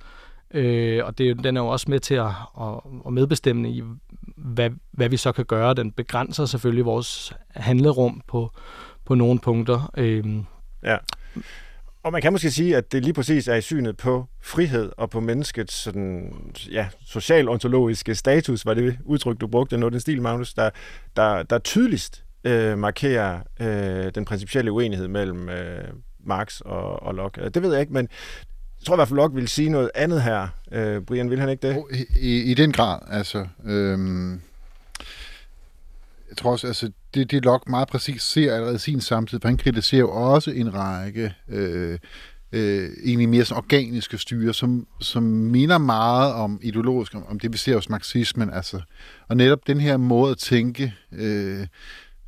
Øh, 0.53 1.05
og 1.05 1.17
det, 1.17 1.43
den 1.43 1.57
er 1.57 1.61
jo 1.61 1.67
også 1.67 1.85
med 1.89 1.99
til 1.99 2.15
at, 2.15 2.31
at, 2.61 2.79
at 3.05 3.13
medbestemme 3.13 3.69
i, 3.69 3.83
hvad, 4.35 4.69
hvad 4.91 5.09
vi 5.09 5.17
så 5.17 5.31
kan 5.31 5.45
gøre. 5.45 5.73
Den 5.73 5.91
begrænser 5.91 6.45
selvfølgelig 6.45 6.85
vores 6.85 7.33
handlerum 7.49 8.21
på, 8.27 8.51
på 9.05 9.15
nogle 9.15 9.39
punkter. 9.39 9.91
Øh, 9.97 10.25
ja. 10.83 10.97
Og 12.03 12.11
man 12.11 12.21
kan 12.21 12.31
måske 12.31 12.51
sige, 12.51 12.77
at 12.77 12.91
det 12.91 13.03
lige 13.03 13.13
præcis 13.13 13.47
er 13.47 13.55
i 13.55 13.61
synet 13.61 13.97
på 13.97 14.25
frihed 14.41 14.91
og 14.97 15.09
på 15.09 15.19
menneskets 15.19 15.73
sådan, 15.73 16.33
ja, 16.71 16.87
social-ontologiske 17.05 18.15
status, 18.15 18.65
var 18.65 18.73
det 18.73 18.97
udtryk, 19.05 19.41
du 19.41 19.47
brugte, 19.47 19.77
noget 19.77 19.93
den 19.93 20.01
stil, 20.01 20.21
Magnus, 20.21 20.53
der, 20.53 20.69
der, 21.15 21.43
der 21.43 21.59
tydeligst 21.59 22.23
øh, 22.43 22.77
markerer 22.77 23.39
øh, 23.59 24.11
den 24.15 24.25
principielle 24.25 24.71
uenighed 24.71 25.07
mellem 25.07 25.49
øh, 25.49 25.83
Marx 26.19 26.59
og, 26.61 27.03
og 27.03 27.15
Locke. 27.15 27.49
Det 27.49 27.61
ved 27.61 27.71
jeg 27.71 27.81
ikke, 27.81 27.93
men 27.93 28.07
tror 28.87 28.95
i 28.95 28.97
hvert 28.97 29.07
fald, 29.07 29.17
Locke 29.17 29.35
vil 29.35 29.47
sige 29.47 29.69
noget 29.69 29.91
andet 29.95 30.21
her. 30.21 30.47
Øh, 30.71 31.01
Brian, 31.01 31.29
vil 31.29 31.39
han 31.39 31.49
ikke 31.49 31.67
det? 31.67 31.83
I, 32.19 32.41
i 32.41 32.53
den 32.53 32.71
grad, 32.71 32.99
altså. 33.07 33.47
Øhm, 33.65 34.31
jeg 36.29 36.37
tror 36.37 36.51
også, 36.51 36.67
altså, 36.67 36.91
det, 37.13 37.31
det 37.31 37.45
Locke 37.45 37.71
meget 37.71 37.87
præcis 37.87 38.21
ser 38.21 38.53
allerede 38.53 38.75
i 38.75 38.79
sin 38.79 39.01
samtid, 39.01 39.39
for 39.39 39.47
han 39.47 39.57
kritiserer 39.57 39.99
jo 39.99 40.11
også 40.11 40.51
en 40.51 40.73
række 40.73 41.33
øh, 41.49 41.99
øh, 42.51 42.89
egentlig 43.03 43.29
mere 43.29 43.45
sådan 43.45 43.57
organiske 43.57 44.17
styre, 44.17 44.53
som, 44.53 44.87
som 44.99 45.23
minder 45.23 45.77
meget 45.77 46.33
om 46.33 46.59
ideologisk, 46.63 47.15
om, 47.15 47.25
om 47.27 47.39
det 47.39 47.53
vi 47.53 47.57
ser 47.57 47.75
hos 47.75 47.89
marxismen. 47.89 48.49
Altså. 48.49 48.81
Og 49.27 49.37
netop 49.37 49.67
den 49.67 49.79
her 49.79 49.97
måde 49.97 50.31
at 50.31 50.37
tænke 50.37 50.93
øh, 51.11 51.67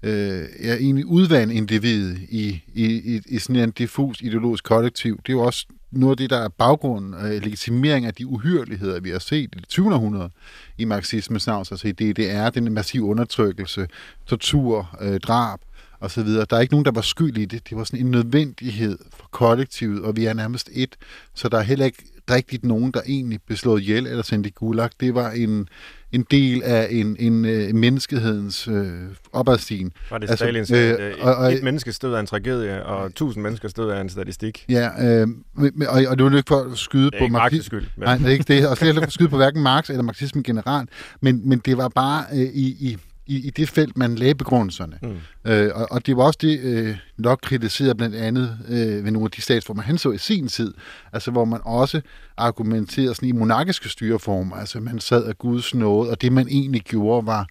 øh, 0.04 0.46
ja, 0.64 0.76
egentlig 0.76 1.06
udvand 1.06 1.52
individ 1.52 2.18
i, 2.30 2.64
i, 2.74 2.86
i, 3.16 3.22
i 3.26 3.40
sådan 3.40 3.64
en 3.64 3.72
diffus 3.72 4.22
ideologisk 4.22 4.64
kollektiv. 4.64 5.18
Det 5.18 5.30
er 5.30 5.34
jo 5.34 5.42
også 5.42 5.66
noget 5.92 6.12
af 6.12 6.18
det, 6.18 6.30
der 6.30 6.38
er 6.38 6.48
baggrund 6.48 7.16
og 7.16 7.36
øh, 7.36 7.42
legitimering 7.44 8.06
af 8.06 8.14
de 8.14 8.28
uhyreligheder, 8.28 9.00
vi 9.00 9.10
har 9.10 9.20
set 9.20 9.38
i 9.38 9.60
det 9.60 9.68
20. 9.68 9.94
århundrede 9.94 10.30
i 10.78 10.86
marxismens 10.86 11.48
navn, 11.48 11.66
altså 11.72 11.88
i 11.88 11.92
DDR, 11.92 12.50
den 12.50 12.74
massive 12.74 13.04
undertrykkelse, 13.04 13.88
tortur, 14.26 14.98
øh, 15.02 15.20
drab 15.20 15.60
osv. 16.00 16.28
Der 16.28 16.46
er 16.52 16.60
ikke 16.60 16.74
nogen, 16.74 16.86
der 16.86 16.92
var 16.92 17.02
skyld 17.02 17.38
i 17.38 17.46
det. 17.46 17.70
Det 17.70 17.78
var 17.78 17.84
sådan 17.84 18.06
en 18.06 18.12
nødvendighed 18.12 18.98
for 19.18 19.28
kollektivet, 19.32 20.04
og 20.04 20.16
vi 20.16 20.26
er 20.26 20.34
nærmest 20.34 20.70
et, 20.74 20.96
så 21.34 21.50
der 21.50 21.58
er 21.58 21.62
heller 21.62 21.86
ikke 21.86 22.04
rigtigt 22.30 22.66
nogen, 22.66 22.92
der 22.92 23.02
egentlig 23.08 23.40
blev 23.46 23.58
slået 23.58 23.82
ihjel 23.82 24.08
eller 24.08 24.24
sendt 24.24 24.48
i 24.48 24.50
gulag. 24.50 24.90
Det 25.00 25.16
var 25.16 25.32
en, 25.32 25.68
en 26.12 26.26
del 26.32 26.64
af 26.64 26.88
en, 26.92 27.16
en, 27.20 27.46
en 27.46 27.78
menneskehedens 27.78 28.68
øh, 28.68 28.94
opadstigen. 29.34 29.92
Var 30.10 30.18
det 30.18 30.30
altså, 30.30 30.46
Stalins, 30.46 30.72
øh, 30.72 30.90
øh, 31.00 31.14
og, 31.22 31.36
og, 31.36 31.54
et 31.54 31.64
menneske 31.64 31.92
stod 31.94 32.14
af 32.14 32.20
en 32.20 32.26
tragedie, 32.26 32.86
og 32.86 33.16
tusind 33.16 33.44
mennesker 33.44 33.68
stod 33.68 33.92
af 33.92 34.02
en 34.02 34.10
statistik? 34.10 34.66
Ja, 34.70 35.20
øh, 35.22 35.28
og, 35.58 36.04
og 36.08 36.18
det 36.18 36.26
var 36.26 36.38
ikke 36.38 36.48
for 36.48 36.72
at 36.72 36.78
skyde 36.78 37.12
på 37.20 37.28
Marx. 37.28 37.54
skyld. 37.64 37.86
Men... 37.96 38.06
Nej, 38.06 38.18
det 38.18 38.26
er 38.26 38.32
ikke 38.32 38.54
det, 38.54 38.68
og 38.68 38.78
slet 38.78 38.88
ikke 38.88 39.00
for 39.00 39.06
at 39.06 39.14
skyde 39.14 39.30
på 39.30 39.38
hverken 39.38 39.64
Marx 39.64 39.90
eller 39.90 40.04
marxismen 40.04 40.44
generelt, 40.44 40.90
men, 41.22 41.50
men 41.50 41.60
det 41.60 41.78
var 41.78 41.90
bare 41.90 42.26
øh, 42.34 42.40
i, 42.40 42.90
i 42.90 42.98
i, 43.30 43.48
i 43.48 43.50
det 43.50 43.70
felt, 43.70 43.98
man 43.98 44.16
lagde 44.16 44.36
begrundelserne. 44.36 45.00
Mm. 45.02 45.52
Øh, 45.52 45.72
og, 45.76 45.88
og 45.92 46.06
det 46.06 46.18
var 46.18 46.24
også 46.24 46.40
det, 46.42 46.60
øh, 46.60 46.98
nok 47.18 47.40
kritiserede 47.42 47.96
blandt 47.96 48.16
andet 48.16 48.58
øh, 48.68 49.06
ved 49.06 49.12
nogle 49.12 49.26
af 49.26 49.32
de 49.32 49.42
statsformer, 49.42 49.82
han 49.82 49.98
så 49.98 50.12
i 50.12 50.18
sin 50.18 50.48
tid, 50.48 50.74
altså 51.14 51.32
hvor 51.32 51.46
man 51.46 51.60
også 51.64 52.02
argumenterede 52.38 53.16
sådan 53.16 53.30
i 53.30 53.32
monarkiske 53.32 53.90
styreformer, 53.90 54.56
altså 54.56 54.80
man 54.80 55.00
sad 55.00 55.24
af 55.24 55.38
Guds 55.38 55.76
nåde, 55.76 56.10
og 56.10 56.22
det 56.22 56.32
man 56.32 56.48
egentlig 56.48 56.82
gjorde 56.82 57.26
var, 57.26 57.48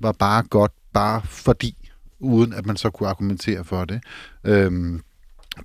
var 0.00 0.12
bare 0.12 0.42
godt, 0.42 0.72
bare 0.92 1.22
fordi, 1.24 1.90
uden 2.18 2.52
at 2.52 2.66
man 2.66 2.76
så 2.76 2.90
kunne 2.90 3.08
argumentere 3.08 3.64
for 3.64 3.84
det. 3.84 4.00
Øh, 4.44 5.00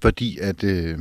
fordi 0.01 0.37
at 0.37 0.63
øh, 0.63 0.99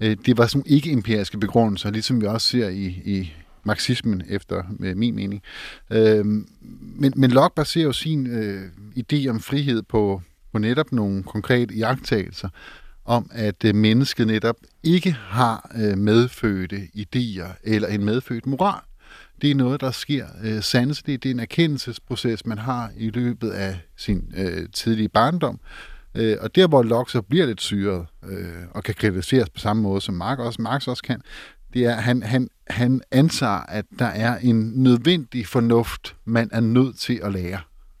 øh, 0.00 0.16
det 0.26 0.38
var 0.38 0.46
sådan 0.46 0.66
ikke 0.66 0.92
empiriske 0.92 1.38
begrundelser, 1.38 1.90
ligesom 1.90 2.20
vi 2.20 2.26
også 2.26 2.48
ser 2.48 2.68
i, 2.68 2.84
i 3.04 3.32
marxismen, 3.64 4.22
efter 4.28 4.62
med 4.70 4.94
min 4.94 5.14
mening. 5.14 5.42
Øh, 5.90 6.26
men, 6.80 7.12
men 7.16 7.30
Locke 7.30 7.54
baserer 7.56 7.84
jo 7.84 7.92
sin 7.92 8.26
øh, 8.26 8.62
idé 8.96 9.28
om 9.28 9.40
frihed 9.40 9.82
på, 9.82 10.22
på 10.52 10.58
netop 10.58 10.92
nogle 10.92 11.22
konkrete 11.22 11.74
iagttagelser 11.74 12.48
om, 13.04 13.30
at 13.32 13.64
øh, 13.64 13.74
mennesket 13.74 14.26
netop 14.26 14.56
ikke 14.82 15.12
har 15.12 15.70
øh, 15.76 15.98
medfødte 15.98 16.88
idéer 16.96 17.48
eller 17.64 17.88
en 17.88 18.04
medfødt 18.04 18.46
moral. 18.46 18.80
Det 19.42 19.50
er 19.50 19.54
noget, 19.54 19.80
der 19.80 19.90
sker 19.90 20.26
øh, 20.44 20.62
sandt. 20.62 21.06
Det, 21.06 21.22
det 21.22 21.30
er 21.30 21.34
en 21.34 21.40
erkendelsesproces, 21.40 22.46
man 22.46 22.58
har 22.58 22.90
i 22.96 23.10
løbet 23.10 23.50
af 23.50 23.80
sin 23.96 24.32
øh, 24.36 24.66
tidlige 24.72 25.08
barndom. 25.08 25.60
Øh, 26.14 26.36
og 26.40 26.54
der, 26.54 26.66
hvor 26.66 26.82
Locke 26.82 27.12
så 27.12 27.22
bliver 27.22 27.46
lidt 27.46 27.60
syret 27.60 28.06
øh, 28.28 28.62
og 28.70 28.84
kan 28.84 28.94
kritiseres 28.94 29.50
på 29.50 29.58
samme 29.58 29.82
måde, 29.82 30.00
som 30.00 30.14
Marx 30.14 30.38
også, 30.38 30.62
Marx 30.62 30.88
også 30.88 31.02
kan, 31.02 31.20
det 31.74 31.84
er, 31.84 31.96
at 31.96 32.02
han, 32.02 32.22
han, 32.22 32.48
han 32.68 33.02
antager, 33.10 33.60
at 33.68 33.84
der 33.98 34.06
er 34.06 34.38
en 34.38 34.72
nødvendig 34.74 35.46
fornuft, 35.46 36.16
man 36.24 36.48
er 36.52 36.60
nødt 36.60 36.98
til 36.98 37.20
at 37.22 37.32
lære. 37.32 37.58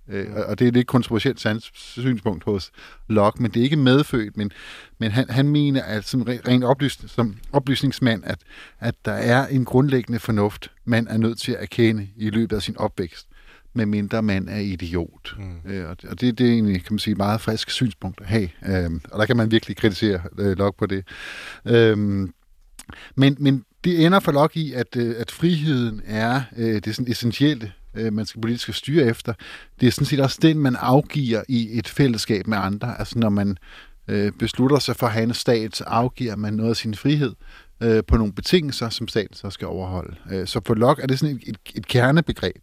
Øh, 0.08 0.26
og 0.48 0.58
det 0.58 0.64
er 0.64 0.68
et 0.68 0.74
lidt 0.74 0.86
kontroversielt 0.86 1.46
synspunkt 1.72 2.44
hos 2.44 2.70
Locke, 3.08 3.42
men 3.42 3.50
det 3.50 3.60
er 3.60 3.64
ikke 3.64 3.76
medfødt, 3.76 4.36
men, 4.36 4.50
men 4.98 5.10
han, 5.10 5.30
han 5.30 5.48
mener, 5.48 5.82
at 5.82 6.04
som 6.04 6.22
rent 6.22 6.64
oplys, 6.64 7.00
som 7.06 7.36
oplysningsmand, 7.52 8.22
at, 8.24 8.38
at 8.80 8.94
der 9.04 9.12
er 9.12 9.46
en 9.46 9.64
grundlæggende 9.64 10.18
fornuft, 10.18 10.70
man 10.84 11.08
er 11.08 11.18
nødt 11.18 11.38
til 11.38 11.52
at 11.52 11.62
erkende 11.62 12.08
i 12.16 12.30
løbet 12.30 12.56
af 12.56 12.62
sin 12.62 12.78
opvækst 12.78 13.28
medmindre 13.74 14.22
man 14.22 14.48
er 14.48 14.58
idiot. 14.58 15.36
Mm. 15.38 15.70
Øh, 15.70 15.88
og 15.88 16.20
det, 16.20 16.38
det 16.38 16.46
er 16.46 16.52
egentlig, 16.52 16.84
kan 16.84 16.92
man 16.94 16.98
sige, 16.98 17.14
meget 17.14 17.40
frisk 17.40 17.70
synspunkt 17.70 18.20
at 18.20 18.26
have. 18.26 18.48
Øh, 18.66 18.90
og 19.10 19.18
der 19.18 19.26
kan 19.26 19.36
man 19.36 19.50
virkelig 19.50 19.76
kritisere 19.76 20.20
øh, 20.38 20.58
Locke 20.58 20.78
på 20.78 20.86
det. 20.86 21.04
Øh, 21.66 22.28
men, 23.16 23.36
men 23.40 23.64
det 23.84 24.06
ender 24.06 24.20
for 24.20 24.32
Locke 24.32 24.60
i, 24.60 24.72
at, 24.72 24.96
øh, 24.96 25.14
at 25.18 25.30
friheden 25.30 26.02
er 26.06 26.42
øh, 26.56 26.82
det 26.84 26.96
sådan 26.96 27.12
essentielle, 27.12 27.72
øh, 27.94 28.12
man 28.12 28.26
skal 28.26 28.40
politisk 28.40 28.74
styre 28.74 29.04
efter. 29.04 29.32
Det 29.80 29.86
er 29.86 29.90
sådan 29.90 30.06
set 30.06 30.20
også 30.20 30.38
den, 30.42 30.58
man 30.58 30.76
afgiver 30.76 31.42
i 31.48 31.78
et 31.78 31.88
fællesskab 31.88 32.46
med 32.46 32.58
andre. 32.58 32.98
Altså 32.98 33.18
når 33.18 33.28
man 33.28 33.56
øh, 34.08 34.32
beslutter 34.32 34.78
sig 34.78 34.96
for 34.96 35.06
at 35.06 35.12
have 35.12 35.22
en 35.22 35.34
stat, 35.34 35.76
så 35.76 35.84
afgiver 35.84 36.36
man 36.36 36.54
noget 36.54 36.70
af 36.70 36.76
sin 36.76 36.94
frihed 36.94 37.32
øh, 37.82 38.02
på 38.04 38.16
nogle 38.16 38.32
betingelser, 38.32 38.88
som 38.88 39.08
staten 39.08 39.36
så 39.36 39.50
skal 39.50 39.66
overholde. 39.66 40.16
Øh, 40.32 40.46
så 40.46 40.60
for 40.66 40.74
Locke 40.74 41.02
er 41.02 41.06
det 41.06 41.18
sådan 41.18 41.36
et, 41.36 41.42
et, 41.48 41.56
et 41.74 41.86
kernebegreb 41.86 42.56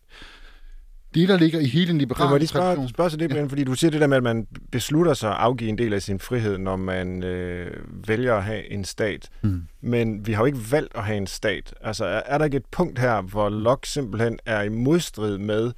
det, 1.13 1.29
der 1.29 1.37
ligger 1.37 1.59
i 1.59 1.65
hele 1.65 1.87
den 1.87 1.97
liberale. 1.97 2.23
Jeg 2.23 2.29
må 2.29 2.37
lige 2.37 2.47
spørge, 2.47 2.89
spørge 2.89 3.09
til 3.09 3.19
det, 3.19 3.35
ja. 3.35 3.43
fordi 3.43 3.63
du 3.63 3.73
siger 3.73 3.91
det 3.91 4.01
der 4.01 4.07
med, 4.07 4.17
at 4.17 4.23
man 4.23 4.47
beslutter 4.71 5.13
sig 5.13 5.29
at 5.29 5.37
afgive 5.37 5.69
en 5.69 5.77
del 5.77 5.93
af 5.93 6.01
sin 6.01 6.19
frihed, 6.19 6.57
når 6.57 6.75
man 6.75 7.23
øh, 7.23 7.71
vælger 8.07 8.35
at 8.35 8.43
have 8.43 8.71
en 8.71 8.85
stat. 8.85 9.29
Mm. 9.41 9.63
Men 9.81 10.27
vi 10.27 10.33
har 10.33 10.41
jo 10.41 10.45
ikke 10.45 10.71
valgt 10.71 10.95
at 10.95 11.03
have 11.03 11.17
en 11.17 11.27
stat. 11.27 11.73
Altså, 11.81 12.05
er, 12.05 12.21
er 12.25 12.37
der 12.37 12.45
ikke 12.45 12.57
et 12.57 12.65
punkt 12.71 12.99
her, 12.99 13.21
hvor 13.21 13.49
Locke 13.49 13.89
simpelthen 13.89 14.39
er 14.45 14.61
i 14.61 14.69
modstrid 14.69 15.37
med 15.37 15.71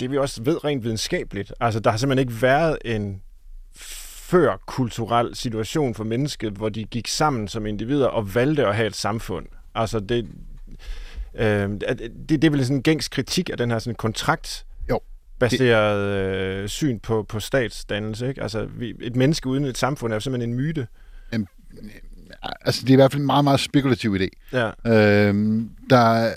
det, 0.00 0.10
vi 0.10 0.18
også 0.18 0.42
ved 0.42 0.64
rent 0.64 0.84
videnskabeligt? 0.84 1.52
Altså, 1.60 1.80
der 1.80 1.90
har 1.90 1.98
simpelthen 1.98 2.28
ikke 2.28 2.42
været 2.42 2.78
en 2.84 3.22
før 4.30 4.56
kulturel 4.66 5.34
situation 5.34 5.94
for 5.94 6.04
mennesket, 6.04 6.52
hvor 6.52 6.68
de 6.68 6.84
gik 6.84 7.08
sammen 7.08 7.48
som 7.48 7.66
individer 7.66 8.06
og 8.06 8.34
valgte 8.34 8.66
at 8.66 8.76
have 8.76 8.86
et 8.86 8.96
samfund. 8.96 9.46
Altså, 9.74 10.00
det, 10.00 10.26
Øh, 11.38 11.70
det, 11.70 12.28
det 12.28 12.44
er 12.44 12.50
vel 12.50 12.64
sådan 12.64 12.76
en 12.76 12.82
gængs 12.82 13.08
kritik 13.08 13.50
af 13.50 13.56
den 13.56 13.70
her 13.70 13.78
sådan 13.78 13.94
kontrakt 13.94 14.66
baseret 15.38 15.98
øh, 15.98 16.68
syn 16.68 16.98
på, 16.98 17.22
på 17.22 17.40
statsdannelse. 17.40 18.28
Ikke? 18.28 18.42
Altså, 18.42 18.68
vi, 18.78 18.94
et 19.00 19.16
menneske 19.16 19.48
uden 19.48 19.64
et 19.64 19.78
samfund 19.78 20.12
er 20.12 20.16
jo 20.16 20.20
simpelthen 20.20 20.50
en 20.50 20.56
myte. 20.56 20.86
Jamen, 21.32 21.48
altså, 22.42 22.82
det 22.82 22.90
er 22.90 22.92
i 22.92 22.96
hvert 22.96 23.12
fald 23.12 23.20
en 23.20 23.26
meget, 23.26 23.44
meget 23.44 23.60
spekulativ 23.60 24.16
idé. 24.16 24.28
Ja. 24.52 24.70
Øhm, 25.26 25.70
der, 25.90 26.32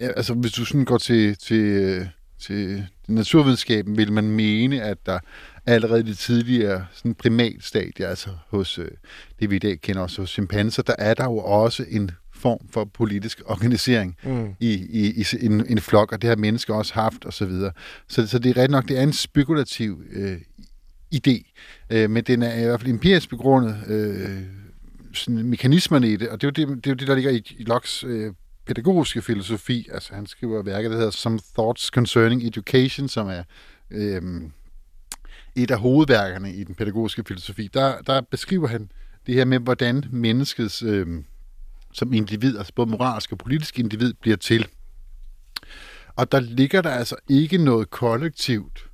altså, 0.00 0.34
hvis 0.34 0.52
du 0.52 0.64
sådan 0.64 0.84
går 0.84 0.98
til, 0.98 1.36
til, 1.36 2.08
til 2.40 2.86
naturvidenskaben, 3.08 3.96
vil 3.96 4.12
man 4.12 4.24
mene, 4.24 4.82
at 4.82 4.98
der 5.06 5.18
allerede 5.66 6.00
i 6.00 6.02
det 6.02 6.18
tidligere 6.18 6.86
sådan 6.92 7.14
primatstadie, 7.14 8.06
altså 8.06 8.30
hos 8.48 8.78
øh, 8.78 8.90
det 9.40 9.50
vi 9.50 9.56
i 9.56 9.58
dag 9.58 9.80
kender 9.80 10.02
også 10.02 10.22
hos 10.22 10.30
chimpanser, 10.30 10.82
der 10.82 10.94
er 10.98 11.14
der 11.14 11.24
jo 11.24 11.38
også 11.38 11.84
en 11.88 12.10
form 12.36 12.58
for 12.70 12.84
politisk 12.84 13.42
organisering 13.44 14.16
mm. 14.24 14.54
i, 14.60 14.72
i, 14.72 15.20
i 15.20 15.46
en, 15.46 15.66
en 15.66 15.80
flok, 15.80 16.12
og 16.12 16.22
det 16.22 16.28
har 16.28 16.36
mennesker 16.36 16.74
også 16.74 16.94
haft, 16.94 17.24
og 17.24 17.32
så 17.32 17.46
videre. 17.46 17.72
Så, 18.08 18.26
så 18.26 18.38
det 18.38 18.56
er 18.56 18.62
ret 18.62 18.70
nok, 18.70 18.88
det 18.88 18.98
er 18.98 19.02
en 19.02 19.12
spekulativ 19.12 20.02
øh, 20.12 20.38
idé. 21.14 21.52
Øh, 21.90 22.10
men 22.10 22.24
den 22.24 22.42
er 22.42 22.60
i 22.60 22.64
hvert 22.64 22.80
fald 22.80 22.92
empirisk 22.92 23.30
begrundet 23.30 23.76
øh, 23.86 24.40
sådan 25.12 25.42
mekanismerne 25.42 26.08
i 26.08 26.16
det, 26.16 26.28
og 26.28 26.40
det 26.40 26.58
er 26.58 26.62
jo 26.62 26.68
det, 26.68 26.84
det, 26.84 26.90
er 26.90 26.90
jo 26.90 26.96
det 26.96 27.08
der 27.08 27.14
ligger 27.14 27.30
i, 27.30 27.56
i 27.58 27.64
Locke's 27.70 28.06
øh, 28.06 28.32
pædagogiske 28.66 29.22
filosofi. 29.22 29.88
Altså 29.92 30.14
han 30.14 30.26
skriver 30.26 30.62
værket, 30.62 30.90
der 30.90 30.96
hedder 30.96 31.10
Some 31.10 31.38
Thoughts 31.54 31.86
Concerning 31.86 32.42
Education, 32.42 33.08
som 33.08 33.28
er 33.28 33.42
øh, 33.90 34.22
et 35.56 35.70
af 35.70 35.78
hovedværkerne 35.78 36.52
i 36.52 36.64
den 36.64 36.74
pædagogiske 36.74 37.24
filosofi. 37.28 37.68
Der, 37.74 38.00
der 38.00 38.20
beskriver 38.20 38.68
han 38.68 38.90
det 39.26 39.34
her 39.34 39.44
med, 39.44 39.58
hvordan 39.58 40.04
menneskets 40.10 40.82
øh, 40.82 41.06
som 41.96 42.12
individ, 42.12 42.58
altså 42.58 42.72
både 42.74 42.90
moralsk 42.90 43.32
og 43.32 43.38
politisk 43.38 43.78
individ, 43.78 44.14
bliver 44.14 44.36
til. 44.36 44.66
Og 46.16 46.32
der 46.32 46.40
ligger 46.40 46.82
der 46.82 46.90
altså 46.90 47.16
ikke 47.28 47.58
noget 47.58 47.90
kollektivt 47.90 48.86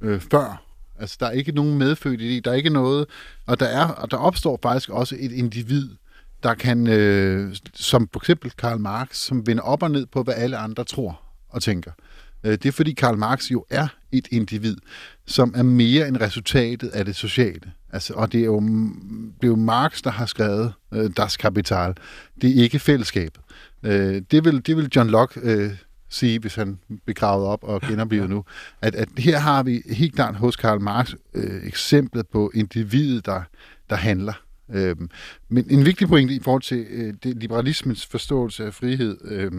øh, 0.00 0.20
før. 0.20 0.62
Altså, 0.98 1.16
der 1.20 1.26
er 1.26 1.30
ikke 1.30 1.52
nogen 1.52 1.78
medfødt 1.78 2.20
i 2.20 2.34
det. 2.34 2.44
Der 2.44 2.50
er 2.50 2.54
ikke 2.54 2.70
noget... 2.70 3.06
Og 3.46 3.60
der, 3.60 3.66
er, 3.66 3.88
og 3.88 4.10
der 4.10 4.16
opstår 4.16 4.58
faktisk 4.62 4.90
også 4.90 5.16
et 5.18 5.32
individ, 5.32 5.88
der 6.42 6.54
kan, 6.54 6.86
øh, 6.86 7.56
som 7.74 8.08
for 8.12 8.20
eksempel 8.20 8.50
Karl 8.50 8.80
Marx, 8.80 9.16
som 9.16 9.46
vender 9.46 9.62
op 9.62 9.82
og 9.82 9.90
ned 9.90 10.06
på, 10.06 10.22
hvad 10.22 10.34
alle 10.34 10.56
andre 10.56 10.84
tror 10.84 11.20
og 11.48 11.62
tænker. 11.62 11.92
Øh, 12.44 12.52
det 12.52 12.66
er 12.66 12.72
fordi 12.72 12.92
Karl 12.92 13.16
Marx 13.16 13.50
jo 13.50 13.64
er 13.70 13.86
et 14.12 14.28
individ, 14.30 14.76
som 15.26 15.54
er 15.56 15.62
mere 15.62 16.08
end 16.08 16.16
resultatet 16.16 16.88
af 16.88 17.04
det 17.04 17.16
sociale. 17.16 17.72
Altså, 17.94 18.14
og 18.14 18.32
det 18.32 18.40
er, 18.40 18.44
jo, 18.44 18.60
det 18.60 19.42
er 19.42 19.46
jo 19.46 19.56
Marx, 19.56 20.02
der 20.02 20.10
har 20.10 20.26
skrevet 20.26 20.72
øh, 20.94 21.10
Das 21.16 21.36
Kapital. 21.36 21.94
Det 22.42 22.50
er 22.50 22.62
ikke 22.62 22.78
fællesskabet. 22.78 23.40
Øh, 23.82 24.22
det, 24.30 24.44
vil, 24.44 24.66
det 24.66 24.76
vil 24.76 24.90
John 24.96 25.10
Locke 25.10 25.40
øh, 25.42 25.70
sige, 26.08 26.38
hvis 26.38 26.54
han 26.54 26.78
blev 27.04 27.14
gravet 27.14 27.46
op 27.46 27.64
og 27.64 27.80
genoplevet 27.80 28.30
nu, 28.30 28.44
at, 28.82 28.94
at 28.94 29.08
her 29.18 29.38
har 29.38 29.62
vi 29.62 29.82
helt 29.90 30.14
klart 30.14 30.34
hos 30.34 30.56
Karl 30.56 30.80
Marx 30.80 31.14
øh, 31.34 31.66
eksemplet 31.66 32.26
på 32.28 32.50
individet, 32.54 33.26
der, 33.26 33.42
der 33.90 33.96
handler. 33.96 34.32
Øh, 34.72 34.96
men 35.48 35.66
en 35.70 35.84
vigtig 35.84 36.08
pointe 36.08 36.34
i 36.34 36.40
forhold 36.40 36.62
til 36.62 36.86
øh, 36.90 37.14
det 37.22 37.36
liberalismens 37.36 38.06
forståelse 38.06 38.66
af 38.66 38.74
frihed, 38.74 39.18
øh, 39.24 39.52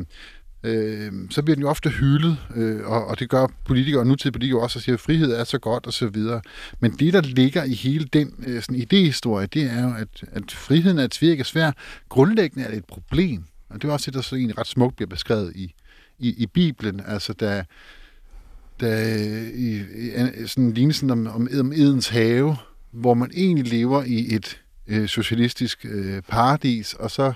øh, 0.66 1.12
så 1.30 1.42
bliver 1.42 1.56
den 1.56 1.62
jo 1.62 1.70
ofte 1.70 1.90
hyldet, 1.90 2.38
øh, 2.56 2.86
og, 2.86 3.08
og 3.08 3.20
det 3.20 3.30
gør 3.30 3.48
politikere 3.66 4.02
og 4.02 4.08
nutidige 4.08 4.32
politikere 4.32 4.62
også, 4.62 4.80
og 4.80 4.84
siger, 4.84 4.94
at 4.94 5.00
frihed 5.00 5.32
er 5.32 5.44
så 5.44 5.58
godt 5.58 5.86
og 5.86 5.94
så 5.94 6.08
videre. 6.08 6.42
Men 6.80 6.92
det, 6.92 7.14
der 7.14 7.22
ligger 7.22 7.64
i 7.64 7.74
hele 7.74 8.06
den 8.14 8.34
øh, 8.48 8.62
sådan 8.62 8.76
idéhistorie, 8.76 9.46
det 9.46 9.64
er 9.64 9.84
jo, 9.84 9.94
at, 9.98 10.24
at 10.32 10.52
friheden 10.52 11.00
er 11.00 11.04
et 11.04 11.14
svirke 11.14 11.44
svær. 11.44 11.72
Grundlæggende 12.10 12.66
er 12.66 12.70
det 12.70 12.78
et 12.78 12.86
problem, 12.86 13.44
og 13.70 13.82
det 13.82 13.88
er 13.88 13.94
også 13.94 14.06
det, 14.06 14.14
der 14.14 14.22
så 14.22 14.36
egentlig 14.36 14.58
ret 14.58 14.68
smukt 14.68 14.96
bliver 14.96 15.10
beskrevet 15.10 15.52
i, 15.56 15.74
i, 16.20 16.30
i 16.30 16.48
Bibelen, 16.48 17.02
altså 17.08 17.34
da, 17.34 17.64
der 18.80 19.16
i, 19.54 19.76
i 19.78 20.48
sådan 20.48 20.72
lignelsen 20.72 21.10
om, 21.10 21.28
om, 21.28 21.48
om 21.60 21.72
Edens 21.72 22.08
have, 22.08 22.58
hvor 22.92 23.14
man 23.14 23.32
egentlig 23.34 23.68
lever 23.68 24.04
i 24.04 24.36
et 24.36 24.62
øh, 24.88 25.08
socialistisk 25.08 25.86
øh, 25.90 26.22
paradis, 26.22 26.94
og 26.94 27.12
så 27.12 27.24
øh, 27.28 27.34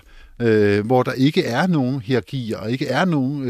hvor 0.85 1.03
der 1.03 1.11
ikke 1.11 1.45
er 1.45 1.67
nogen 1.67 2.01
hierarkier, 2.01 2.57
og 2.57 2.71
ikke 2.71 2.87
er 2.87 3.05
nogen 3.05 3.49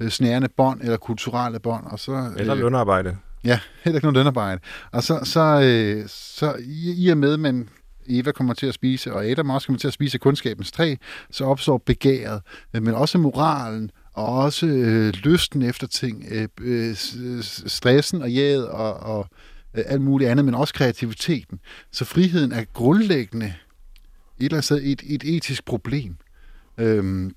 øh, 0.00 0.10
snærende 0.10 0.48
bånd 0.56 0.80
eller 0.80 0.96
kulturelle 0.96 1.60
bånd. 1.60 1.86
Og 1.86 1.98
så, 1.98 2.32
eller 2.36 2.54
øh, 2.54 2.60
lønarbejde. 2.60 3.16
Ja, 3.44 3.60
heller 3.84 3.96
ikke 3.96 4.06
noget 4.06 4.16
lønarbejde. 4.16 4.60
Og 4.92 5.02
så, 5.02 5.20
så, 5.24 5.60
øh, 5.62 6.04
så 6.08 6.54
i, 6.60 7.04
i 7.04 7.08
og 7.08 7.18
med, 7.18 7.36
man 7.36 7.68
Eva 8.06 8.32
kommer 8.32 8.54
til 8.54 8.66
at 8.66 8.74
spise, 8.74 9.12
og 9.14 9.24
Adam 9.24 9.50
også 9.50 9.66
kommer 9.66 9.78
til 9.78 9.86
at 9.86 9.94
spise 9.94 10.18
kundskabens 10.18 10.72
træ, 10.72 10.94
så 11.30 11.44
opstår 11.44 11.78
begæret, 11.78 12.42
men 12.72 12.88
også 12.88 13.18
moralen, 13.18 13.90
og 14.12 14.26
også 14.26 14.66
øh, 14.66 15.12
lysten 15.12 15.62
efter 15.62 15.86
ting, 15.86 16.24
øh, 16.30 16.48
øh, 16.60 16.94
stressen 17.66 18.22
og 18.22 18.30
jaget 18.30 18.68
og, 18.68 18.94
og 18.94 19.26
øh, 19.74 19.84
alt 19.86 20.02
muligt 20.02 20.30
andet, 20.30 20.44
men 20.44 20.54
også 20.54 20.74
kreativiteten. 20.74 21.60
Så 21.92 22.04
friheden 22.04 22.52
er 22.52 22.64
grundlæggende 22.72 23.54
et 24.40 24.44
eller 24.44 24.56
andet 24.56 24.64
sted 24.64 24.80
et, 24.82 25.02
et 25.06 25.36
etisk 25.36 25.64
problem. 25.64 26.16
Øhm, 26.78 27.34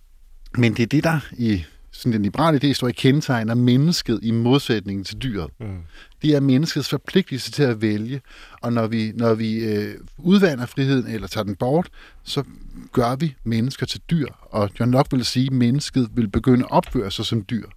men 0.57 0.73
det 0.73 0.83
er 0.83 0.87
det, 0.87 1.03
der 1.03 1.19
i 1.37 1.63
sådan 1.91 2.13
den 2.13 2.21
liberale 2.21 2.59
idé 2.63 2.73
står 2.73 2.87
i 2.87 2.91
kendetegner 2.91 3.55
mennesket 3.55 4.19
i 4.23 4.31
modsætning 4.31 5.05
til 5.05 5.17
dyret. 5.17 5.49
Mm. 5.59 5.77
Det 6.21 6.35
er 6.35 6.39
menneskets 6.39 6.89
forpligtelse 6.89 7.51
til 7.51 7.63
at 7.63 7.81
vælge, 7.81 8.21
og 8.61 8.73
når 8.73 8.87
vi, 8.87 9.11
når 9.15 9.33
vi 9.33 9.65
øh, 9.65 9.95
udvander 10.17 10.65
friheden 10.65 11.07
eller 11.07 11.27
tager 11.27 11.43
den 11.43 11.55
bort, 11.55 11.89
så 12.23 12.43
gør 12.91 13.15
vi 13.15 13.35
mennesker 13.43 13.85
til 13.85 14.01
dyr. 14.11 14.27
Og 14.41 14.69
John 14.79 14.91
Locke 14.91 15.15
vil 15.15 15.25
sige, 15.25 15.45
at 15.45 15.53
mennesket 15.53 16.09
vil 16.13 16.27
begynde 16.27 16.63
at 16.63 16.71
opføre 16.71 17.11
sig 17.11 17.25
som 17.25 17.45
dyr, 17.49 17.67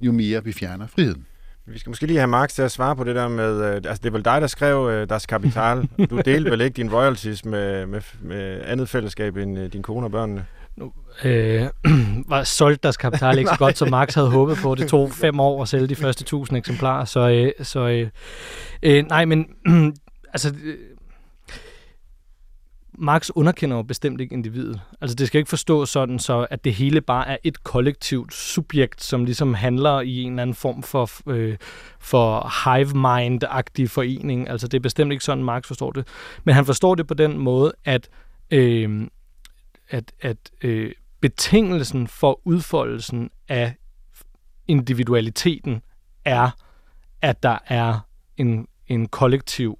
jo 0.00 0.12
mere 0.12 0.44
vi 0.44 0.52
fjerner 0.52 0.86
friheden. 0.86 1.26
Vi 1.66 1.78
skal 1.78 1.90
måske 1.90 2.06
lige 2.06 2.18
have 2.18 2.28
Marx 2.28 2.52
til 2.52 2.62
at 2.62 2.70
svare 2.70 2.96
på 2.96 3.04
det 3.04 3.14
der 3.14 3.28
med, 3.28 3.64
øh, 3.64 3.74
altså 3.74 4.00
det 4.02 4.06
er 4.06 4.10
vel 4.10 4.24
dig, 4.24 4.40
der 4.40 4.46
skrev 4.46 4.88
øh, 4.90 5.08
Das 5.08 5.26
Kapital. 5.26 5.88
Du 6.10 6.20
delte 6.24 6.50
vel 6.50 6.60
ikke 6.60 6.76
din 6.76 6.92
royalties 6.94 7.44
med, 7.44 7.86
med, 7.86 8.00
med 8.20 8.60
andet 8.64 8.88
fællesskab 8.88 9.36
end 9.36 9.58
øh, 9.58 9.72
din 9.72 9.82
kone 9.82 10.06
og 10.06 10.10
børnene? 10.10 10.46
Nu, 10.76 10.92
øh, 11.24 11.68
var 12.28 12.44
solgt 12.44 12.82
deres 12.82 12.96
kapital 12.96 13.38
ikke 13.38 13.50
så 13.50 13.58
godt, 13.58 13.78
som 13.78 13.90
Marx 13.90 14.14
havde 14.14 14.30
håbet 14.30 14.56
på. 14.62 14.74
Det 14.74 14.88
tog 14.88 15.12
fem 15.12 15.40
år 15.40 15.62
at 15.62 15.68
sælge 15.68 15.86
de 15.86 15.96
første 15.96 16.24
tusind 16.24 16.58
eksemplarer, 16.58 17.04
så, 17.04 17.28
øh, 17.28 17.64
så 17.64 17.88
øh, 17.88 18.08
øh, 18.82 19.04
nej, 19.08 19.24
men 19.24 19.46
altså, 20.34 20.54
øh, 20.64 20.76
Marx 23.02 23.30
underkender 23.34 23.76
jo 23.76 23.82
bestemt 23.82 24.20
ikke 24.20 24.32
individet. 24.32 24.80
Altså 25.00 25.14
det 25.14 25.26
skal 25.26 25.38
ikke 25.38 25.48
forstås 25.48 25.90
sådan, 25.90 26.18
så 26.18 26.46
at 26.50 26.64
det 26.64 26.74
hele 26.74 27.00
bare 27.00 27.28
er 27.28 27.36
et 27.44 27.64
kollektivt 27.64 28.34
subjekt, 28.34 29.02
som 29.02 29.24
ligesom 29.24 29.54
handler 29.54 30.00
i 30.00 30.22
en 30.22 30.32
eller 30.32 30.42
anden 30.42 30.54
form 30.54 30.82
for, 30.82 31.10
øh, 31.30 31.56
for 32.00 32.52
hive 32.64 32.94
mind-agtig 32.94 33.90
forening. 33.90 34.48
Altså 34.48 34.68
det 34.68 34.78
er 34.78 34.82
bestemt 34.82 35.12
ikke 35.12 35.24
sådan, 35.24 35.44
Marx 35.44 35.66
forstår 35.66 35.90
det. 35.90 36.06
Men 36.44 36.54
han 36.54 36.66
forstår 36.66 36.94
det 36.94 37.06
på 37.06 37.14
den 37.14 37.38
måde, 37.38 37.72
at, 37.84 38.08
øh, 38.50 39.08
at, 39.88 40.12
at 40.20 40.36
øh, 40.62 40.92
betingelsen 41.20 42.08
for 42.08 42.40
udfoldelsen 42.44 43.30
af 43.48 43.74
individualiteten 44.68 45.82
er, 46.24 46.50
at 47.22 47.42
der 47.42 47.58
er 47.66 47.98
en, 48.36 48.66
en 48.86 49.08
kollektiv 49.08 49.78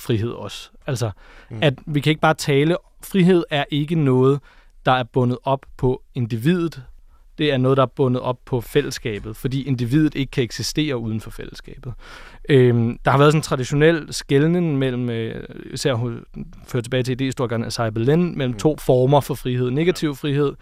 frihed 0.00 0.30
også. 0.30 0.70
Altså, 0.86 1.10
mm. 1.50 1.58
at 1.62 1.74
vi 1.86 2.00
kan 2.00 2.10
ikke 2.10 2.20
bare 2.20 2.34
tale, 2.34 2.76
frihed 3.02 3.44
er 3.50 3.64
ikke 3.70 3.94
noget, 3.94 4.40
der 4.86 4.92
er 4.92 5.02
bundet 5.02 5.38
op 5.44 5.66
på 5.76 6.02
individet, 6.14 6.82
det 7.38 7.52
er 7.52 7.56
noget, 7.56 7.76
der 7.76 7.82
er 7.82 7.86
bundet 7.86 8.22
op 8.22 8.38
på 8.44 8.60
fællesskabet, 8.60 9.36
fordi 9.36 9.62
individet 9.62 10.14
ikke 10.14 10.30
kan 10.30 10.44
eksistere 10.44 10.96
uden 10.96 11.20
for 11.20 11.30
fællesskabet. 11.30 11.94
Øhm, 12.48 12.98
der 13.04 13.10
har 13.10 13.18
været 13.18 13.32
sådan 13.32 13.38
en 13.38 13.42
traditionel 13.42 14.12
skældning 14.12 14.78
mellem, 14.78 15.10
øh, 15.10 15.44
især 15.72 15.94
hun 15.94 16.24
fører 16.66 16.82
tilbage 16.82 17.02
til 17.02 17.16
idéhistorikeren 17.22 17.66
Asai 17.66 17.90
Belen, 17.90 18.38
mellem 18.38 18.52
mm. 18.52 18.58
to 18.58 18.76
former 18.76 19.20
for 19.20 19.34
frihed. 19.34 19.70
Negativ 19.70 20.14
frihed, 20.14 20.52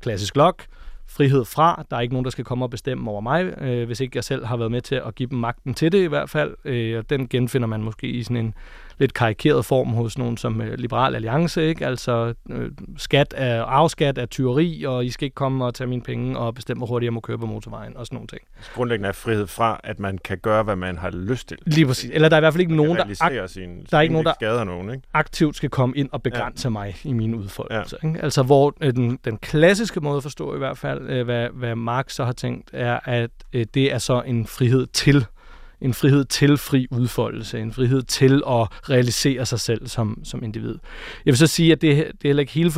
klassisk 0.00 0.36
lok, 0.36 0.62
frihed 1.08 1.44
fra. 1.44 1.84
Der 1.90 1.96
er 1.96 2.00
ikke 2.00 2.14
nogen, 2.14 2.24
der 2.24 2.30
skal 2.30 2.44
komme 2.44 2.64
og 2.64 2.70
bestemme 2.70 3.10
over 3.10 3.20
mig, 3.20 3.44
øh, 3.60 3.86
hvis 3.86 4.00
ikke 4.00 4.16
jeg 4.16 4.24
selv 4.24 4.46
har 4.46 4.56
været 4.56 4.70
med 4.70 4.80
til 4.80 4.94
at 4.94 5.14
give 5.14 5.28
dem 5.28 5.38
magten 5.38 5.74
til 5.74 5.92
det 5.92 6.02
i 6.02 6.06
hvert 6.06 6.30
fald. 6.30 6.54
Øh, 6.64 6.98
og 6.98 7.10
den 7.10 7.28
genfinder 7.28 7.68
man 7.68 7.82
måske 7.82 8.06
i 8.06 8.22
sådan 8.22 8.36
en 8.36 8.54
lidt 8.98 9.14
karikeret 9.14 9.64
form 9.64 9.88
hos 9.88 10.18
nogen 10.18 10.36
som 10.36 10.60
øh, 10.60 10.78
Liberal 10.78 11.14
Alliance, 11.14 11.68
ikke? 11.68 11.86
Altså 11.86 12.34
øh, 12.50 12.70
skat 12.96 13.34
er 13.36 13.62
afskat 13.64 14.18
af 14.18 14.28
tyveri, 14.28 14.84
og 14.84 15.04
I 15.04 15.10
skal 15.10 15.24
ikke 15.24 15.34
komme 15.34 15.64
og 15.64 15.74
tage 15.74 15.88
mine 15.88 16.02
penge 16.02 16.38
og 16.38 16.54
bestemme, 16.54 16.78
hvor 16.78 16.86
hurtigt 16.86 17.06
jeg 17.06 17.12
må 17.12 17.20
køre 17.20 17.38
på 17.38 17.46
motorvejen 17.46 17.96
og 17.96 18.06
sådan 18.06 18.16
nogle 18.16 18.28
ting. 18.28 18.42
Så 18.60 18.70
grundlæggende 18.74 19.08
er 19.08 19.12
frihed 19.12 19.46
fra, 19.46 19.80
at 19.84 20.00
man 20.00 20.18
kan 20.18 20.38
gøre, 20.38 20.62
hvad 20.62 20.76
man 20.76 20.98
har 20.98 21.10
lyst 21.10 21.48
til. 21.48 21.58
Lige 21.66 21.86
præcis. 21.86 22.10
Eller 22.14 22.28
der 22.28 22.36
er 22.36 22.40
i 22.40 22.42
hvert 22.42 22.52
fald 22.52 22.60
ikke 22.60 22.76
nogen, 22.76 22.96
der, 22.96 23.04
ak- 23.04 23.46
sin, 23.46 23.86
der, 23.90 23.96
er 23.96 24.00
ikke 24.00 24.12
nogen, 24.12 24.26
der 24.26 24.34
skader 24.34 24.64
nogen, 24.64 24.90
ikke? 24.90 25.02
aktivt 25.14 25.56
skal 25.56 25.70
komme 25.70 25.96
ind 25.96 26.08
og 26.12 26.22
begrænse 26.22 26.66
ja. 26.68 26.70
mig 26.70 26.96
i 27.04 27.12
min 27.12 27.34
udfoldelse. 27.34 27.96
Ja. 28.02 28.08
Ikke? 28.08 28.22
Altså 28.22 28.42
hvor 28.42 28.74
øh, 28.80 28.94
den, 28.94 29.18
den 29.24 29.38
klassiske 29.38 30.00
måde 30.00 30.16
at 30.16 30.22
forstå 30.22 30.54
i 30.54 30.58
hvert 30.58 30.78
fald, 30.78 31.10
øh, 31.10 31.24
hvad, 31.24 31.48
hvad 31.52 31.74
Marx 31.74 32.12
så 32.12 32.24
har 32.24 32.32
tænkt, 32.32 32.70
er, 32.72 33.00
at 33.04 33.30
øh, 33.52 33.66
det 33.74 33.92
er 33.92 33.98
så 33.98 34.22
en 34.26 34.46
frihed 34.46 34.86
til 34.86 35.26
en 35.80 35.94
frihed 35.94 36.24
til 36.24 36.56
fri 36.56 36.86
udfoldelse, 36.90 37.60
en 37.60 37.72
frihed 37.72 38.02
til 38.02 38.42
at 38.46 38.90
realisere 38.90 39.46
sig 39.46 39.60
selv 39.60 39.88
som, 39.88 40.20
som 40.24 40.44
individ. 40.44 40.78
Jeg 41.24 41.32
vil 41.32 41.36
så 41.36 41.46
sige, 41.46 41.72
at 41.72 41.82
det, 41.82 41.96
det 41.96 42.04
er 42.24 42.28
heller 42.28 42.40
ikke 42.40 42.52
hele 42.52 42.70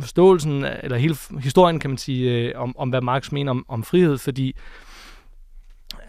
forståelsen, 0.00 0.64
eller 0.82 0.96
hele 0.96 1.16
historien, 1.40 1.80
kan 1.80 1.90
man 1.90 1.98
sige, 1.98 2.30
øh, 2.30 2.52
om, 2.56 2.78
om 2.78 2.88
hvad 2.88 3.00
Marx 3.00 3.32
mener 3.32 3.50
om, 3.50 3.64
om 3.68 3.82
frihed, 3.82 4.18
fordi 4.18 4.56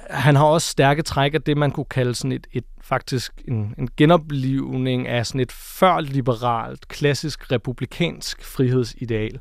han 0.10 0.36
har 0.36 0.46
også 0.46 0.68
stærke 0.68 1.02
træk 1.02 1.34
af 1.34 1.42
det, 1.42 1.58
man 1.58 1.72
kunne 1.72 1.86
kalde 1.86 2.16
sådan 2.16 2.32
et, 2.32 2.48
et 2.54 2.64
faktisk 2.82 3.42
en, 3.48 3.76
en 3.78 3.90
genoplivning 3.98 5.08
af 5.08 5.26
sådan 5.26 5.42
et 5.42 5.52
før-liberalt, 5.52 6.88
klassisk 6.88 7.52
republikansk 7.52 8.46
frihedsideal, 8.46 9.40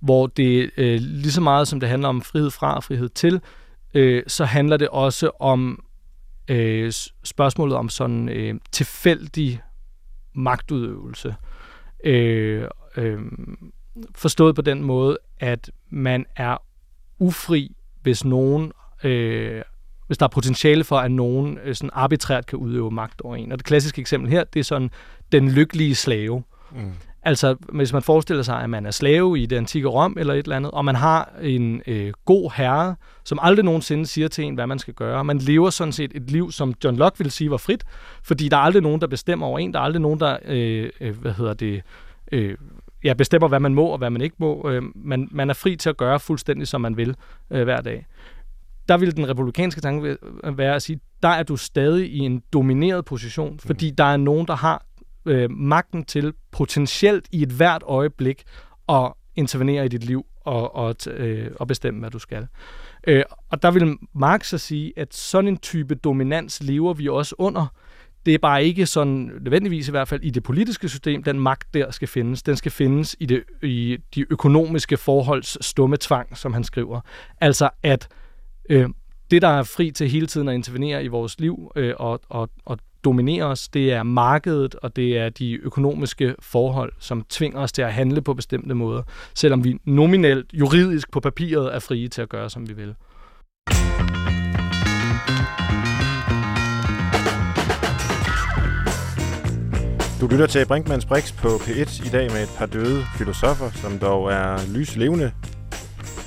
hvor 0.00 0.26
det 0.26 0.70
øh, 0.76 1.00
lige 1.00 1.32
så 1.32 1.40
meget 1.40 1.68
som 1.68 1.80
det 1.80 1.88
handler 1.88 2.08
om 2.08 2.22
frihed 2.22 2.50
fra 2.50 2.76
og 2.76 2.84
frihed 2.84 3.08
til, 3.08 3.40
øh, 3.94 4.22
så 4.26 4.44
handler 4.44 4.76
det 4.76 4.88
også 4.88 5.30
om 5.40 5.84
øh, 6.48 6.92
spørgsmålet 7.24 7.76
om 7.76 7.88
sådan 7.88 8.28
øh, 8.28 8.54
tilfældig 8.72 9.60
magtudøvelse. 10.34 11.34
Øh, 12.04 12.68
øh, 12.96 13.20
forstået 14.14 14.54
på 14.54 14.62
den 14.62 14.82
måde, 14.82 15.18
at 15.40 15.70
man 15.88 16.26
er 16.36 16.56
ufri, 17.18 17.76
hvis 18.02 18.24
nogen 18.24 18.72
øh, 19.04 19.62
hvis 20.06 20.18
der 20.18 20.24
er 20.24 20.28
potentiale 20.28 20.84
for, 20.84 20.98
at 20.98 21.10
nogen 21.10 21.58
øh, 21.64 21.74
sådan 21.74 21.90
arbitrært 21.92 22.46
kan 22.46 22.58
udøve 22.58 22.90
magt 22.90 23.20
over 23.20 23.36
en. 23.36 23.52
Og 23.52 23.58
det 23.58 23.66
klassiske 23.66 24.00
eksempel 24.00 24.30
her, 24.30 24.44
det 24.44 24.60
er 24.60 24.64
sådan 24.64 24.90
den 25.32 25.50
lykkelige 25.50 25.94
slave. 25.94 26.42
Mm. 26.72 26.92
Altså, 27.26 27.56
hvis 27.72 27.92
man 27.92 28.02
forestiller 28.02 28.42
sig, 28.42 28.62
at 28.62 28.70
man 28.70 28.86
er 28.86 28.90
slave 28.90 29.38
i 29.38 29.46
det 29.46 29.56
antikke 29.56 29.88
Rom 29.88 30.16
eller 30.18 30.34
et 30.34 30.38
eller 30.38 30.56
andet, 30.56 30.70
og 30.70 30.84
man 30.84 30.94
har 30.94 31.32
en 31.42 31.82
øh, 31.86 32.12
god 32.24 32.52
herre, 32.56 32.96
som 33.24 33.38
aldrig 33.42 33.64
nogensinde 33.64 34.06
siger 34.06 34.28
til 34.28 34.44
en, 34.44 34.54
hvad 34.54 34.66
man 34.66 34.78
skal 34.78 34.94
gøre. 34.94 35.24
Man 35.24 35.38
lever 35.38 35.70
sådan 35.70 35.92
set 35.92 36.12
et 36.14 36.30
liv, 36.30 36.52
som 36.52 36.74
John 36.84 36.96
Locke 36.96 37.18
ville 37.18 37.30
sige 37.30 37.50
var 37.50 37.56
frit, 37.56 37.84
fordi 38.22 38.48
der 38.48 38.56
er 38.56 38.60
aldrig 38.60 38.82
nogen, 38.82 39.00
der 39.00 39.06
bestemmer 39.06 39.46
over 39.46 39.58
en. 39.58 39.72
Der 39.72 39.78
er 39.78 39.82
aldrig 39.82 40.02
nogen, 40.02 40.20
der, 40.20 40.36
øh, 40.44 40.90
øh, 41.00 41.20
hvad 41.20 41.32
hedder 41.32 41.54
det, 41.54 41.82
øh, 42.32 42.56
ja, 43.04 43.14
bestemmer, 43.14 43.48
hvad 43.48 43.60
man 43.60 43.74
må 43.74 43.86
og 43.86 43.98
hvad 43.98 44.10
man 44.10 44.20
ikke 44.20 44.36
må. 44.38 44.70
Øh, 44.70 44.82
man, 44.94 45.28
man 45.30 45.50
er 45.50 45.54
fri 45.54 45.76
til 45.76 45.88
at 45.88 45.96
gøre 45.96 46.20
fuldstændig, 46.20 46.68
som 46.68 46.80
man 46.80 46.96
vil 46.96 47.16
øh, 47.50 47.62
hver 47.62 47.80
dag. 47.80 48.06
Der 48.88 48.96
vil 48.96 49.16
den 49.16 49.28
republikanske 49.28 49.80
tanke 49.80 50.16
være 50.44 50.74
at 50.74 50.82
sige, 50.82 51.00
der 51.22 51.28
er 51.28 51.42
du 51.42 51.56
stadig 51.56 52.10
i 52.10 52.18
en 52.18 52.42
domineret 52.52 53.04
position, 53.04 53.58
fordi 53.58 53.90
der 53.90 54.04
er 54.04 54.16
nogen, 54.16 54.46
der 54.46 54.54
har 54.54 54.85
øh, 55.26 55.50
magten 55.50 56.04
til 56.04 56.32
potentielt 56.52 57.26
i 57.32 57.42
et 57.42 57.52
hvert 57.52 57.82
øjeblik 57.86 58.42
at 58.88 59.12
intervenere 59.36 59.84
i 59.84 59.88
dit 59.88 60.04
liv 60.04 60.26
og, 60.44 60.76
og, 60.76 60.94
øh, 61.06 61.50
og 61.60 61.66
bestemme, 61.66 62.00
hvad 62.00 62.10
du 62.10 62.18
skal. 62.18 62.46
Øh, 63.06 63.22
og 63.48 63.62
der 63.62 63.70
vil 63.70 63.96
Marx 64.14 64.48
så 64.48 64.58
sige, 64.58 64.92
at 64.96 65.14
sådan 65.14 65.48
en 65.48 65.56
type 65.56 65.94
dominans 65.94 66.62
lever 66.62 66.94
vi 66.94 67.08
også 67.08 67.34
under. 67.38 67.66
Det 68.26 68.34
er 68.34 68.38
bare 68.38 68.64
ikke 68.64 68.86
sådan, 68.86 69.30
nødvendigvis 69.40 69.88
i 69.88 69.90
hvert 69.90 70.08
fald 70.08 70.22
i 70.22 70.30
det 70.30 70.42
politiske 70.42 70.88
system, 70.88 71.22
den 71.22 71.40
magt 71.40 71.74
der 71.74 71.90
skal 71.90 72.08
findes. 72.08 72.42
Den 72.42 72.56
skal 72.56 72.72
findes 72.72 73.16
i, 73.20 73.26
det, 73.26 73.44
i 73.62 73.98
de 74.14 74.26
økonomiske 74.30 74.96
forholds 74.96 75.66
stumme 75.66 75.96
tvang, 76.00 76.36
som 76.36 76.52
han 76.52 76.64
skriver. 76.64 77.00
Altså 77.40 77.70
at 77.82 78.08
øh, 78.70 78.88
det, 79.30 79.42
der 79.42 79.48
er 79.48 79.62
fri 79.62 79.90
til 79.90 80.08
hele 80.08 80.26
tiden 80.26 80.48
at 80.48 80.54
intervenere 80.54 81.04
i 81.04 81.08
vores 81.08 81.40
liv 81.40 81.72
øh, 81.76 81.94
og, 81.96 82.20
og, 82.28 82.50
og 82.64 82.78
dominerer 83.06 83.44
os, 83.44 83.68
det 83.68 83.92
er 83.92 84.02
markedet, 84.02 84.74
og 84.74 84.96
det 84.96 85.18
er 85.18 85.28
de 85.28 85.54
økonomiske 85.54 86.34
forhold, 86.38 86.92
som 86.98 87.24
tvinger 87.28 87.60
os 87.60 87.72
til 87.72 87.82
at 87.82 87.92
handle 87.92 88.22
på 88.22 88.34
bestemte 88.34 88.74
måder, 88.74 89.02
selvom 89.34 89.64
vi 89.64 89.78
nominelt, 89.84 90.46
juridisk 90.52 91.10
på 91.10 91.20
papiret 91.20 91.74
er 91.74 91.78
frie 91.78 92.08
til 92.08 92.22
at 92.22 92.28
gøre, 92.28 92.50
som 92.50 92.68
vi 92.68 92.74
vil. 92.74 92.94
Du 100.20 100.26
lytter 100.26 100.46
til 100.46 100.66
Brinkmanns 100.66 101.04
Brix 101.04 101.32
på 101.32 101.48
P1 101.48 102.06
i 102.06 102.08
dag 102.08 102.30
med 102.32 102.42
et 102.42 102.54
par 102.58 102.66
døde 102.66 103.04
filosofer, 103.18 103.70
som 103.70 103.98
dog 103.98 104.32
er 104.32 104.74
lyslevende 104.74 105.32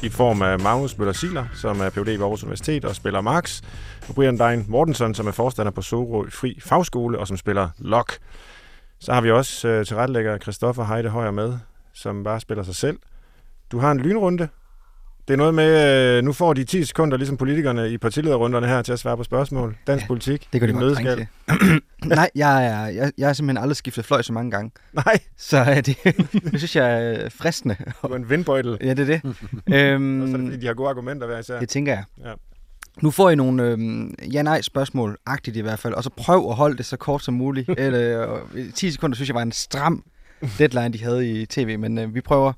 i 0.03 0.09
form 0.09 0.41
af 0.41 0.59
Magnus 0.59 0.97
Møller 0.97 1.13
Siler, 1.13 1.45
som 1.53 1.81
er 1.81 1.89
Ph.D. 1.89 2.05
ved 2.05 2.19
Aarhus 2.19 2.43
Universitet 2.43 2.85
og 2.85 2.95
spiller 2.95 3.21
Marx, 3.21 3.61
og 4.09 4.15
Brian 4.15 4.37
Dein 4.37 4.65
Mortensen, 4.67 5.13
som 5.13 5.27
er 5.27 5.31
forstander 5.31 5.71
på 5.71 5.81
Sorø 5.81 6.29
Fri 6.29 6.59
Fagskole 6.61 7.19
og 7.19 7.27
som 7.27 7.37
spiller 7.37 7.69
Lok. 7.77 8.13
Så 8.99 9.13
har 9.13 9.21
vi 9.21 9.31
også 9.31 9.67
øh, 9.67 9.85
tilrettelægger 9.85 10.37
Christoffer 10.37 10.83
Heide 10.83 11.09
Højer 11.09 11.31
med, 11.31 11.57
som 11.93 12.23
bare 12.23 12.39
spiller 12.39 12.63
sig 12.63 12.75
selv. 12.75 12.97
Du 13.71 13.79
har 13.79 13.91
en 13.91 13.99
lynrunde. 13.99 14.47
Det 15.27 15.33
er 15.33 15.37
noget 15.37 15.53
med, 15.53 16.17
øh, 16.17 16.23
nu 16.23 16.33
får 16.33 16.53
de 16.53 16.63
10 16.63 16.83
sekunder, 16.83 17.17
ligesom 17.17 17.37
politikerne 17.37 17.89
i 17.89 17.97
partilederrunderne 17.97 18.67
her, 18.67 18.81
til 18.81 18.93
at 18.93 18.99
svare 18.99 19.17
på 19.17 19.23
spørsmål. 19.23 19.77
Dansk 19.87 20.03
ja, 20.03 20.07
politik. 20.07 20.47
Det 20.53 20.61
gør 20.61 20.67
de 20.67 20.73
godt 20.73 20.97
til. 20.97 21.27
Nej, 22.05 22.29
jeg 22.35 22.65
er, 22.65 22.87
jeg, 22.87 23.11
jeg 23.17 23.29
er 23.29 23.33
simpelthen 23.33 23.63
aldrig 23.63 23.75
skiftet 23.75 24.05
fløj 24.05 24.21
så 24.21 24.33
mange 24.33 24.51
gange. 24.51 24.71
Nej. 24.93 25.19
Så 25.37 25.57
er 25.57 25.81
det, 25.81 25.97
det 26.51 26.57
synes 26.57 26.75
jeg 26.75 27.13
er 27.13 27.29
fristende. 27.29 27.75
Du 28.01 28.07
er 28.07 28.15
en 28.15 28.29
vindbøjtel. 28.29 28.77
Ja, 28.81 28.93
det 28.93 29.09
er 29.09 29.19
det. 29.21 29.73
øhm, 29.75 30.21
Også 30.23 30.37
fordi 30.37 30.57
de 30.57 30.67
har 30.67 30.73
gode 30.73 30.89
argumenter 30.89 31.27
hver 31.27 31.39
især. 31.39 31.59
Det 31.59 31.69
tænker 31.69 31.93
jeg. 31.93 32.03
Ja. 32.25 32.33
Nu 33.01 33.11
får 33.11 33.29
I 33.29 33.35
nogle 33.35 33.63
øh, 33.63 33.77
ja-nej-spørgsmål, 34.33 35.17
agtigt 35.25 35.57
i 35.57 35.61
hvert 35.61 35.79
fald, 35.79 35.93
og 35.93 36.03
så 36.03 36.09
prøv 36.09 36.49
at 36.49 36.55
holde 36.55 36.77
det 36.77 36.85
så 36.85 36.97
kort 36.97 37.23
som 37.23 37.33
muligt. 37.33 37.69
Eller, 37.77 38.39
10 38.75 38.91
sekunder 38.91 39.15
synes 39.15 39.29
jeg 39.29 39.35
var 39.35 39.41
en 39.41 39.51
stram 39.51 40.03
deadline, 40.57 40.93
de 40.93 41.03
havde 41.03 41.41
i 41.41 41.45
tv, 41.45 41.79
men 41.79 41.97
øh, 41.97 42.15
vi 42.15 42.21
prøver. 42.21 42.53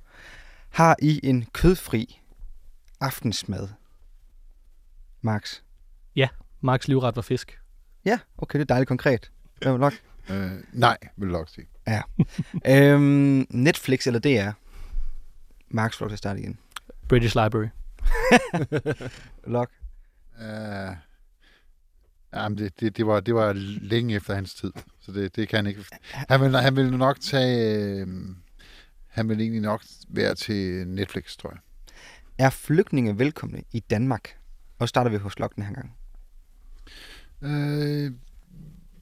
Har 0.70 0.96
I 1.02 1.20
en 1.24 1.46
kødfri 1.54 2.22
aftensmad? 3.02 3.68
Max? 5.22 5.60
Ja, 6.16 6.28
Max 6.62 6.88
livret 6.88 7.16
var 7.16 7.22
fisk. 7.22 7.60
Ja, 8.06 8.20
okay, 8.38 8.60
det 8.60 8.64
er 8.64 8.68
dejligt 8.68 8.88
konkret. 8.88 9.32
Hvad 9.62 9.72
vil 9.72 9.80
nok? 9.80 9.94
Øh, 10.30 10.52
nej, 10.74 10.98
vil 11.18 11.30
nok 11.30 11.50
sige. 11.50 11.68
Ja. 11.88 12.02
øhm, 12.94 13.48
Netflix 13.50 14.08
eller 14.08 14.20
DR? 14.20 14.52
Max 15.70 15.98
får 15.98 16.08
til 16.08 16.14
at 16.14 16.18
starte 16.18 16.40
igen. 16.40 16.58
British 17.08 17.36
Library. 17.36 17.68
Lok. 19.48 19.70
Uh, 20.42 20.96
jamen 22.34 22.58
det, 22.58 22.80
det, 22.80 22.98
det, 22.98 23.08
var, 23.08 23.20
det 23.20 23.36
var 23.36 23.54
længe 23.82 24.16
efter 24.16 24.36
hans 24.36 24.54
tid, 24.54 24.72
så 25.02 25.12
det, 25.12 25.36
det 25.36 25.48
kan 25.48 25.58
han 25.58 25.68
ikke. 25.68 25.86
Han 26.02 26.42
vil, 26.42 26.56
han 26.56 26.76
vil 26.76 26.98
nok 26.98 27.20
tage... 27.20 27.96
Øh, 27.96 28.08
han 29.08 29.30
vil 29.30 29.42
egentlig 29.42 29.62
nok 29.62 29.84
være 30.10 30.36
til 30.36 30.88
Netflix, 30.88 31.38
tror 31.38 31.50
jeg. 31.50 31.60
Er 32.38 32.50
flygtninge 32.50 33.20
velkomne 33.20 33.64
i 33.72 33.80
Danmark? 33.80 34.38
Og 34.80 34.90
starter 34.90 35.12
vi 35.12 35.18
hos 35.18 35.40
Lok 35.40 35.56
den 35.56 35.64
her 35.64 35.74
gang. 35.74 35.96
Øh, 37.42 38.12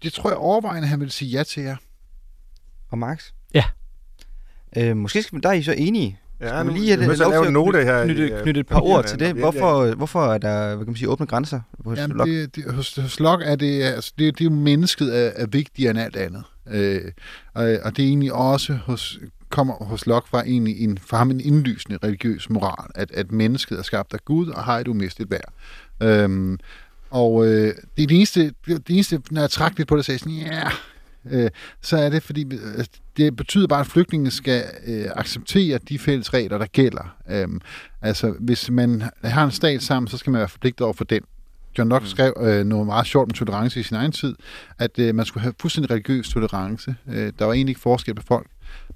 det 0.03 0.13
tror 0.13 0.29
jeg 0.29 0.37
overvejende, 0.37 0.87
han 0.87 0.99
vil 0.99 1.11
sige 1.11 1.31
ja 1.31 1.43
til 1.43 1.63
jer. 1.63 1.77
Og 2.89 2.97
Max? 2.97 3.31
Ja. 3.53 3.63
Øh, 4.77 4.97
måske 4.97 5.23
skal, 5.23 5.43
der 5.43 5.49
er 5.49 5.53
I 5.53 5.63
så 5.63 5.73
enige. 5.77 6.19
Ja, 6.41 6.63
nu, 6.63 6.73
lige 6.73 6.97
have, 6.97 7.15
lave 7.15 7.47
en 7.47 7.53
note 7.53 7.83
her. 7.83 8.03
Knytte, 8.03 8.27
i, 8.27 8.31
knytte 8.43 8.59
et 8.59 8.67
par 8.67 8.81
ord 8.81 9.05
til 9.05 9.19
det. 9.19 9.35
Hvorfor, 9.35 9.95
hvorfor 9.95 10.25
er 10.25 10.37
der 10.37 10.67
hvad 10.67 10.77
kan 10.77 10.87
man 10.87 10.95
sige, 10.95 11.09
åbne 11.09 11.25
grænser 11.25 11.61
hos 11.85 11.97
Jamen, 11.97 12.17
Lok? 12.17 12.27
Det, 12.27 12.55
det, 12.55 12.73
hos, 12.73 12.95
hos 12.95 13.19
Lok 13.19 13.41
er 13.45 13.55
det, 13.55 13.83
altså, 13.83 14.13
det, 14.19 14.39
det 14.39 14.41
er 14.41 14.49
jo 14.49 14.55
mennesket 14.55 15.17
er, 15.17 15.31
er 15.35 15.47
vigtigere 15.47 15.91
end 15.91 15.99
alt 15.99 16.15
andet. 16.15 16.43
Øh, 16.71 17.01
og, 17.53 17.77
og 17.83 17.97
det 17.97 18.03
er 18.03 18.07
egentlig 18.07 18.33
også 18.33 18.73
hos, 18.73 19.19
kommer 19.49 19.73
hos 19.73 20.05
Lok 20.07 20.27
fra 20.27 20.41
egentlig 20.41 20.79
en, 20.79 20.97
for 20.97 21.17
ham 21.17 21.31
en 21.31 21.39
indlysende 21.39 21.99
religiøs 22.03 22.49
moral, 22.49 22.91
at, 22.95 23.11
at 23.11 23.31
mennesket 23.31 23.79
er 23.79 23.83
skabt 23.83 24.13
af 24.13 24.19
Gud 24.25 24.47
og 24.47 24.63
har 24.63 24.79
et 24.79 24.87
umisteligt 24.87 25.31
værd. 25.31 25.53
Øhm, 26.01 26.59
og 27.09 27.45
øh, 27.45 27.73
det 27.97 28.03
er 28.03 28.07
det 28.07 28.11
eneste, 28.11 28.51
det 28.65 28.89
eneste, 28.89 29.21
når 29.31 29.41
jeg 29.41 29.49
trak 29.49 29.77
lidt 29.77 29.87
på 29.87 29.97
det, 29.97 30.05
sagde 30.05 30.19
sådan, 30.19 30.33
ja, 30.33 30.63
øh, 31.31 31.49
så 31.81 31.97
er 31.97 32.09
det, 32.09 32.23
fordi 32.23 32.45
øh, 32.55 32.85
det 33.17 33.35
betyder 33.35 33.67
bare, 33.67 33.79
at 33.79 33.87
flygtninge 33.87 34.31
skal 34.31 34.63
øh, 34.87 35.05
acceptere 35.15 35.79
de 35.89 35.99
fælles 35.99 36.33
regler, 36.33 36.57
der 36.57 36.65
gælder. 36.65 37.15
Øhm, 37.29 37.61
altså, 38.01 38.33
hvis 38.39 38.71
man 38.71 39.03
har 39.23 39.45
en 39.45 39.51
stat 39.51 39.83
sammen, 39.83 40.07
så 40.07 40.17
skal 40.17 40.31
man 40.31 40.39
være 40.39 40.49
forpligtet 40.49 40.81
over 40.81 40.93
for 40.93 41.03
den. 41.03 41.21
John 41.77 41.89
Locke 41.89 42.03
mm. 42.03 42.09
skrev 42.09 42.33
øh, 42.41 42.65
noget 42.65 42.85
meget 42.85 43.07
sjovt 43.07 43.29
om 43.29 43.33
tolerance 43.33 43.79
i 43.79 43.83
sin 43.83 43.97
egen 43.97 44.11
tid, 44.11 44.35
at 44.79 44.99
øh, 44.99 45.15
man 45.15 45.25
skulle 45.25 45.41
have 45.41 45.53
fuldstændig 45.59 45.91
religiøs 45.91 46.29
tolerance. 46.29 46.95
Øh, 47.09 47.33
der 47.39 47.45
var 47.45 47.53
egentlig 47.53 47.71
ikke 47.71 47.81
forskel 47.81 48.15
på 48.15 48.23
folk 48.27 48.47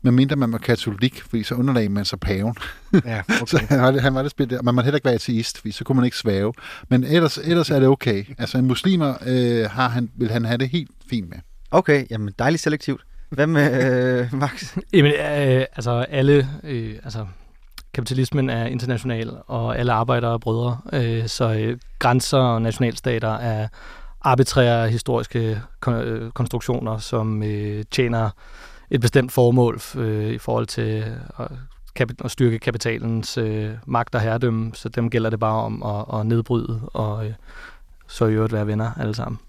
medmindre 0.04 0.36
man 0.36 0.52
var 0.52 0.58
katolik, 0.58 1.22
fordi 1.22 1.44
så 1.44 1.56
underlagde 1.56 1.90
man 1.90 2.06
sig 2.06 2.20
paven. 2.20 2.56
Ja, 3.06 3.20
okay. 3.42 3.46
så 3.48 3.66
han 3.70 3.82
var, 3.82 3.92
det, 3.92 4.02
han 4.02 4.16
var 4.16 4.22
det 4.22 4.32
spillet, 4.32 4.60
og 4.60 4.66
man 4.66 4.76
måtte 4.76 4.86
heller 4.86 4.98
ikke 4.98 5.06
være 5.06 5.14
ateist, 5.14 5.58
fordi 5.58 5.72
så 5.72 5.84
kunne 5.84 5.96
man 5.96 6.06
ikke 6.06 6.18
svæve. 6.18 6.54
Men 6.90 7.04
ellers, 7.04 7.38
ellers 7.38 7.70
er 7.70 7.80
det 7.80 7.88
okay. 7.88 8.26
Altså 8.38 8.58
en 8.58 8.66
muslimer 8.66 9.14
øh, 9.26 9.70
har 9.70 9.90
han, 9.90 10.10
vil 10.16 10.32
han 10.32 10.46
have 10.46 10.58
det 10.58 10.70
helt 10.70 10.92
fint 11.10 11.30
med. 11.30 11.38
Okay, 11.74 12.06
jamen 12.10 12.34
dejligt 12.40 12.64
selektivt. 12.64 13.02
Hvad 13.30 13.48
med 13.48 13.84
øh, 14.22 14.34
Max? 14.42 14.78
Jamen, 14.94 15.12
øh, 15.12 15.66
altså 15.76 15.92
alle, 16.10 16.50
øh, 16.64 16.96
altså 17.04 17.26
kapitalismen 17.94 18.50
er 18.50 18.66
international, 18.66 19.38
og 19.48 19.78
alle 19.78 19.94
arbejdere 19.94 20.34
er 20.34 20.38
brødre, 20.38 20.78
øh, 20.94 21.28
så 21.28 21.54
øh, 21.54 21.78
grænser 22.00 22.38
og 22.38 22.62
nationalstater 22.62 23.34
er 23.34 23.68
arbitrære 24.22 24.90
historiske 24.90 25.62
kon- 25.86 25.92
øh, 25.92 26.32
konstruktioner, 26.32 26.98
som 26.98 27.44
øh, 27.44 27.84
tjener 27.92 28.30
et 28.92 29.02
bestemt 29.02 29.32
formål 29.32 29.80
øh, 29.96 30.30
i 30.30 30.38
forhold 30.38 30.68
til 30.68 31.06
at, 31.40 32.12
at 32.26 32.32
styrke 32.32 32.60
kapitalens 32.60 33.38
øh, 33.38 33.72
magt 33.86 34.16
og 34.16 34.22
herredømme, 34.22 34.72
så 34.74 34.90
dem 34.90 35.10
gælder 35.10 35.30
det 35.30 35.40
bare 35.40 35.64
om 35.64 35.84
at, 35.84 36.20
at 36.20 36.26
nedbryde 36.26 36.82
og 36.84 37.26
øh, 37.26 37.34
så 38.08 38.26
i 38.26 38.34
øvrigt 38.34 38.54
være 38.54 38.68
venner 38.68 38.92
alle 39.00 39.16
sammen. 39.16 39.40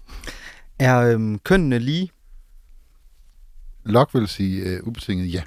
Er 0.79 0.99
øh, 0.99 1.37
kønnene 1.43 1.79
lige? 1.79 2.11
Lok 3.85 4.13
vil 4.13 4.27
sige 4.27 4.63
øh, 4.63 4.79
ubetinget 4.83 5.33
ja. 5.33 5.41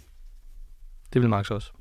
Det 1.13 1.23
vil 1.23 1.29
Marx 1.29 1.51
også. 1.51 1.73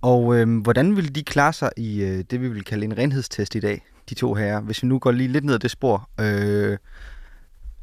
Og 0.00 0.36
øh, 0.36 0.60
hvordan 0.60 0.96
vil 0.96 1.14
de 1.14 1.22
klare 1.22 1.52
sig 1.52 1.70
i 1.76 2.02
øh, 2.02 2.24
det, 2.30 2.40
vi 2.40 2.48
vil 2.48 2.64
kalde 2.64 2.84
en 2.84 2.98
renhedstest 2.98 3.54
i 3.54 3.60
dag, 3.60 3.84
de 4.08 4.14
to 4.14 4.34
herrer? 4.34 4.60
Hvis 4.60 4.82
vi 4.82 4.88
nu 4.88 4.98
går 4.98 5.12
lige 5.12 5.28
lidt 5.28 5.44
ned 5.44 5.54
ad 5.54 5.58
det 5.58 5.70
spor. 5.70 6.08
Øh, 6.20 6.78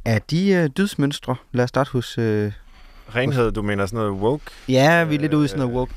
er 0.05 0.19
de 0.19 0.49
øh, 0.51 0.69
dydsmønstre? 0.77 1.35
Lad 1.51 1.63
os 1.63 1.69
starte 1.69 1.91
hos, 1.91 2.17
øh, 2.17 2.51
Renhed, 3.15 3.51
du 3.51 3.61
mener 3.61 3.85
sådan 3.85 3.97
noget 3.97 4.21
woke? 4.21 4.45
Ja, 4.67 5.03
vi 5.03 5.15
er 5.15 5.19
lidt 5.19 5.33
ude 5.33 5.45
i 5.45 5.47
sådan 5.47 5.67
noget. 5.67 5.89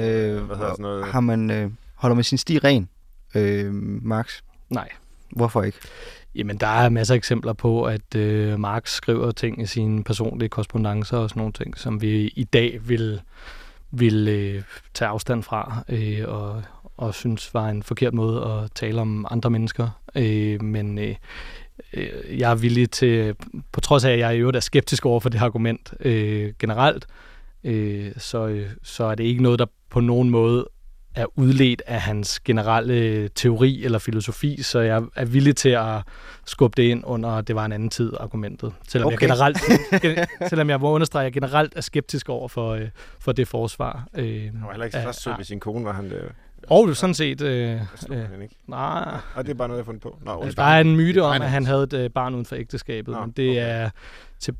Øh, 0.00 0.42
hvad 0.42 0.56
hedder 0.56 0.70
sådan 0.70 0.82
noget? 0.82 1.04
Har 1.04 1.20
man, 1.20 1.50
øh, 1.50 1.70
holder 1.94 2.14
man 2.14 2.24
sin 2.24 2.38
sti 2.38 2.58
ren, 2.58 2.88
øh, 3.34 3.74
Max? 4.02 4.40
Nej. 4.70 4.88
Hvorfor 5.30 5.62
ikke? 5.62 5.78
Jamen, 6.34 6.56
der 6.56 6.66
er 6.66 6.88
masser 6.88 7.14
af 7.14 7.18
eksempler 7.18 7.52
på, 7.52 7.84
at 7.84 8.14
øh, 8.16 8.60
Marx 8.60 8.90
skriver 8.90 9.30
ting 9.30 9.62
i 9.62 9.66
sine 9.66 10.04
personlige 10.04 10.48
korrespondencer 10.48 11.16
og 11.16 11.30
sådan 11.30 11.40
nogle 11.40 11.52
ting, 11.52 11.78
som 11.78 12.02
vi 12.02 12.32
i 12.36 12.44
dag 12.44 12.78
vil 12.88 13.20
vil 13.90 14.28
øh, 14.28 14.62
tage 14.94 15.08
afstand 15.08 15.42
fra 15.42 15.84
øh, 15.88 16.24
og, 16.28 16.62
og 16.96 17.14
synes 17.14 17.54
var 17.54 17.68
en 17.68 17.82
forkert 17.82 18.14
måde 18.14 18.44
at 18.44 18.70
tale 18.74 19.00
om 19.00 19.26
andre 19.30 19.50
mennesker. 19.50 19.88
Øh, 20.14 20.62
men 20.62 20.98
øh, 20.98 21.14
øh 21.92 22.38
jeg 22.38 22.50
er 22.50 22.54
villig 22.54 22.90
til, 22.90 23.34
på 23.72 23.80
trods 23.80 24.04
af, 24.04 24.12
at 24.12 24.18
jeg 24.18 24.36
i 24.36 24.38
øvrigt 24.38 24.56
er 24.56 24.60
skeptisk 24.60 25.06
over 25.06 25.20
for 25.20 25.28
det 25.28 25.42
argument 25.42 25.94
øh, 26.00 26.52
generelt, 26.58 27.06
øh, 27.64 28.12
så, 28.16 28.46
øh, 28.46 28.70
så 28.82 29.04
er 29.04 29.14
det 29.14 29.24
ikke 29.24 29.42
noget, 29.42 29.58
der 29.58 29.66
på 29.90 30.00
nogen 30.00 30.30
måde 30.30 30.68
er 31.14 31.26
udledt 31.38 31.82
af 31.86 32.00
hans 32.00 32.40
generelle 32.40 33.28
teori 33.28 33.84
eller 33.84 33.98
filosofi, 33.98 34.62
så 34.62 34.80
jeg 34.80 35.02
er 35.16 35.24
villig 35.24 35.56
til 35.56 35.68
at 35.68 36.02
skubbe 36.46 36.82
det 36.82 36.88
ind 36.88 37.02
under, 37.06 37.40
det 37.40 37.56
var 37.56 37.64
en 37.64 37.72
anden 37.72 37.90
tid 37.90 38.12
argumentet. 38.20 38.72
Selvom 38.88 39.06
okay. 39.06 39.20
jeg 39.20 39.28
generelt, 39.28 39.58
selvom 40.50 40.70
jeg 40.70 40.80
må 40.80 40.90
understrege, 40.90 41.26
at 41.26 41.34
jeg 41.34 41.42
generelt 41.42 41.72
er 41.76 41.80
skeptisk 41.80 42.28
over 42.28 42.48
for, 42.48 42.70
øh, 42.70 42.88
for 43.18 43.32
det 43.32 43.48
forsvar. 43.48 44.08
Øh, 44.14 44.42
han 44.42 44.62
var 44.62 44.70
heller 44.70 44.84
ikke 44.84 44.98
så 45.12 45.20
sød 45.20 45.32
ved 45.36 45.44
sin 45.44 45.60
kone, 45.60 45.84
var 45.84 45.92
han 45.92 46.10
det? 46.10 46.32
Og 46.70 46.88
jo, 46.88 46.94
sådan 46.94 47.14
set... 47.14 47.40
Øh, 47.40 47.80
øh, 48.10 48.24
nej. 48.66 49.16
Og 49.34 49.44
det 49.44 49.50
er 49.50 49.54
bare 49.54 49.68
noget, 49.68 49.78
jeg 49.78 49.82
har 49.82 49.84
fundet 49.84 50.02
på. 50.02 50.18
Nå, 50.22 50.46
der 50.56 50.62
er 50.62 50.80
en 50.80 50.96
myte 50.96 51.22
om, 51.22 51.42
at 51.42 51.50
han 51.50 51.66
havde 51.66 51.82
et 51.82 51.92
øh, 51.92 52.10
barn 52.10 52.34
uden 52.34 52.46
for 52.46 52.56
ægteskabet, 52.56 53.14
Nå, 53.14 53.20
men 53.20 53.30
det 53.30 53.50
okay. 53.50 53.84
er 53.84 53.90
til, 54.40 54.54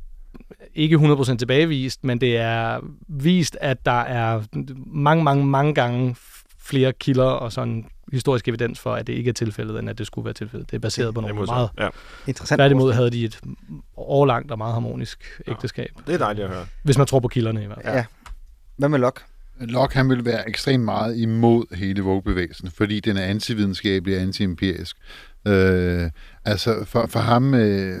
ikke 0.75 0.95
100% 0.95 1.35
tilbagevist, 1.37 2.03
men 2.03 2.21
det 2.21 2.37
er 2.37 2.79
vist, 3.07 3.57
at 3.61 3.85
der 3.85 4.01
er 4.01 4.41
mange, 4.85 5.23
mange, 5.23 5.45
mange 5.45 5.73
gange 5.73 6.15
flere 6.61 6.93
kilder 6.93 7.23
og 7.23 7.51
sådan 7.51 7.85
historisk 8.11 8.47
evidens 8.47 8.79
for, 8.79 8.93
at 8.93 9.07
det 9.07 9.13
ikke 9.13 9.29
er 9.29 9.33
tilfældet, 9.33 9.79
end 9.79 9.89
at 9.89 9.97
det 9.97 10.07
skulle 10.07 10.25
være 10.25 10.33
tilfældet. 10.33 10.71
Det 10.71 10.75
er 10.75 10.79
baseret 10.79 11.13
på 11.13 11.21
nogle 11.21 11.45
meget... 11.45 11.69
Ja. 11.79 11.89
Interessant. 12.27 12.57
Tværtimod 12.57 12.93
havde 12.93 13.09
de 13.11 13.25
et 13.25 13.39
overlangt 13.95 14.51
og 14.51 14.57
meget 14.57 14.73
harmonisk 14.73 15.41
ægteskab. 15.47 15.91
Ja, 15.97 16.01
det 16.07 16.13
er 16.13 16.25
dejligt 16.25 16.45
at 16.45 16.53
høre. 16.53 16.65
Hvis 16.83 16.97
man 16.97 17.07
tror 17.07 17.19
på 17.19 17.27
kilderne 17.27 17.63
i 17.63 17.65
hvert 17.65 17.79
fald. 17.83 17.95
Ja. 17.95 18.05
Hvad 18.77 18.89
med 18.89 18.99
Locke? 18.99 19.21
Locke 19.59 19.95
han 19.95 20.09
vil 20.09 20.25
være 20.25 20.49
ekstremt 20.49 20.83
meget 20.83 21.17
imod 21.17 21.75
hele 21.75 22.01
Vogue-bevægelsen, 22.01 22.71
fordi 22.71 22.99
den 22.99 23.17
er 23.17 23.23
antividenskabelig 23.23 24.15
og 24.15 24.21
antiempirisk. 24.21 24.97
Øh, 25.47 26.09
altså 26.45 26.85
for, 26.85 27.07
for 27.07 27.19
ham, 27.19 27.53
øh, 27.53 27.99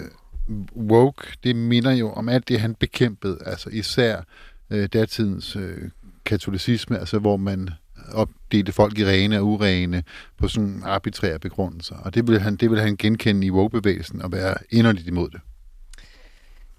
woke, 0.77 1.27
det 1.43 1.55
minder 1.55 1.91
jo 1.91 2.11
om 2.11 2.29
alt 2.29 2.47
det, 2.47 2.59
han 2.59 2.75
bekæmpede, 2.75 3.37
altså 3.45 3.69
især 3.69 4.21
øh, 4.69 4.89
datidens 4.93 5.55
øh, 5.55 5.77
katolicisme, 6.25 6.99
altså 6.99 7.19
hvor 7.19 7.37
man 7.37 7.69
opdelte 8.11 8.71
folk 8.71 8.97
i 8.99 9.05
rene 9.05 9.39
og 9.39 9.47
urene 9.47 10.03
på 10.37 10.47
sådan 10.47 10.81
arbitrære 10.85 11.39
begrundelser. 11.39 11.95
Og 11.95 12.15
det 12.15 12.27
vil 12.27 12.39
han, 12.39 12.55
det 12.55 12.71
vil 12.71 12.79
han 12.79 12.97
genkende 12.97 13.47
i 13.47 13.51
woke-bevægelsen 13.51 14.21
og 14.21 14.31
være 14.31 14.55
inderligt 14.69 15.07
imod 15.07 15.29
det. 15.29 15.39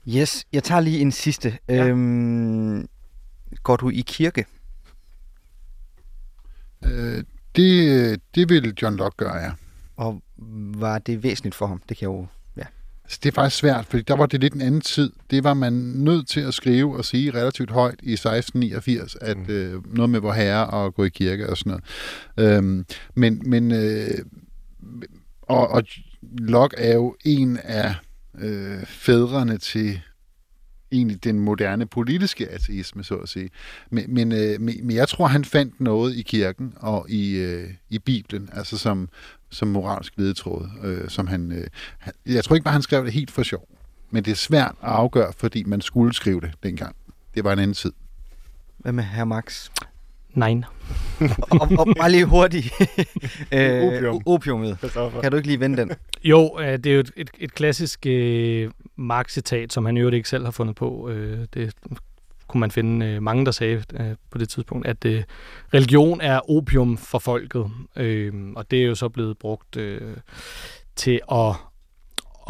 Yes, 0.09 0.45
jeg 0.53 0.65
tager 0.65 0.81
lige 0.81 0.99
en 0.99 1.13
sidste. 1.13 1.59
Ja. 1.69 1.87
Øhm, 1.87 2.89
går 3.63 3.77
du 3.77 3.91
i 3.91 4.05
kirke? 4.07 4.47
Øh, 6.85 7.25
det, 7.57 8.21
det 8.35 8.49
vil 8.49 8.75
John 8.83 8.97
Locke 8.97 9.17
gøre, 9.17 9.37
ja. 9.37 9.51
Og 9.97 10.23
var 10.77 10.99
det 10.99 11.23
væsentligt 11.23 11.55
for 11.55 11.67
ham? 11.67 11.83
Det 11.89 11.97
kan 11.97 12.09
jo 12.09 12.27
Det 13.17 13.27
er 13.27 13.35
faktisk 13.35 13.57
svært, 13.57 13.87
fordi 13.87 14.03
der 14.03 14.17
var 14.17 14.27
det 14.27 14.41
lidt 14.41 14.55
en 14.55 14.61
anden 14.61 14.81
tid. 14.81 15.13
Det 15.31 15.45
var 15.45 15.55
man 15.55 15.73
nødt 15.73 16.29
til 16.29 16.41
at 16.41 16.55
skrive 16.55 16.97
og 16.97 17.05
sige 17.05 17.31
relativt 17.31 17.71
højt 17.71 18.01
i 18.03 18.13
1689, 18.13 19.17
at 19.21 19.37
mm. 19.37 19.55
øh, 19.55 19.97
noget 19.97 20.11
med 20.11 20.21
vor 20.21 20.33
herre 20.33 20.67
og 20.67 20.95
gå 20.95 21.05
i 21.05 21.09
kirke 21.09 21.51
og 21.51 21.57
sådan 21.57 21.81
noget. 22.37 22.55
Øhm, 22.57 22.87
men 23.15 23.43
men 23.47 23.73
øh, 23.73 24.19
og, 25.43 25.69
og 25.69 25.83
Locke 26.23 26.77
er 26.77 26.95
jo 26.95 27.17
en 27.25 27.59
af 27.65 27.95
øh, 28.39 28.87
fædrene 28.87 29.59
til 29.59 30.01
egentlig 30.93 31.25
den 31.25 31.41
moderne 31.41 31.87
politiske 31.87 32.49
ateisme, 32.49 33.05
så 33.05 33.15
at 33.15 33.29
sige. 33.29 33.51
Men, 33.91 34.15
men, 34.15 34.33
øh, 34.33 34.61
men 34.61 34.91
jeg 34.91 35.09
tror, 35.09 35.27
han 35.27 35.45
fandt 35.45 35.81
noget 35.81 36.17
i 36.17 36.23
kirken 36.23 36.73
og 36.77 37.11
i, 37.11 37.37
øh, 37.37 37.71
i 37.91 37.99
Bibelen, 37.99 38.49
altså 38.53 38.79
som, 38.79 39.09
som 39.53 39.69
moralsk 39.69 40.13
ledetråd, 40.17 40.69
øh, 40.83 41.09
som 41.09 41.27
han, 41.27 41.53
øh, 41.53 41.67
jeg 42.35 42.45
tror 42.45 42.57
ikke 42.57 42.65
bare, 42.65 42.73
han 42.73 42.83
skrev 42.83 43.05
det 43.05 43.13
helt 43.13 43.31
for 43.31 43.43
sjov, 43.43 43.69
men 44.11 44.25
det 44.25 44.31
er 44.31 44.37
svært 44.37 44.75
at 44.83 44.89
afgøre, 44.89 45.33
fordi 45.37 45.65
man 45.65 45.81
skulle 45.81 46.15
skrive 46.15 46.41
det 46.41 46.53
dengang. 46.63 46.97
Det 47.35 47.45
var 47.45 47.53
en 47.53 47.59
anden 47.59 47.75
tid. 47.75 47.93
Hvad 48.79 48.93
med 48.93 49.05
herr 49.05 49.25
Max? 49.25 49.71
Nej. 50.35 50.55
og, 51.51 51.69
og 51.79 51.87
bare 51.99 52.11
lige 52.11 52.25
hurtigt. 52.25 52.73
øh, 53.53 53.83
Opium. 53.83 54.23
Opiumet. 54.27 54.79
Kan 55.23 55.31
du 55.31 55.37
ikke 55.37 55.49
lige 55.49 55.61
vende 55.61 55.77
den? 55.77 55.93
Jo, 56.25 56.59
øh, 56.61 56.67
det 56.67 56.87
er 56.87 56.95
jo 56.95 57.01
et, 57.01 57.11
et, 57.17 57.31
et 57.39 57.55
klassisk 57.55 58.07
øh, 58.07 58.71
Marx-citat, 58.97 59.73
som 59.73 59.85
han 59.85 59.97
jo 59.97 60.11
ikke 60.11 60.29
selv 60.29 60.45
har 60.45 60.51
fundet 60.51 60.77
på. 60.77 61.09
Øh, 61.09 61.47
det 61.55 61.75
kunne 62.53 62.61
man 62.61 62.71
finde 62.71 63.07
øh, 63.07 63.23
mange, 63.23 63.45
der 63.45 63.51
sagde 63.51 63.85
øh, 63.95 64.17
på 64.31 64.39
det 64.39 64.49
tidspunkt, 64.49 64.87
at 64.87 65.05
øh, 65.05 65.23
religion 65.75 66.21
er 66.21 66.51
opium 66.51 66.99
for 66.99 67.19
folket. 67.19 67.71
Øh, 67.97 68.33
og 68.57 68.71
det 68.71 68.83
er 68.83 68.87
jo 68.87 68.95
så 68.95 69.09
blevet 69.09 69.39
brugt 69.39 69.77
øh, 69.77 70.17
til 70.97 71.21
at, 71.33 71.55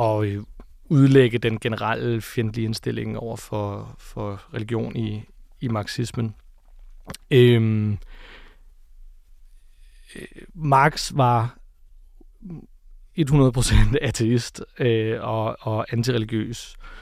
at 0.01 0.25
øh, 0.25 0.43
udlægge 0.85 1.39
den 1.39 1.61
generelle 1.61 2.21
fjendtlige 2.21 2.65
indstilling 2.65 3.19
over 3.19 3.37
for, 3.37 3.97
for 3.99 4.43
religion 4.55 4.97
i, 4.97 5.23
i 5.61 5.69
marxismen. 5.69 6.35
Øh, 7.31 7.93
Marx 10.55 11.13
var 11.15 11.59
100% 13.19 13.97
ateist 14.01 14.65
øh, 14.79 15.21
og, 15.21 15.57
og 15.61 15.87
antireligiøs. 15.93 16.77
Øh, 16.79 17.02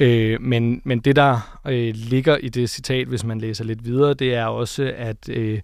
Øh, 0.00 0.40
men, 0.40 0.82
men 0.84 1.00
det, 1.00 1.16
der 1.16 1.58
øh, 1.68 1.94
ligger 1.94 2.36
i 2.36 2.48
det 2.48 2.70
citat, 2.70 3.06
hvis 3.06 3.24
man 3.24 3.38
læser 3.38 3.64
lidt 3.64 3.84
videre, 3.84 4.14
det 4.14 4.34
er 4.34 4.44
også, 4.44 4.92
at 4.96 5.28
øh, 5.28 5.60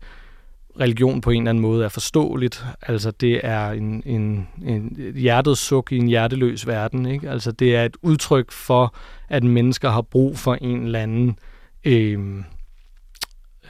religion 0.80 1.20
på 1.20 1.30
en 1.30 1.42
eller 1.42 1.50
anden 1.50 1.62
måde 1.62 1.84
er 1.84 1.88
forståeligt. 1.88 2.64
Altså 2.82 3.10
det 3.10 3.40
er 3.44 3.70
en, 3.70 4.02
en, 4.06 4.48
en 4.64 5.12
hjertets 5.16 5.60
suk 5.60 5.92
i 5.92 5.96
en 5.96 6.08
hjerteløs 6.08 6.66
verden. 6.66 7.06
Ikke? 7.06 7.30
Altså 7.30 7.52
det 7.52 7.76
er 7.76 7.84
et 7.84 7.96
udtryk 8.02 8.52
for, 8.52 8.94
at 9.28 9.44
mennesker 9.44 9.90
har 9.90 10.02
brug 10.02 10.38
for 10.38 10.54
en 10.54 10.82
eller 10.82 10.98
anden... 10.98 11.38
Øh, 11.84 12.18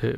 øh, 0.03 0.15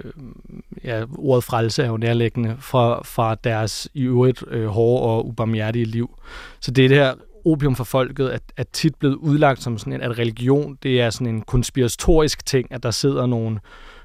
ja, 0.84 1.04
ordet 1.18 1.44
frelse 1.44 1.82
er 1.82 1.86
jo 1.86 1.96
nærlæggende 1.96 2.56
fra, 2.60 3.02
fra 3.04 3.34
deres 3.34 3.88
i 3.94 4.02
øvrigt 4.02 4.44
øh, 4.50 4.66
hårde 4.66 5.02
og 5.02 5.26
ubarmhjertige 5.26 5.84
liv. 5.84 6.18
Så 6.60 6.70
det 6.70 6.84
er 6.84 6.88
det 6.88 6.96
her 6.96 7.14
opium 7.44 7.76
for 7.76 7.84
folket 7.84 8.28
at, 8.28 8.42
at 8.56 8.68
tit 8.68 8.94
blevet 8.94 9.14
udlagt 9.14 9.62
som 9.62 9.78
sådan 9.78 9.92
en, 9.92 10.00
at 10.00 10.18
religion, 10.18 10.78
det 10.82 11.00
er 11.00 11.10
sådan 11.10 11.26
en 11.26 11.42
konspiratorisk 11.42 12.46
ting, 12.46 12.72
at 12.72 12.82
der 12.82 12.90
sidder 12.90 13.26
nogle, 13.26 13.60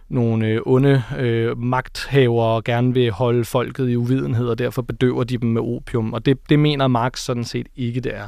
nogle 0.10 0.48
øh, 0.48 0.62
onde 0.66 1.04
øh, 1.18 1.58
magthavere 1.58 2.56
og 2.56 2.64
gerne 2.64 2.94
vil 2.94 3.12
holde 3.12 3.46
folket 3.46 3.90
i 3.90 3.96
uvidenhed, 3.96 4.48
og 4.48 4.60
derfor 4.60 4.82
bedøver 4.82 5.24
de 5.24 5.38
dem 5.38 5.50
med 5.50 5.62
opium. 5.62 6.14
Og 6.14 6.26
det, 6.26 6.50
det 6.50 6.60
mener 6.60 6.88
Marx 6.88 7.20
sådan 7.20 7.44
set 7.44 7.68
ikke, 7.76 8.00
det 8.00 8.16
er. 8.16 8.28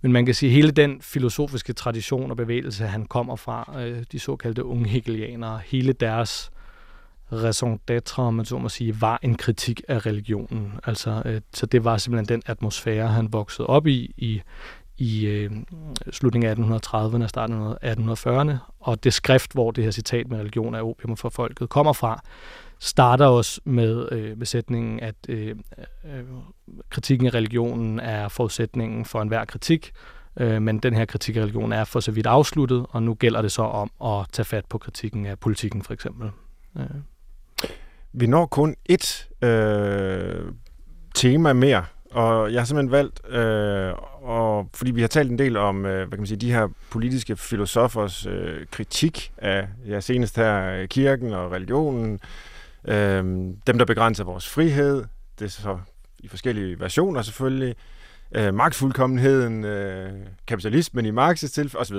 Men 0.00 0.12
man 0.12 0.26
kan 0.26 0.34
sige, 0.34 0.50
at 0.50 0.54
hele 0.54 0.70
den 0.70 1.00
filosofiske 1.00 1.72
tradition 1.72 2.30
og 2.30 2.36
bevægelse, 2.36 2.84
han 2.84 3.04
kommer 3.04 3.36
fra, 3.36 3.74
øh, 3.82 4.04
de 4.12 4.18
såkaldte 4.18 4.64
unge 4.64 4.88
hegelianere, 4.88 5.60
hele 5.66 5.92
deres 5.92 6.50
raison 7.32 7.80
d'être, 7.90 8.18
om 8.18 8.34
man 8.34 8.44
så 8.44 8.58
må 8.58 8.68
sige, 8.68 9.00
var 9.00 9.18
en 9.22 9.34
kritik 9.34 9.82
af 9.88 10.06
religionen. 10.06 10.72
Altså, 10.84 11.22
øh, 11.24 11.40
så 11.54 11.66
det 11.66 11.84
var 11.84 11.96
simpelthen 11.96 12.36
den 12.36 12.42
atmosfære, 12.46 13.08
han 13.08 13.32
voksede 13.32 13.66
op 13.66 13.86
i, 13.86 14.14
i, 14.16 14.42
i 14.98 15.26
øh, 15.26 15.50
slutningen 16.10 16.50
af 16.50 16.54
1830'erne 16.54 17.22
og 17.22 17.28
starten 17.28 17.74
af 17.82 17.94
1840'erne. 17.94 18.52
Og 18.80 19.04
det 19.04 19.14
skrift, 19.14 19.52
hvor 19.52 19.70
det 19.70 19.84
her 19.84 19.90
citat 19.90 20.28
med 20.28 20.38
religion 20.38 20.74
er 20.74 20.82
opium 20.82 21.16
for 21.16 21.28
folket 21.28 21.68
kommer 21.68 21.92
fra, 21.92 22.22
starter 22.78 23.26
også 23.26 23.60
med, 23.64 24.08
øh, 24.12 24.38
med 24.38 24.46
sætningen, 24.46 25.00
at 25.00 25.14
øh, 25.28 25.56
øh, 26.04 26.24
kritikken 26.90 27.26
af 27.26 27.34
religionen 27.34 28.00
er 28.00 28.28
forudsætningen 28.28 29.04
for 29.04 29.22
enhver 29.22 29.44
kritik, 29.44 29.92
øh, 30.36 30.62
men 30.62 30.78
den 30.78 30.94
her 30.94 31.04
kritik 31.04 31.36
af 31.36 31.40
religion 31.40 31.72
er 31.72 31.84
for 31.84 32.00
så 32.00 32.12
vidt 32.12 32.26
afsluttet, 32.26 32.86
og 32.90 33.02
nu 33.02 33.14
gælder 33.14 33.42
det 33.42 33.52
så 33.52 33.62
om 33.62 33.90
at 34.04 34.26
tage 34.32 34.46
fat 34.46 34.64
på 34.66 34.78
kritikken 34.78 35.26
af 35.26 35.38
politikken 35.38 35.82
for 35.82 35.92
eksempel. 35.92 36.30
Øh. 36.76 36.86
Vi 38.18 38.26
når 38.26 38.46
kun 38.46 38.76
et 38.84 39.28
øh, 39.42 40.52
tema 41.14 41.52
mere, 41.52 41.84
og 42.10 42.52
jeg 42.52 42.60
har 42.60 42.66
simpelthen 42.66 42.90
valgt, 42.90 43.28
øh, 43.28 43.92
og, 44.22 44.68
fordi 44.74 44.90
vi 44.90 45.00
har 45.00 45.08
talt 45.08 45.30
en 45.30 45.38
del 45.38 45.56
om 45.56 45.86
øh, 45.86 45.96
hvad 45.96 46.10
kan 46.10 46.18
man 46.18 46.26
sige, 46.26 46.38
de 46.38 46.52
her 46.52 46.68
politiske 46.90 47.36
filosofers 47.36 48.26
øh, 48.26 48.66
kritik 48.70 49.32
af 49.38 49.68
ja, 49.86 50.00
senest 50.00 50.36
her 50.36 50.70
øh, 50.70 50.88
kirken 50.88 51.32
og 51.32 51.52
religionen, 51.52 52.20
øh, 52.84 53.24
dem 53.66 53.78
der 53.78 53.84
begrænser 53.84 54.24
vores 54.24 54.48
frihed, 54.48 55.04
det 55.38 55.44
er 55.44 55.48
så 55.48 55.78
i 56.18 56.28
forskellige 56.28 56.80
versioner 56.80 57.22
selvfølgelig, 57.22 57.74
øh, 58.34 58.54
magtfuldkommenheden, 58.54 59.64
øh, 59.64 60.12
kapitalismen 60.46 61.06
i 61.06 61.10
Marx's 61.10 61.48
tilfælde 61.48 61.78
osv. 61.78 61.96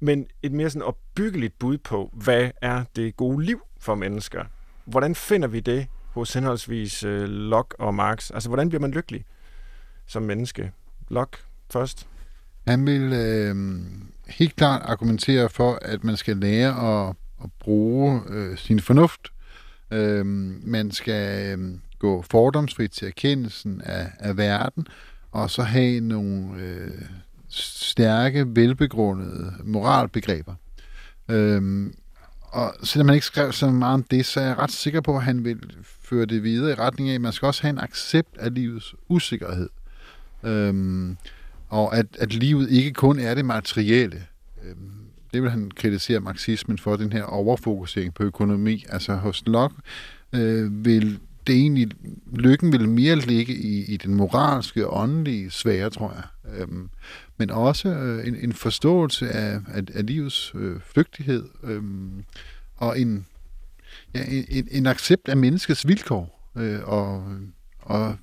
Men 0.00 0.26
et 0.42 0.52
mere 0.52 0.70
sådan 0.70 0.86
opbyggeligt 0.86 1.58
bud 1.58 1.78
på, 1.78 2.10
hvad 2.12 2.50
er 2.62 2.84
det 2.96 3.16
gode 3.16 3.44
liv 3.44 3.60
for 3.78 3.94
mennesker? 3.94 4.44
Hvordan 4.84 5.14
finder 5.14 5.48
vi 5.48 5.60
det 5.60 5.86
hos 6.10 6.34
henholdsvis 6.34 7.04
øh, 7.04 7.28
Locke 7.28 7.80
og 7.80 7.94
Marx? 7.94 8.30
Altså, 8.34 8.48
hvordan 8.48 8.68
bliver 8.68 8.80
man 8.80 8.90
lykkelig 8.90 9.24
som 10.06 10.22
menneske? 10.22 10.72
Locke 11.08 11.38
først. 11.70 12.08
Han 12.66 12.86
vil 12.86 13.12
øh, 13.12 13.56
helt 14.28 14.56
klart 14.56 14.82
argumentere 14.84 15.48
for, 15.48 15.78
at 15.82 16.04
man 16.04 16.16
skal 16.16 16.36
lære 16.36 17.08
at, 17.08 17.14
at 17.44 17.50
bruge 17.60 18.22
øh, 18.28 18.58
sin 18.58 18.80
fornuft. 18.80 19.32
Øh, 19.90 20.26
man 20.66 20.90
skal 20.90 21.58
øh, 21.58 21.78
gå 21.98 22.22
fordomsfrit 22.22 22.90
til 22.90 23.08
erkendelsen 23.08 23.80
af, 23.84 24.10
af 24.18 24.36
verden, 24.36 24.86
og 25.30 25.50
så 25.50 25.62
have 25.62 26.00
nogle 26.00 26.62
øh, 26.62 27.02
stærke, 27.48 28.56
velbegrundede 28.56 29.54
moralbegreber. 29.64 30.54
Øhm, 31.28 31.94
og 32.52 32.74
selvom 32.82 33.08
han 33.08 33.14
ikke 33.14 33.26
skrev 33.26 33.52
så 33.52 33.70
meget 33.70 33.94
om 33.94 34.02
det, 34.02 34.26
så 34.26 34.40
er 34.40 34.44
jeg 34.44 34.58
ret 34.58 34.72
sikker 34.72 35.00
på, 35.00 35.16
at 35.16 35.22
han 35.22 35.44
vil 35.44 35.58
føre 36.02 36.26
det 36.26 36.42
videre 36.42 36.70
i 36.70 36.74
retning 36.74 37.10
af, 37.10 37.14
at 37.14 37.20
man 37.20 37.32
skal 37.32 37.46
også 37.46 37.62
have 37.62 37.70
en 37.70 37.78
accept 37.78 38.38
af 38.38 38.54
livets 38.54 38.94
usikkerhed. 39.08 39.68
Øhm, 40.42 41.16
og 41.68 41.96
at, 41.96 42.06
at 42.18 42.34
livet 42.34 42.70
ikke 42.70 42.92
kun 42.92 43.18
er 43.18 43.34
det 43.34 43.44
materielle. 43.44 44.26
Øhm, 44.64 44.92
det 45.34 45.42
vil 45.42 45.50
han 45.50 45.70
kritisere 45.76 46.20
marxismen 46.20 46.78
for, 46.78 46.96
den 46.96 47.12
her 47.12 47.22
overfokusering 47.22 48.14
på 48.14 48.22
økonomi. 48.22 48.84
Altså 48.88 49.14
hos 49.14 49.42
Locke 49.46 49.76
øh, 50.32 50.84
vil 50.84 51.18
det 51.46 51.54
egentlig, 51.54 51.90
lykken 52.32 52.72
vil 52.72 52.88
mere 52.88 53.16
ligge 53.16 53.54
i, 53.54 53.84
i 53.84 53.96
den 53.96 54.14
moralske 54.14 54.88
og 54.88 55.02
åndelige 55.02 55.50
sfære, 55.50 55.90
tror 55.90 56.12
jeg. 56.14 56.54
Øhm, 56.60 56.88
men 57.42 57.50
også 57.50 57.88
øh, 57.88 58.28
en, 58.28 58.36
en 58.36 58.52
forståelse 58.52 59.30
af, 59.30 59.60
af, 59.68 59.82
af 59.94 60.06
livets 60.06 60.52
øh, 60.54 60.80
flygtighed, 60.80 61.48
øh, 61.62 61.82
og 62.76 63.00
en, 63.00 63.26
ja, 64.14 64.24
en, 64.48 64.68
en 64.70 64.86
accept 64.86 65.28
af 65.28 65.36
menneskets 65.36 65.88
vilkår, 65.88 66.50
øh, 66.56 66.80
og, 66.84 67.24
og, 67.78 68.16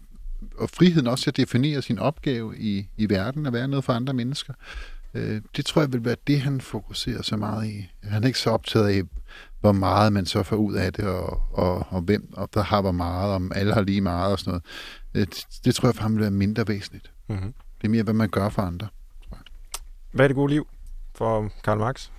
og 0.58 0.70
friheden 0.70 1.08
også 1.08 1.24
til 1.24 1.32
at 1.32 1.38
definere 1.38 1.82
sin 1.82 2.00
opgave 2.00 2.58
i, 2.58 2.88
i 2.98 3.10
verden, 3.10 3.46
at 3.46 3.54
være 3.54 3.68
noget 3.68 3.86
for 3.86 3.94
andre 3.94 4.14
mennesker. 4.14 4.54
Øh, 5.14 5.42
det 5.56 5.66
tror 5.66 5.82
jeg 5.82 5.94
vil 5.94 6.06
være 6.06 6.16
det, 6.28 6.42
han 6.42 6.62
fokuserer 6.62 7.22
så 7.22 7.38
meget 7.38 7.68
i. 7.68 7.90
Han 8.04 8.24
er 8.24 8.28
ikke 8.28 8.40
så 8.40 8.50
optaget 8.50 8.88
af, 8.88 9.04
hvor 9.60 9.72
meget 9.72 10.14
man 10.14 10.26
så 10.26 10.44
får 10.44 10.56
ud 10.56 10.74
af 10.74 10.94
det, 10.94 11.06
og, 11.06 11.44
og, 11.52 11.88
og 11.90 12.02
hvem 12.02 12.34
og 12.34 12.50
der 12.54 12.64
har 12.64 12.82
hvor 12.82 12.92
meget, 12.92 13.34
om 13.34 13.52
alle 13.56 13.74
har 13.74 13.82
lige 13.82 14.02
meget 14.02 14.32
og 14.32 14.40
sådan 14.40 14.52
noget. 14.52 14.64
Det, 15.30 15.46
det 15.66 15.76
tror 15.76 15.88
jeg 15.88 15.96
for 15.96 16.02
ham 16.02 16.14
vil 16.14 16.22
være 16.22 16.32
mindre 16.32 16.68
væsentligt. 16.68 17.12
Mm-hmm. 17.30 17.54
Det 17.82 17.88
er 17.88 17.90
mere, 17.90 18.04
hvad 18.04 18.14
man 18.14 18.30
gør 18.30 18.50
for 18.50 18.62
andre. 18.62 18.88
Hvad 20.12 20.26
er 20.26 20.28
det 20.28 20.36
gode 20.36 20.54
liv 20.54 20.68
for 21.16 21.50
Karl 21.64 21.78
Marx? 21.78 22.10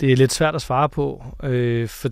Det 0.00 0.12
er 0.12 0.16
lidt 0.16 0.32
svært 0.32 0.54
at 0.54 0.62
svare 0.62 0.88
på, 0.88 1.24
øh, 1.42 1.88
for, 1.88 2.08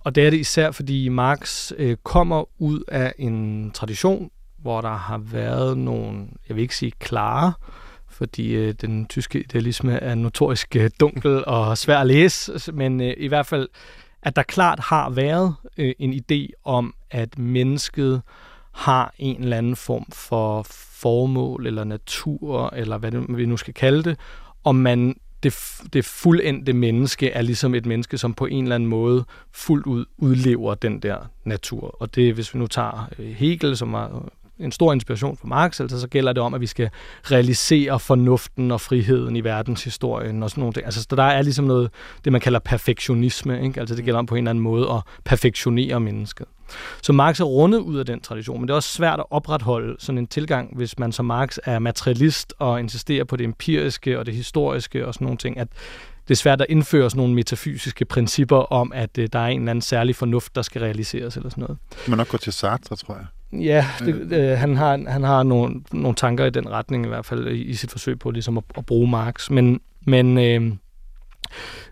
og 0.00 0.14
det 0.14 0.26
er 0.26 0.30
det 0.30 0.38
især, 0.38 0.70
fordi 0.70 1.08
Marx 1.08 1.72
øh, 1.76 1.96
kommer 2.02 2.44
ud 2.58 2.82
af 2.88 3.14
en 3.18 3.70
tradition, 3.70 4.30
hvor 4.58 4.80
der 4.80 4.96
har 4.96 5.18
været 5.18 5.78
nogle, 5.78 6.26
jeg 6.48 6.56
vil 6.56 6.62
ikke 6.62 6.76
sige 6.76 6.92
klare, 6.98 7.52
fordi 8.08 8.54
øh, 8.54 8.74
den 8.80 9.06
tyske 9.06 9.40
idealisme 9.40 9.92
er 9.92 10.14
notorisk 10.14 10.76
øh, 10.76 10.90
dunkel 11.00 11.44
og 11.46 11.78
svær 11.78 11.98
at 11.98 12.06
læse, 12.06 12.72
men 12.72 13.00
øh, 13.00 13.14
i 13.16 13.28
hvert 13.28 13.46
fald, 13.46 13.68
at 14.22 14.36
der 14.36 14.42
klart 14.42 14.80
har 14.80 15.10
været 15.10 15.54
øh, 15.76 15.94
en 15.98 16.12
idé 16.12 16.52
om, 16.64 16.94
at 17.10 17.38
mennesket 17.38 18.22
har 18.72 19.14
en 19.18 19.42
eller 19.42 19.56
anden 19.56 19.76
form 19.76 20.06
for 20.12 20.66
formål 21.02 21.66
eller 21.66 21.84
natur, 21.84 22.70
eller 22.76 22.98
hvad 22.98 23.10
det, 23.10 23.24
vi 23.28 23.46
nu 23.46 23.56
skal 23.56 23.74
kalde 23.74 24.02
det, 24.02 24.16
om 24.64 24.76
man 24.76 25.14
det, 25.42 25.80
det 25.92 26.04
fuldendte 26.04 26.72
menneske 26.72 27.30
er 27.30 27.42
ligesom 27.42 27.74
et 27.74 27.86
menneske, 27.86 28.18
som 28.18 28.34
på 28.34 28.46
en 28.46 28.64
eller 28.64 28.74
anden 28.74 28.88
måde 28.88 29.24
fuldt 29.52 29.86
ud 29.86 30.04
udlever 30.18 30.74
den 30.74 31.00
der 31.00 31.16
natur. 31.44 31.96
Og 32.00 32.14
det, 32.14 32.34
hvis 32.34 32.54
vi 32.54 32.58
nu 32.58 32.66
tager 32.66 33.08
øh, 33.18 33.26
Hegel, 33.26 33.76
som 33.76 33.92
var 33.92 34.06
øh, 34.06 34.64
en 34.64 34.72
stor 34.72 34.92
inspiration 34.92 35.36
for 35.36 35.46
Marx, 35.46 35.80
altså 35.80 36.00
så 36.00 36.08
gælder 36.08 36.32
det 36.32 36.42
om, 36.42 36.54
at 36.54 36.60
vi 36.60 36.66
skal 36.66 36.90
realisere 37.24 38.00
fornuften 38.00 38.70
og 38.70 38.80
friheden 38.80 39.36
i 39.36 39.44
verdenshistorien 39.44 40.42
og 40.42 40.50
sådan 40.50 40.60
nogle 40.60 40.72
ting. 40.72 40.84
Altså 40.84 41.06
der 41.10 41.22
er 41.22 41.42
ligesom 41.42 41.64
noget, 41.64 41.90
det 42.24 42.32
man 42.32 42.40
kalder 42.40 42.58
perfektionisme, 42.58 43.62
ikke? 43.62 43.80
altså 43.80 43.94
det 43.94 44.04
gælder 44.04 44.18
om 44.18 44.26
på 44.26 44.34
en 44.34 44.38
eller 44.38 44.50
anden 44.50 44.64
måde 44.64 44.90
at 44.90 45.02
perfektionere 45.24 46.00
mennesket. 46.00 46.46
Så 47.02 47.12
Marx 47.12 47.40
er 47.40 47.44
rundet 47.44 47.78
ud 47.78 47.96
af 47.96 48.06
den 48.06 48.20
tradition, 48.20 48.60
men 48.60 48.68
det 48.68 48.72
er 48.72 48.76
også 48.76 48.88
svært 48.88 49.18
at 49.20 49.26
opretholde 49.30 49.96
sådan 49.98 50.18
en 50.18 50.26
tilgang, 50.26 50.76
hvis 50.76 50.98
man 50.98 51.12
som 51.12 51.24
Marx 51.24 51.58
er 51.64 51.78
materialist 51.78 52.54
og 52.58 52.80
insisterer 52.80 53.24
på 53.24 53.36
det 53.36 53.44
empiriske 53.44 54.18
og 54.18 54.26
det 54.26 54.34
historiske 54.34 55.06
og 55.06 55.14
sådan 55.14 55.24
nogle 55.24 55.38
ting, 55.38 55.58
at 55.58 55.68
det 56.28 56.34
er 56.34 56.38
svært 56.38 56.60
at 56.60 56.66
indføre 56.68 57.10
sådan 57.10 57.18
nogle 57.18 57.34
metafysiske 57.34 58.04
principper 58.04 58.56
om, 58.56 58.92
at 58.94 59.18
øh, 59.18 59.28
der 59.32 59.38
er 59.38 59.46
en 59.46 59.60
eller 59.60 59.70
anden 59.70 59.82
særlig 59.82 60.16
fornuft, 60.16 60.54
der 60.54 60.62
skal 60.62 60.82
realiseres 60.82 61.36
eller 61.36 61.50
sådan 61.50 61.62
noget. 61.62 61.78
Man 62.08 62.18
nok 62.18 62.28
gå 62.28 62.36
til 62.36 62.52
Sartre, 62.52 62.96
tror 62.96 63.14
jeg. 63.14 63.26
Ja, 63.60 63.86
det, 63.98 64.32
øh, 64.32 64.58
han 64.58 64.76
har, 64.76 65.10
han 65.10 65.22
har 65.22 65.42
nogle, 65.42 65.82
nogle 65.92 66.14
tanker 66.14 66.44
i 66.44 66.50
den 66.50 66.70
retning 66.70 67.04
i 67.04 67.08
hvert 67.08 67.26
fald 67.26 67.48
i, 67.48 67.62
i 67.62 67.74
sit 67.74 67.90
forsøg 67.90 68.18
på 68.18 68.30
ligesom 68.30 68.58
at, 68.58 68.64
at 68.76 68.86
bruge 68.86 69.10
Marx. 69.10 69.50
Men, 69.50 69.80
men 70.00 70.38
øh, 70.38 70.72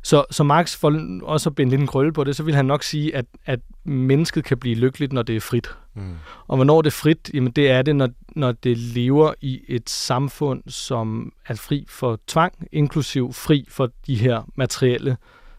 så, 0.03 0.25
så 0.31 0.45
Marx 0.45 0.77
får 0.77 1.21
også 1.23 1.49
at 1.49 1.55
binde 1.55 1.71
lidt 1.71 1.81
en 1.81 1.87
krølle 1.87 2.13
på 2.13 2.25
det, 2.25 2.37
så 2.37 2.43
vil 2.43 2.55
han 2.55 2.65
nok 2.65 2.83
sige, 2.83 3.17
at, 3.17 3.25
at 3.47 3.61
mennesket 3.85 4.45
kan 4.45 4.59
blive 4.59 4.75
lykkeligt, 4.75 5.13
når 5.13 5.23
det 5.23 5.37
er 5.37 5.41
frit. 5.41 5.69
Mm. 5.95 6.15
Og 6.47 6.57
hvornår 6.57 6.83
det 6.83 6.91
er 6.91 6.97
frit, 6.97 7.31
jamen 7.35 7.53
det 7.53 7.71
er 7.71 7.83
det, 7.83 7.97
når, 7.97 8.09
når 8.37 8.53
det 8.53 8.79
lever 8.79 9.35
i 9.41 9.61
et 9.69 9.91
samfund, 9.91 10.63
som 10.67 11.33
er 11.47 11.55
fri 11.55 11.87
for 11.89 12.21
tvang, 12.27 12.55
inklusiv 12.73 13.33
fri 13.33 13.67
for 13.69 13.91
de 14.07 14.15
her 14.15 14.43
materielle 14.55 15.17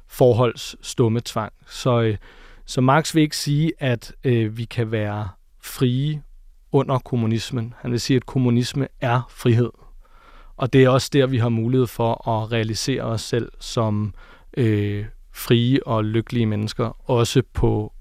forholds 0.08 0.76
stumme 0.82 1.22
tvang. 1.26 1.54
Så, 1.68 2.02
øh, 2.02 2.18
så 2.66 2.82
Marx 2.82 3.16
vil 3.16 3.24
ikke 3.24 3.38
sige, 3.38 3.72
at 3.80 4.14
øh, 4.24 4.58
vi 4.58 4.66
kan 4.66 4.92
være 4.92 5.30
frie 5.64 6.22
under 6.72 7.00
kommunismen. 7.00 7.74
Han 7.78 7.92
vil 7.92 8.00
sige, 8.00 8.18
at 8.18 8.26
kommunisme 8.26 8.88
er 9.02 9.22
frihed. 9.30 9.70
Og 10.62 10.74
det 10.74 10.84
er 10.84 10.90
også 10.90 11.10
der, 11.14 11.28
vi 11.28 11.38
har 11.38 11.50
mulighed 11.50 11.88
for 11.88 12.28
at 12.30 12.52
realisere 12.52 13.02
os 13.02 13.22
selv 13.22 13.52
som 13.60 14.14
øh, 14.58 15.06
frie 15.34 15.88
og 15.88 16.06
lykkelige 16.06 16.46
mennesker, 16.46 17.10
også 17.10 17.42
på 17.54 17.94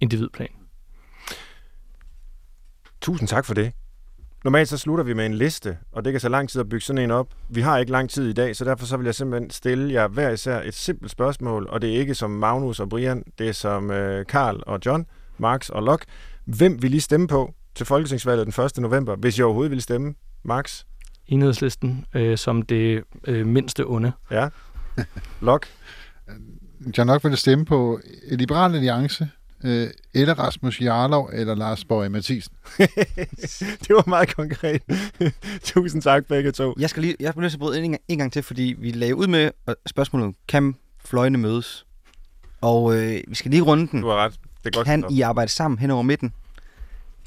individplan. 0.00 0.48
Tusind 3.00 3.28
tak 3.28 3.44
for 3.44 3.54
det. 3.54 3.72
Normalt 4.44 4.68
så 4.68 4.78
slutter 4.78 5.04
vi 5.04 5.14
med 5.14 5.26
en 5.26 5.34
liste, 5.34 5.78
og 5.92 6.04
det 6.04 6.12
kan 6.12 6.20
så 6.20 6.28
lang 6.28 6.48
tid 6.48 6.60
at 6.60 6.68
bygge 6.68 6.84
sådan 6.84 7.02
en 7.02 7.10
op. 7.10 7.28
Vi 7.48 7.60
har 7.60 7.78
ikke 7.78 7.92
lang 7.92 8.10
tid 8.10 8.28
i 8.28 8.32
dag, 8.32 8.56
så 8.56 8.64
derfor 8.64 8.86
så 8.86 8.96
vil 8.96 9.04
jeg 9.04 9.14
simpelthen 9.14 9.50
stille 9.50 9.92
jer 9.92 10.08
hver 10.08 10.30
især 10.30 10.62
et 10.62 10.74
simpelt 10.74 11.10
spørgsmål, 11.10 11.66
og 11.70 11.82
det 11.82 11.94
er 11.94 11.98
ikke 11.98 12.14
som 12.14 12.30
Magnus 12.30 12.80
og 12.80 12.88
Brian, 12.88 13.22
det 13.38 13.48
er 13.48 13.52
som 13.52 13.90
øh, 13.90 14.26
Karl 14.26 14.62
og 14.66 14.78
John, 14.86 15.06
Max 15.38 15.68
og 15.68 15.82
Locke. 15.82 16.06
Hvem 16.44 16.82
vil 16.82 16.94
I 16.94 17.00
stemme 17.00 17.28
på 17.28 17.54
til 17.74 17.86
Folketingsvalget 17.86 18.46
den 18.56 18.64
1. 18.64 18.78
november, 18.78 19.16
hvis 19.16 19.38
I 19.38 19.42
overhovedet 19.42 19.70
vil 19.70 19.82
stemme? 19.82 20.14
Max? 20.42 20.84
Enhedslisten 21.28 22.06
øh, 22.14 22.38
som 22.38 22.62
det 22.62 23.02
øh, 23.24 23.46
mindste 23.46 23.86
onde. 23.86 24.12
Ja. 24.30 24.48
Lok? 25.40 25.66
Jeg 26.96 27.04
nok 27.04 27.24
vil 27.24 27.36
stemme 27.36 27.64
på 27.64 28.00
Liberal 28.30 28.74
Alliance, 28.74 29.28
øh, 29.64 29.88
eller 30.14 30.34
Rasmus 30.34 30.80
Jarlov, 30.80 31.30
eller 31.32 31.54
Lars 31.54 31.84
Borg 31.84 32.10
Mathisen. 32.10 32.54
det 33.84 33.90
var 33.90 34.08
meget 34.08 34.36
konkret. 34.36 34.82
Tusind 35.62 36.02
tak 36.02 36.26
begge 36.26 36.52
to. 36.52 36.74
Jeg 36.78 36.90
skal 36.90 37.02
lige, 37.02 37.16
jeg 37.20 37.34
bliver 37.34 37.42
nødt 37.42 37.52
til 37.52 37.56
at 37.56 37.60
bryde 37.60 37.84
en, 37.84 37.96
en 38.08 38.18
gang 38.18 38.32
til, 38.32 38.42
fordi 38.42 38.74
vi 38.78 38.90
lagde 38.90 39.16
ud 39.16 39.26
med 39.26 39.50
spørgsmålet, 39.86 40.34
kan 40.48 40.74
fløjene 41.04 41.38
mødes? 41.38 41.86
Og 42.60 42.96
øh, 42.96 43.20
vi 43.28 43.34
skal 43.34 43.50
lige 43.50 43.62
runde 43.62 43.88
den. 43.90 44.02
Du 44.02 44.08
har 44.08 44.16
ret. 44.16 44.32
Det 44.32 44.66
er 44.66 44.78
godt 44.78 44.86
kan 44.86 45.04
I 45.10 45.20
arbejde 45.20 45.50
sammen 45.50 45.78
hen 45.78 45.90
over 45.90 46.02
midten? 46.02 46.32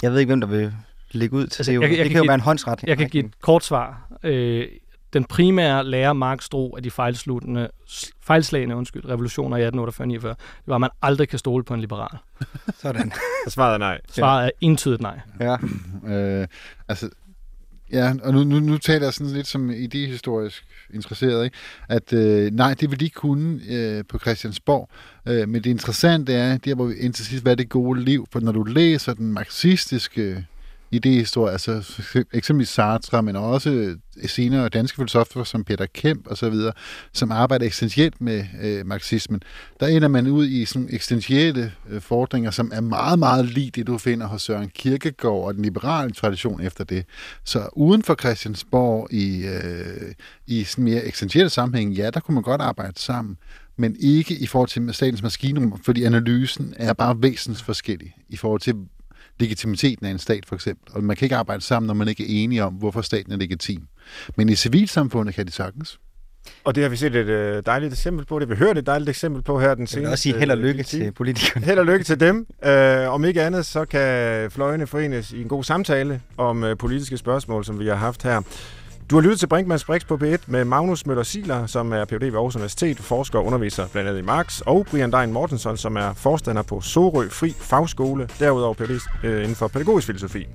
Jeg 0.01 0.11
ved 0.11 0.19
ikke, 0.19 0.29
hvem 0.29 0.41
der 0.41 0.47
vil 0.47 0.73
lægge 1.11 1.35
ud 1.35 1.47
til 1.47 1.61
altså, 1.61 1.71
det. 1.71 1.75
Jo, 1.75 1.81
jeg, 1.81 1.89
jeg 1.89 1.97
det 1.97 2.03
kan, 2.03 2.11
kan 2.11 2.17
jo 2.17 2.21
give, 2.21 2.27
være 2.27 2.35
en 2.35 2.41
håndsret. 2.41 2.83
Jeg 2.83 2.97
kan 2.97 3.09
give 3.09 3.25
et 3.25 3.41
kort 3.41 3.63
svar. 3.63 4.09
Øh, 4.23 4.67
den 5.13 5.23
primære 5.23 5.85
lærer, 5.85 6.13
Marx 6.13 6.49
drog 6.49 6.77
af 6.77 6.83
de 6.83 6.91
fejlsluttende, 6.91 7.69
fejlslagende 8.21 8.75
undskyld, 8.75 9.05
revolutioner 9.05 9.57
i 9.57 9.67
1848-49, 9.67 10.27
det 10.27 10.37
var, 10.65 10.75
at 10.75 10.81
man 10.81 10.89
aldrig 11.01 11.29
kan 11.29 11.39
stole 11.39 11.63
på 11.63 11.73
en 11.73 11.81
liberal. 11.81 12.17
Sådan. 12.81 13.11
Så 13.45 13.49
svaret 13.49 13.73
er 13.73 13.77
nej. 13.77 13.99
Svaret 14.11 14.45
er 14.45 14.51
entydigt 14.61 15.01
nej. 15.01 15.19
Ja, 15.39 15.57
øh, 16.13 16.47
altså 16.87 17.09
Ja, 17.91 18.13
og 18.23 18.33
nu, 18.33 18.43
nu, 18.43 18.59
nu 18.59 18.77
taler 18.77 19.05
jeg 19.05 19.13
sådan 19.13 19.33
lidt 19.33 19.47
som 19.47 19.69
idehistorisk 19.69 20.65
interesseret, 20.93 21.45
ikke? 21.45 21.57
at 21.87 22.13
øh, 22.13 22.51
nej, 22.51 22.73
det 22.73 22.91
vil 22.91 22.99
de 22.99 23.05
ikke 23.05 23.15
kunne 23.15 23.59
øh, 23.69 24.03
på 24.09 24.19
Christiansborg. 24.19 24.89
Øh, 25.27 25.49
men 25.49 25.63
det 25.63 25.69
interessante 25.69 26.33
er, 26.33 26.57
der 26.57 26.75
hvor 26.75 26.85
vi 26.85 26.93
indtil 26.95 27.25
sidst, 27.25 27.43
hvad 27.43 27.51
er 27.51 27.55
det 27.55 27.69
gode 27.69 28.03
liv? 28.03 28.27
For 28.31 28.39
når 28.39 28.51
du 28.51 28.63
læser 28.63 29.13
den 29.13 29.33
marxistiske 29.33 30.45
idéhistorie, 30.91 31.51
altså 31.51 32.01
eksempelvis 32.33 32.69
Sartre, 32.69 33.23
men 33.23 33.35
også 33.35 33.69
øh, 33.69 33.97
senere 34.27 34.69
danske 34.69 34.95
filosofer 34.95 35.43
som 35.43 35.63
Peter 35.63 35.85
Kemp 35.93 36.27
og 36.27 36.37
så 36.37 36.49
videre, 36.49 36.73
som 37.13 37.31
arbejder 37.31 37.65
eksistentielt 37.65 38.21
med 38.21 38.45
øh, 38.61 38.85
marxismen, 38.85 39.41
der 39.79 39.87
ender 39.87 40.07
man 40.07 40.27
ud 40.27 40.47
i 40.47 40.65
sådan 40.65 40.87
eksistentielle 40.91 41.71
øh, 41.89 42.01
fordringer, 42.01 42.51
som 42.51 42.71
er 42.73 42.81
meget, 42.81 43.19
meget 43.19 43.45
lige 43.45 43.71
det, 43.71 43.87
du 43.87 43.97
finder 43.97 44.27
hos 44.27 44.41
Søren 44.41 44.69
Kierkegaard 44.69 45.43
og 45.43 45.53
den 45.53 45.63
liberale 45.63 46.11
tradition 46.11 46.61
efter 46.61 46.83
det. 46.83 47.05
Så 47.43 47.69
uden 47.73 48.03
for 48.03 48.15
Christiansborg 48.15 49.13
i, 49.13 49.45
øh, 49.45 50.13
i 50.47 50.63
sådan 50.63 50.83
mere 50.83 51.03
eksistentielle 51.05 51.49
sammenhæng, 51.49 51.93
ja, 51.93 52.09
der 52.09 52.19
kunne 52.19 52.35
man 52.35 52.43
godt 52.43 52.61
arbejde 52.61 52.99
sammen, 52.99 53.37
men 53.77 53.95
ikke 53.99 54.33
i 54.33 54.47
forhold 54.47 54.69
til 54.69 54.93
statens 54.93 55.23
maskinrum, 55.23 55.79
fordi 55.83 56.03
analysen 56.03 56.73
er 56.77 56.93
bare 56.93 57.21
væsensforskellig 57.21 58.15
i 58.29 58.37
forhold 58.37 58.61
til, 58.61 58.75
legitimiteten 59.39 60.05
af 60.05 60.11
en 60.11 60.19
stat, 60.19 60.45
for 60.45 60.55
eksempel. 60.55 60.93
Og 60.95 61.03
man 61.03 61.15
kan 61.15 61.25
ikke 61.25 61.35
arbejde 61.35 61.61
sammen, 61.61 61.87
når 61.87 61.93
man 61.93 62.07
ikke 62.07 62.23
er 62.23 62.43
enige 62.43 62.63
om, 62.63 62.73
hvorfor 62.73 63.01
staten 63.01 63.31
er 63.31 63.37
legitim. 63.37 63.81
Men 64.35 64.49
i 64.49 64.55
civilsamfundet 64.55 65.35
kan 65.35 65.45
de 65.45 65.51
sagtens. 65.51 65.99
Og 66.63 66.75
det 66.75 66.83
har 66.83 66.89
vi 66.89 66.95
set 66.95 67.15
et 67.15 67.27
øh, 67.27 67.63
dejligt 67.65 67.93
eksempel 67.93 68.25
på. 68.25 68.39
Det 68.39 68.47
har 68.47 68.55
vi 68.55 68.59
hørt 68.59 68.77
et 68.77 68.85
dejligt 68.85 69.09
eksempel 69.09 69.41
på 69.41 69.59
her 69.59 69.75
den 69.75 69.87
seneste. 69.87 69.97
Jeg 69.97 70.01
vil 70.01 70.11
også 70.11 70.21
sige 70.21 70.39
held 70.39 70.51
og 70.51 70.57
lykke 70.57 70.83
til 70.83 71.11
politikerne. 71.11 71.65
Held 71.65 71.79
og 71.79 71.85
lykke 71.85 72.03
til 72.03 72.19
dem. 72.19 72.47
Øh, 72.65 73.13
om 73.13 73.25
ikke 73.25 73.41
andet, 73.41 73.65
så 73.65 73.85
kan 73.85 74.51
fløjene 74.51 74.87
forenes 74.87 75.31
i 75.31 75.41
en 75.41 75.47
god 75.47 75.63
samtale 75.63 76.21
om 76.37 76.63
øh, 76.63 76.77
politiske 76.77 77.17
spørgsmål, 77.17 77.65
som 77.65 77.79
vi 77.79 77.87
har 77.87 77.95
haft 77.95 78.23
her. 78.23 78.41
Du 79.09 79.15
har 79.15 79.21
lyttet 79.21 79.39
til 79.39 79.47
Brinkmanns 79.47 79.85
Brix 79.85 80.05
på 80.05 80.15
P1 80.15 80.37
med 80.47 80.65
Magnus 80.65 81.05
Møller 81.05 81.23
Siler, 81.23 81.65
som 81.65 81.93
er 81.93 82.05
Ph.D. 82.05 82.21
ved 82.21 82.33
Aarhus 82.33 82.55
Universitet, 82.55 82.99
forsker 82.99 83.39
og 83.39 83.45
underviser 83.45 83.87
blandt 83.87 84.09
andet 84.09 84.21
i 84.21 84.25
Marx, 84.25 84.61
og 84.61 84.85
Brian 84.91 85.11
Dein 85.11 85.33
Mortensen, 85.33 85.77
som 85.77 85.95
er 85.95 86.13
forstander 86.13 86.61
på 86.61 86.81
Sorø 86.81 87.29
Fri 87.29 87.55
Fagskole, 87.59 88.29
derudover 88.39 88.73
Ph.D. 88.73 88.99
Øh, 89.23 89.41
inden 89.41 89.55
for 89.55 89.67
pædagogisk 89.67 90.07
filosofi. 90.07 90.45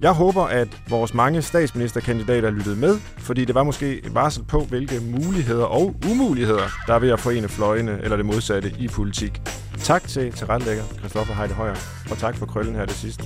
Jeg 0.00 0.12
håber, 0.12 0.42
at 0.42 0.68
vores 0.88 1.14
mange 1.14 1.42
statsministerkandidater 1.42 2.50
lyttede 2.50 2.76
med, 2.76 2.98
fordi 3.18 3.44
det 3.44 3.54
var 3.54 3.62
måske 3.62 4.04
et 4.06 4.14
varsel 4.14 4.44
på, 4.44 4.60
hvilke 4.60 5.00
muligheder 5.00 5.64
og 5.64 5.94
umuligheder, 6.10 6.68
der 6.86 6.94
er 6.94 6.98
ved 6.98 7.10
at 7.10 7.20
forene 7.20 7.48
fløjene 7.48 7.98
eller 8.02 8.16
det 8.16 8.26
modsatte 8.26 8.72
i 8.78 8.88
politik. 8.88 9.40
Tak 9.78 10.02
til 10.02 10.32
tilrettelægger 10.32 10.84
Christoffer 10.98 11.34
Heide 11.34 11.54
Højer, 11.54 11.76
og 12.10 12.18
tak 12.18 12.36
for 12.36 12.46
krøllen 12.46 12.74
her 12.74 12.84
det 12.84 12.94
sidste. 12.94 13.24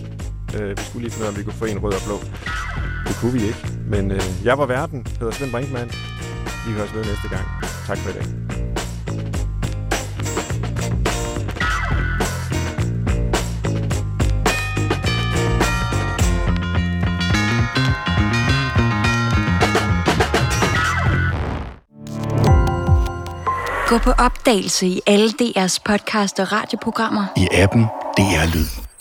Øh, 0.55 0.71
vi 0.79 0.83
skulle 0.83 1.03
lige 1.03 1.13
finde 1.13 1.23
ud 1.23 1.27
af, 1.27 1.31
om 1.33 1.37
vi 1.39 1.43
kunne 1.45 1.61
forene 1.63 1.81
rød 1.81 1.93
og 1.93 2.03
blå. 2.07 2.19
Det 3.07 3.17
kunne 3.21 3.33
vi 3.33 3.43
ikke, 3.47 3.67
men 3.87 4.11
øh, 4.11 4.23
jeg 4.45 4.59
var 4.59 4.67
verden, 4.67 5.07
hedder 5.21 5.33
Svend 5.33 5.51
Brinkmann. 5.51 5.91
Vi 6.67 6.73
høres 6.73 6.95
ved 6.95 7.05
næste 7.05 7.29
gang. 7.29 7.47
Tak 7.87 7.99
for 7.99 8.11
i 8.11 8.13
dag. 8.13 8.27
Gå 23.89 23.99
på 23.99 24.11
opdagelse 24.11 24.87
i 24.87 25.01
alle 25.07 25.29
DR's 25.29 25.79
podcast 25.85 26.41
og 26.41 26.53
radioprogrammer. 26.53 27.25
I 27.37 27.49
appen 27.53 27.83
DR 28.17 28.55
Lyd. 28.55 28.91